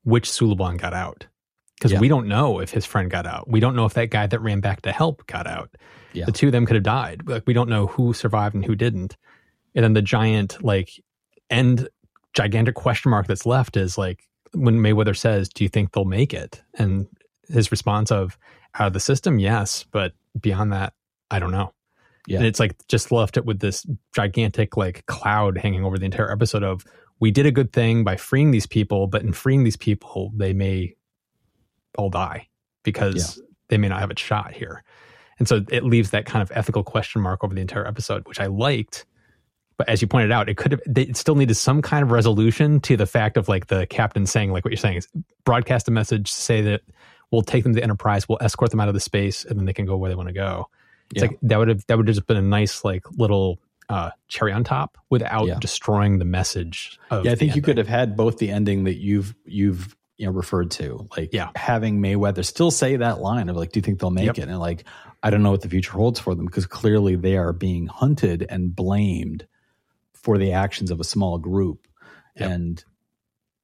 which 0.04 0.30
Suliban 0.30 0.78
got 0.78 0.94
out. 0.94 1.26
Because 1.78 1.92
Yeah. 1.92 2.00
we 2.00 2.08
don't 2.08 2.26
know 2.26 2.60
if 2.60 2.70
his 2.70 2.84
friend 2.84 3.10
got 3.10 3.26
out. 3.26 3.48
We 3.48 3.60
don't 3.60 3.76
know 3.76 3.84
if 3.84 3.94
that 3.94 4.10
guy 4.10 4.26
that 4.26 4.40
ran 4.40 4.60
back 4.60 4.82
to 4.82 4.92
help 4.92 5.26
got 5.26 5.46
out. 5.46 5.70
Yeah. 6.12 6.24
The 6.24 6.32
two 6.32 6.46
of 6.46 6.52
them 6.52 6.66
could 6.66 6.74
have 6.74 6.82
died. 6.82 7.22
Like 7.26 7.44
we 7.46 7.54
don't 7.54 7.68
know 7.68 7.86
who 7.86 8.12
survived 8.12 8.54
and 8.54 8.64
who 8.64 8.74
didn't. 8.74 9.16
And 9.74 9.84
then 9.84 9.92
the 9.92 10.02
giant 10.02 10.62
like 10.62 10.90
end 11.50 11.88
gigantic 12.34 12.74
question 12.74 13.10
mark 13.10 13.26
that's 13.26 13.46
left 13.46 13.76
is 13.76 13.96
like 13.96 14.24
when 14.52 14.78
Mayweather 14.78 15.16
says, 15.16 15.48
"Do 15.48 15.62
you 15.64 15.68
think 15.68 15.92
they'll 15.92 16.04
make 16.04 16.32
it?" 16.34 16.62
And 16.74 17.06
his 17.48 17.70
response 17.70 18.10
of 18.10 18.38
out 18.78 18.88
of 18.88 18.92
the 18.92 19.00
system, 19.00 19.38
yes, 19.38 19.84
but 19.90 20.12
beyond 20.40 20.72
that, 20.72 20.94
I 21.30 21.38
don't 21.38 21.52
know. 21.52 21.72
Yeah. 22.26 22.38
And 22.38 22.46
it's 22.46 22.60
like 22.60 22.74
just 22.88 23.10
left 23.12 23.36
it 23.36 23.44
with 23.46 23.60
this 23.60 23.86
gigantic 24.14 24.76
like 24.76 25.06
cloud 25.06 25.58
hanging 25.58 25.84
over 25.84 25.96
the 25.98 26.04
entire 26.04 26.30
episode 26.30 26.62
of 26.62 26.84
we 27.20 27.30
did 27.30 27.46
a 27.46 27.50
good 27.50 27.72
thing 27.72 28.04
by 28.04 28.16
freeing 28.16 28.50
these 28.50 28.66
people, 28.66 29.06
but 29.06 29.22
in 29.22 29.32
freeing 29.32 29.64
these 29.64 29.76
people, 29.76 30.32
they 30.36 30.52
may 30.52 30.94
all 31.98 32.10
die 32.10 32.48
because 32.84 33.42
they 33.68 33.76
may 33.76 33.88
not 33.88 34.00
have 34.00 34.10
a 34.10 34.18
shot 34.18 34.52
here. 34.52 34.82
And 35.38 35.46
so 35.46 35.64
it 35.70 35.84
leaves 35.84 36.10
that 36.10 36.26
kind 36.26 36.42
of 36.42 36.50
ethical 36.54 36.82
question 36.82 37.22
mark 37.22 37.44
over 37.44 37.54
the 37.54 37.60
entire 37.60 37.86
episode, 37.86 38.26
which 38.26 38.40
I 38.40 38.46
liked. 38.46 39.06
But 39.76 39.88
as 39.88 40.02
you 40.02 40.08
pointed 40.08 40.32
out, 40.32 40.48
it 40.48 40.56
could 40.56 40.72
have, 40.72 40.80
they 40.86 41.02
it 41.02 41.16
still 41.16 41.36
needed 41.36 41.54
some 41.54 41.82
kind 41.82 42.02
of 42.02 42.10
resolution 42.10 42.80
to 42.80 42.96
the 42.96 43.06
fact 43.06 43.36
of 43.36 43.48
like 43.48 43.68
the 43.68 43.86
captain 43.86 44.26
saying, 44.26 44.50
like 44.52 44.64
what 44.64 44.72
you're 44.72 44.78
saying 44.78 44.96
is 44.96 45.08
broadcast 45.44 45.86
a 45.86 45.92
message, 45.92 46.32
say 46.32 46.60
that 46.62 46.80
we'll 47.30 47.42
take 47.42 47.62
them 47.62 47.72
to 47.72 47.76
the 47.76 47.82
Enterprise, 47.82 48.28
we'll 48.28 48.38
escort 48.40 48.70
them 48.70 48.80
out 48.80 48.88
of 48.88 48.94
the 48.94 49.00
space, 49.00 49.44
and 49.44 49.58
then 49.58 49.66
they 49.66 49.72
can 49.72 49.86
go 49.86 49.96
where 49.96 50.10
they 50.10 50.16
want 50.16 50.28
to 50.28 50.34
go. 50.34 50.68
It's 51.10 51.22
yeah. 51.22 51.28
like 51.28 51.38
that 51.42 51.58
would 51.58 51.68
have 51.68 51.86
that 51.86 51.96
would 51.96 52.08
have 52.08 52.16
just 52.16 52.26
been 52.26 52.36
a 52.36 52.42
nice 52.42 52.84
like 52.84 53.04
little 53.12 53.60
uh, 53.88 54.10
cherry 54.26 54.52
on 54.52 54.64
top 54.64 54.98
without 55.08 55.46
yeah. 55.46 55.58
destroying 55.60 56.18
the 56.18 56.24
message. 56.24 56.98
yeah, 57.10 57.18
I 57.18 57.22
think 57.22 57.42
ending. 57.42 57.56
you 57.56 57.62
could 57.62 57.78
have 57.78 57.88
had 57.88 58.16
both 58.16 58.38
the 58.38 58.50
ending 58.50 58.84
that 58.84 58.96
you've 58.96 59.34
you've 59.44 59.96
you 60.18 60.26
know 60.26 60.32
referred 60.32 60.72
to, 60.72 61.08
like 61.16 61.32
yeah. 61.32 61.50
having 61.56 62.00
Mayweather 62.00 62.44
still 62.44 62.70
say 62.70 62.96
that 62.96 63.20
line 63.20 63.48
of 63.48 63.56
like, 63.56 63.72
"Do 63.72 63.78
you 63.78 63.82
think 63.82 64.00
they'll 64.00 64.10
make 64.10 64.26
yep. 64.26 64.38
it?" 64.38 64.48
And 64.48 64.58
like, 64.58 64.84
I 65.22 65.30
don't 65.30 65.42
know 65.42 65.52
what 65.52 65.62
the 65.62 65.68
future 65.68 65.92
holds 65.92 66.20
for 66.20 66.34
them 66.34 66.44
because 66.44 66.66
clearly 66.66 67.16
they 67.16 67.36
are 67.36 67.52
being 67.52 67.86
hunted 67.86 68.44
and 68.48 68.74
blamed 68.74 69.46
for 70.12 70.36
the 70.36 70.52
actions 70.52 70.90
of 70.90 71.00
a 71.00 71.04
small 71.04 71.38
group, 71.38 71.86
yep. 72.36 72.50
and 72.50 72.84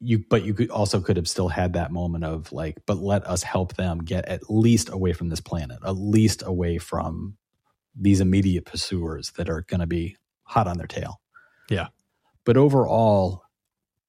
you 0.00 0.24
but 0.30 0.44
you 0.44 0.54
could 0.54 0.70
also 0.70 1.00
could 1.00 1.16
have 1.16 1.28
still 1.28 1.48
had 1.48 1.72
that 1.72 1.90
moment 1.90 2.24
of 2.24 2.52
like, 2.52 2.78
but 2.86 2.98
let 2.98 3.26
us 3.26 3.42
help 3.42 3.74
them 3.74 3.98
get 3.98 4.24
at 4.26 4.48
least 4.48 4.88
away 4.90 5.12
from 5.12 5.28
this 5.30 5.40
planet, 5.40 5.78
at 5.84 5.96
least 5.96 6.42
away 6.46 6.78
from 6.78 7.36
these 7.96 8.20
immediate 8.20 8.64
pursuers 8.64 9.32
that 9.36 9.48
are 9.48 9.62
going 9.62 9.80
to 9.80 9.86
be 9.86 10.16
hot 10.44 10.68
on 10.68 10.78
their 10.78 10.86
tail. 10.86 11.20
Yeah. 11.68 11.88
But 12.44 12.56
overall, 12.56 13.42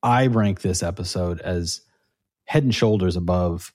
I 0.03 0.27
rank 0.27 0.61
this 0.61 0.83
episode 0.83 1.39
as 1.39 1.81
head 2.45 2.63
and 2.63 2.73
shoulders 2.73 3.15
above 3.15 3.73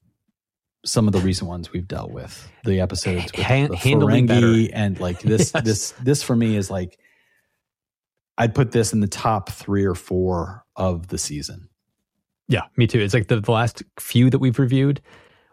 some 0.84 1.06
of 1.06 1.12
the 1.12 1.20
recent 1.20 1.48
ones 1.48 1.72
we've 1.72 1.88
dealt 1.88 2.10
with. 2.10 2.50
The 2.64 2.80
episodes 2.80 3.32
with 3.32 3.44
Hand, 3.44 3.72
the 3.72 3.76
Ferengi 3.76 4.70
and 4.72 4.98
like 4.98 5.20
this 5.20 5.52
yes. 5.54 5.64
this 5.64 5.90
this 6.02 6.22
for 6.22 6.34
me 6.34 6.56
is 6.56 6.70
like 6.70 6.98
I'd 8.38 8.54
put 8.54 8.72
this 8.72 8.92
in 8.92 9.00
the 9.00 9.08
top 9.08 9.50
3 9.50 9.84
or 9.84 9.94
4 9.94 10.64
of 10.76 11.08
the 11.08 11.18
season. 11.18 11.68
Yeah, 12.48 12.62
me 12.76 12.86
too. 12.86 12.98
It's 12.98 13.12
like 13.12 13.28
the, 13.28 13.40
the 13.40 13.52
last 13.52 13.82
few 13.98 14.30
that 14.30 14.38
we've 14.38 14.58
reviewed 14.58 15.02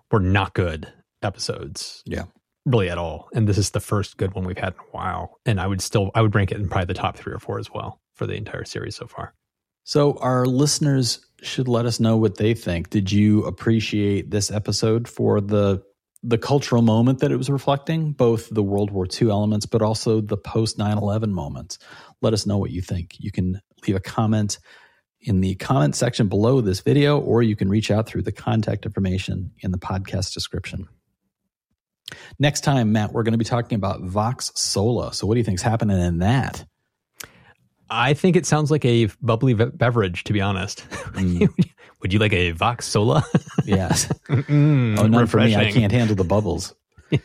were 0.10 0.22
not 0.22 0.54
good 0.54 0.92
episodes. 1.22 2.02
Yeah 2.06 2.24
really 2.68 2.90
at 2.90 2.98
all. 2.98 3.30
And 3.34 3.48
this 3.48 3.58
is 3.58 3.72
the 3.72 3.80
first 3.80 4.18
good 4.18 4.34
one 4.34 4.46
we've 4.46 4.58
had 4.58 4.74
in 4.74 4.80
a 4.80 4.92
while. 4.92 5.40
And 5.46 5.60
I 5.60 5.66
would 5.66 5.82
still 5.82 6.12
I 6.14 6.22
would 6.22 6.36
rank 6.36 6.52
it 6.52 6.58
in 6.58 6.68
probably 6.68 6.86
the 6.86 6.94
top 6.94 7.18
three 7.18 7.34
or 7.34 7.40
four 7.40 7.58
as 7.58 7.72
well 7.72 8.02
for 8.14 8.28
the 8.28 8.36
entire 8.36 8.66
series 8.66 8.96
so 8.96 9.08
far. 9.08 9.34
So 9.88 10.18
our 10.18 10.46
listeners 10.46 11.26
should 11.42 11.70
let 11.70 11.86
us 11.86 12.02
know 12.02 12.18
what 12.18 12.36
they 12.36 12.54
think. 12.54 12.90
Did 12.90 13.10
you 13.10 13.46
appreciate 13.46 14.30
this 14.30 14.52
episode 14.52 15.08
for 15.08 15.40
the 15.40 15.82
the 16.22 16.38
cultural 16.38 16.82
moment 16.82 17.20
that 17.20 17.32
it 17.32 17.38
was 17.38 17.50
reflecting, 17.50 18.12
both 18.12 18.50
the 18.50 18.62
World 18.62 18.92
War 18.92 19.08
II 19.10 19.30
elements, 19.30 19.66
but 19.66 19.82
also 19.82 20.20
the 20.20 20.36
post 20.36 20.78
9 20.78 20.98
11 20.98 21.34
moments? 21.34 21.80
Let 22.22 22.34
us 22.34 22.46
know 22.46 22.58
what 22.58 22.72
you 22.72 22.82
think. 22.82 23.16
You 23.18 23.32
can 23.32 23.62
leave 23.88 23.96
a 23.96 24.02
comment 24.02 24.60
in 25.22 25.40
the 25.40 25.56
comment 25.56 25.96
section 25.96 26.28
below 26.28 26.60
this 26.60 26.82
video, 26.82 27.18
or 27.18 27.42
you 27.42 27.56
can 27.56 27.70
reach 27.70 27.90
out 27.90 28.10
through 28.10 28.24
the 28.24 28.34
contact 28.34 28.86
information 28.86 29.54
in 29.60 29.72
the 29.72 29.78
podcast 29.78 30.34
description. 30.34 30.90
Next 32.40 32.66
time, 32.66 32.92
Matt, 32.92 33.14
we're 33.14 33.24
going 33.24 33.32
to 33.32 33.38
be 33.38 33.46
talking 33.46 33.78
about 33.78 34.02
Vox 34.02 34.52
Sola. 34.54 35.14
So, 35.14 35.26
what 35.26 35.36
do 35.36 35.38
you 35.38 35.46
think 35.46 35.60
is 35.60 35.64
happening 35.64 35.98
in 35.98 36.18
that? 36.18 36.66
I 37.90 38.14
think 38.14 38.36
it 38.36 38.46
sounds 38.46 38.72
like 38.72 38.86
a 38.86 39.06
bubbly 39.22 39.54
beverage, 39.54 40.24
to 40.26 40.34
be 40.34 40.42
honest. 40.42 40.88
Mm. 40.90 41.50
Would 42.02 42.14
you 42.14 42.20
like 42.20 42.34
a 42.34 42.52
Vox 42.52 42.86
Sola? 42.86 43.26
yes. 43.66 44.08
mm, 44.28 45.00
oh, 45.00 45.08
no, 45.08 45.26
for 45.26 45.38
me. 45.38 45.56
I 45.56 45.72
can't 45.72 45.92
handle 45.92 46.16
the 46.16 46.24
bubbles. 46.24 46.74
Yeah. 47.10 47.20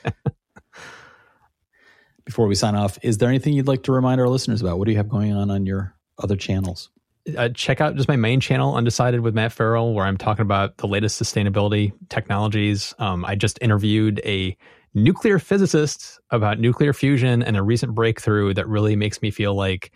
Before 2.25 2.47
we 2.47 2.55
sign 2.55 2.77
off, 2.77 2.97
is 3.03 3.19
there 3.19 3.29
anything 3.29 3.53
you'd 3.53 3.67
like 3.67 3.83
to 3.83 3.91
remind 3.91 4.21
our 4.21 4.29
listeners 4.29 4.61
about? 4.61 4.79
What 4.79 4.85
do 4.85 4.93
you 4.93 4.97
have 4.97 5.09
going 5.09 5.33
on 5.33 5.51
on 5.51 5.67
your 5.67 5.97
other 6.23 6.37
channels? 6.37 6.89
Uh, 7.37 7.49
check 7.49 7.81
out 7.81 7.97
just 7.97 8.07
my 8.07 8.15
main 8.15 8.39
channel, 8.39 8.77
Undecided 8.77 9.23
with 9.23 9.35
Matt 9.35 9.51
Ferrell, 9.51 9.93
where 9.93 10.07
I'm 10.07 10.17
talking 10.17 10.43
about 10.43 10.77
the 10.77 10.87
latest 10.87 11.21
sustainability 11.21 11.93
technologies. 12.11 12.95
Um, 13.01 13.25
I 13.25 13.35
just 13.35 13.59
interviewed 13.61 14.21
a 14.25 14.57
nuclear 14.95 15.39
physicist 15.39 16.21
about 16.31 16.61
nuclear 16.61 16.93
fusion 16.93 17.43
and 17.43 17.57
a 17.57 17.63
recent 17.63 17.95
breakthrough 17.95 18.55
that 18.55 18.69
really 18.69 18.97
makes 18.97 19.23
me 19.23 19.31
feel 19.31 19.55
like 19.55 19.93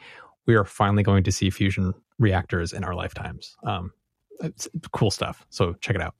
we 0.47 0.55
are 0.55 0.65
finally 0.65 1.03
going 1.03 1.25
to 1.25 1.33
see 1.33 1.51
fusion 1.51 1.93
reactors 2.19 2.73
in 2.73 2.85
our 2.85 2.95
lifetimes. 2.95 3.57
Um, 3.65 3.93
it's 4.41 4.69
cool 4.93 5.11
stuff. 5.11 5.47
So 5.51 5.75
check 5.81 5.97
it 5.97 6.03
out. 6.03 6.15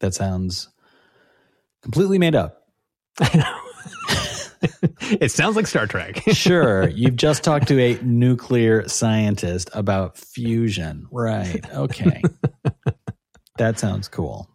That 0.00 0.14
sounds 0.14 0.68
completely 1.82 2.18
made 2.18 2.34
up. 2.34 2.64
I 3.20 3.36
know. 3.36 3.56
it 5.20 5.30
sounds 5.30 5.56
like 5.56 5.66
Star 5.66 5.86
Trek. 5.86 6.22
sure. 6.32 6.88
You've 6.88 7.16
just 7.16 7.42
talked 7.42 7.68
to 7.68 7.80
a 7.80 7.98
nuclear 8.02 8.88
scientist 8.88 9.70
about 9.74 10.16
fusion. 10.16 11.06
Right. 11.10 11.68
Okay. 11.72 12.22
that 13.58 13.78
sounds 13.78 14.08
cool. 14.08 14.48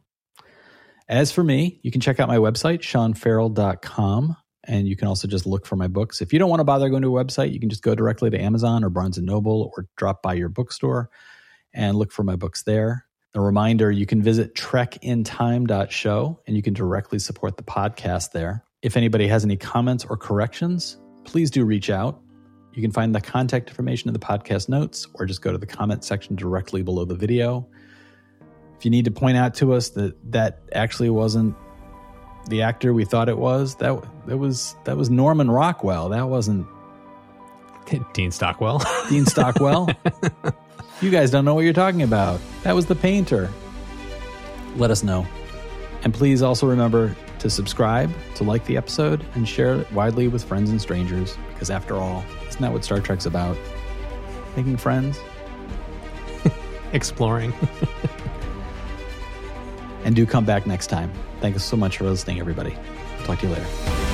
As 1.07 1.31
for 1.31 1.43
me, 1.43 1.79
you 1.83 1.91
can 1.91 2.01
check 2.01 2.19
out 2.19 2.27
my 2.27 2.37
website, 2.37 2.79
seanferrell.com, 2.79 4.35
and 4.67 4.87
you 4.87 4.95
can 4.95 5.07
also 5.07 5.27
just 5.27 5.45
look 5.45 5.65
for 5.65 5.75
my 5.75 5.87
books. 5.87 6.21
If 6.21 6.33
you 6.33 6.39
don't 6.39 6.49
want 6.49 6.59
to 6.59 6.65
bother 6.65 6.89
going 6.89 7.01
to 7.03 7.17
a 7.17 7.23
website, 7.23 7.53
you 7.53 7.59
can 7.59 7.69
just 7.69 7.81
go 7.81 7.95
directly 7.95 8.29
to 8.29 8.39
Amazon 8.39 8.83
or 8.83 8.89
Barnes 8.89 9.17
& 9.17 9.21
Noble 9.21 9.71
or 9.75 9.87
drop 9.95 10.21
by 10.21 10.33
your 10.33 10.49
bookstore 10.49 11.09
and 11.73 11.97
look 11.97 12.11
for 12.11 12.23
my 12.23 12.35
books 12.35 12.63
there. 12.63 13.05
A 13.33 13.41
reminder, 13.41 13.91
you 13.91 14.05
can 14.05 14.21
visit 14.21 14.55
trekintime.show 14.55 16.41
and 16.47 16.55
you 16.55 16.61
can 16.61 16.73
directly 16.73 17.19
support 17.19 17.57
the 17.57 17.63
podcast 17.63 18.31
there. 18.31 18.63
If 18.81 18.95
anybody 18.95 19.27
has 19.27 19.43
any 19.43 19.57
comments 19.57 20.05
or 20.05 20.17
corrections, 20.17 20.97
please 21.25 21.51
do 21.51 21.65
reach 21.65 21.89
out. 21.89 22.21
You 22.73 22.81
can 22.81 22.91
find 22.91 23.13
the 23.13 23.21
contact 23.21 23.69
information 23.69 24.09
in 24.09 24.13
the 24.13 24.19
podcast 24.19 24.69
notes 24.69 25.07
or 25.15 25.25
just 25.25 25.41
go 25.41 25.51
to 25.51 25.57
the 25.57 25.65
comment 25.65 26.03
section 26.03 26.35
directly 26.35 26.81
below 26.81 27.05
the 27.05 27.15
video 27.15 27.67
if 28.77 28.83
you 28.83 28.91
need 28.91 29.05
to 29.05 29.11
point 29.11 29.37
out 29.37 29.53
to 29.55 29.73
us 29.73 29.89
that 29.89 30.15
that 30.31 30.61
actually 30.73 31.09
wasn't 31.09 31.55
the 32.47 32.61
actor 32.61 32.93
we 32.93 33.05
thought 33.05 33.29
it 33.29 33.37
was, 33.37 33.75
that 33.75 34.03
that 34.27 34.37
was 34.37 34.75
that 34.83 34.97
was 34.97 35.09
Norman 35.09 35.49
Rockwell. 35.49 36.09
That 36.09 36.29
wasn't 36.29 36.67
Dean 38.13 38.31
Stockwell. 38.31 38.81
Dean 39.09 39.25
Stockwell. 39.25 39.89
you 41.01 41.09
guys 41.11 41.31
don't 41.31 41.45
know 41.45 41.53
what 41.55 41.63
you're 41.63 41.73
talking 41.73 42.01
about. 42.01 42.39
That 42.63 42.75
was 42.75 42.85
the 42.85 42.95
painter. 42.95 43.49
Let 44.75 44.91
us 44.91 45.03
know. 45.03 45.25
And 46.03 46.13
please 46.13 46.41
also 46.41 46.67
remember 46.67 47.15
to 47.39 47.49
subscribe, 47.49 48.11
to 48.35 48.43
like 48.43 48.65
the 48.65 48.77
episode, 48.77 49.25
and 49.33 49.47
share 49.47 49.81
it 49.81 49.91
widely 49.91 50.27
with 50.27 50.43
friends 50.43 50.69
and 50.69 50.81
strangers, 50.81 51.37
because 51.53 51.69
after 51.69 51.95
all, 51.95 52.23
isn't 52.47 52.61
that 52.61 52.71
what 52.71 52.83
Star 52.83 52.99
Trek's 52.99 53.25
about? 53.25 53.57
Making 54.55 54.77
friends? 54.77 55.19
Exploring. 56.93 57.53
And 60.05 60.15
do 60.15 60.25
come 60.27 60.45
back 60.45 60.67
next 60.67 60.87
time. 60.87 61.11
Thank 61.45 61.53
you 61.53 61.59
so 61.59 61.77
much 61.77 61.97
for 61.99 62.05
listening, 62.05 62.39
everybody. 62.39 62.75
Talk 63.25 63.37
to 63.41 63.45
you 63.45 63.53
later. 63.53 64.04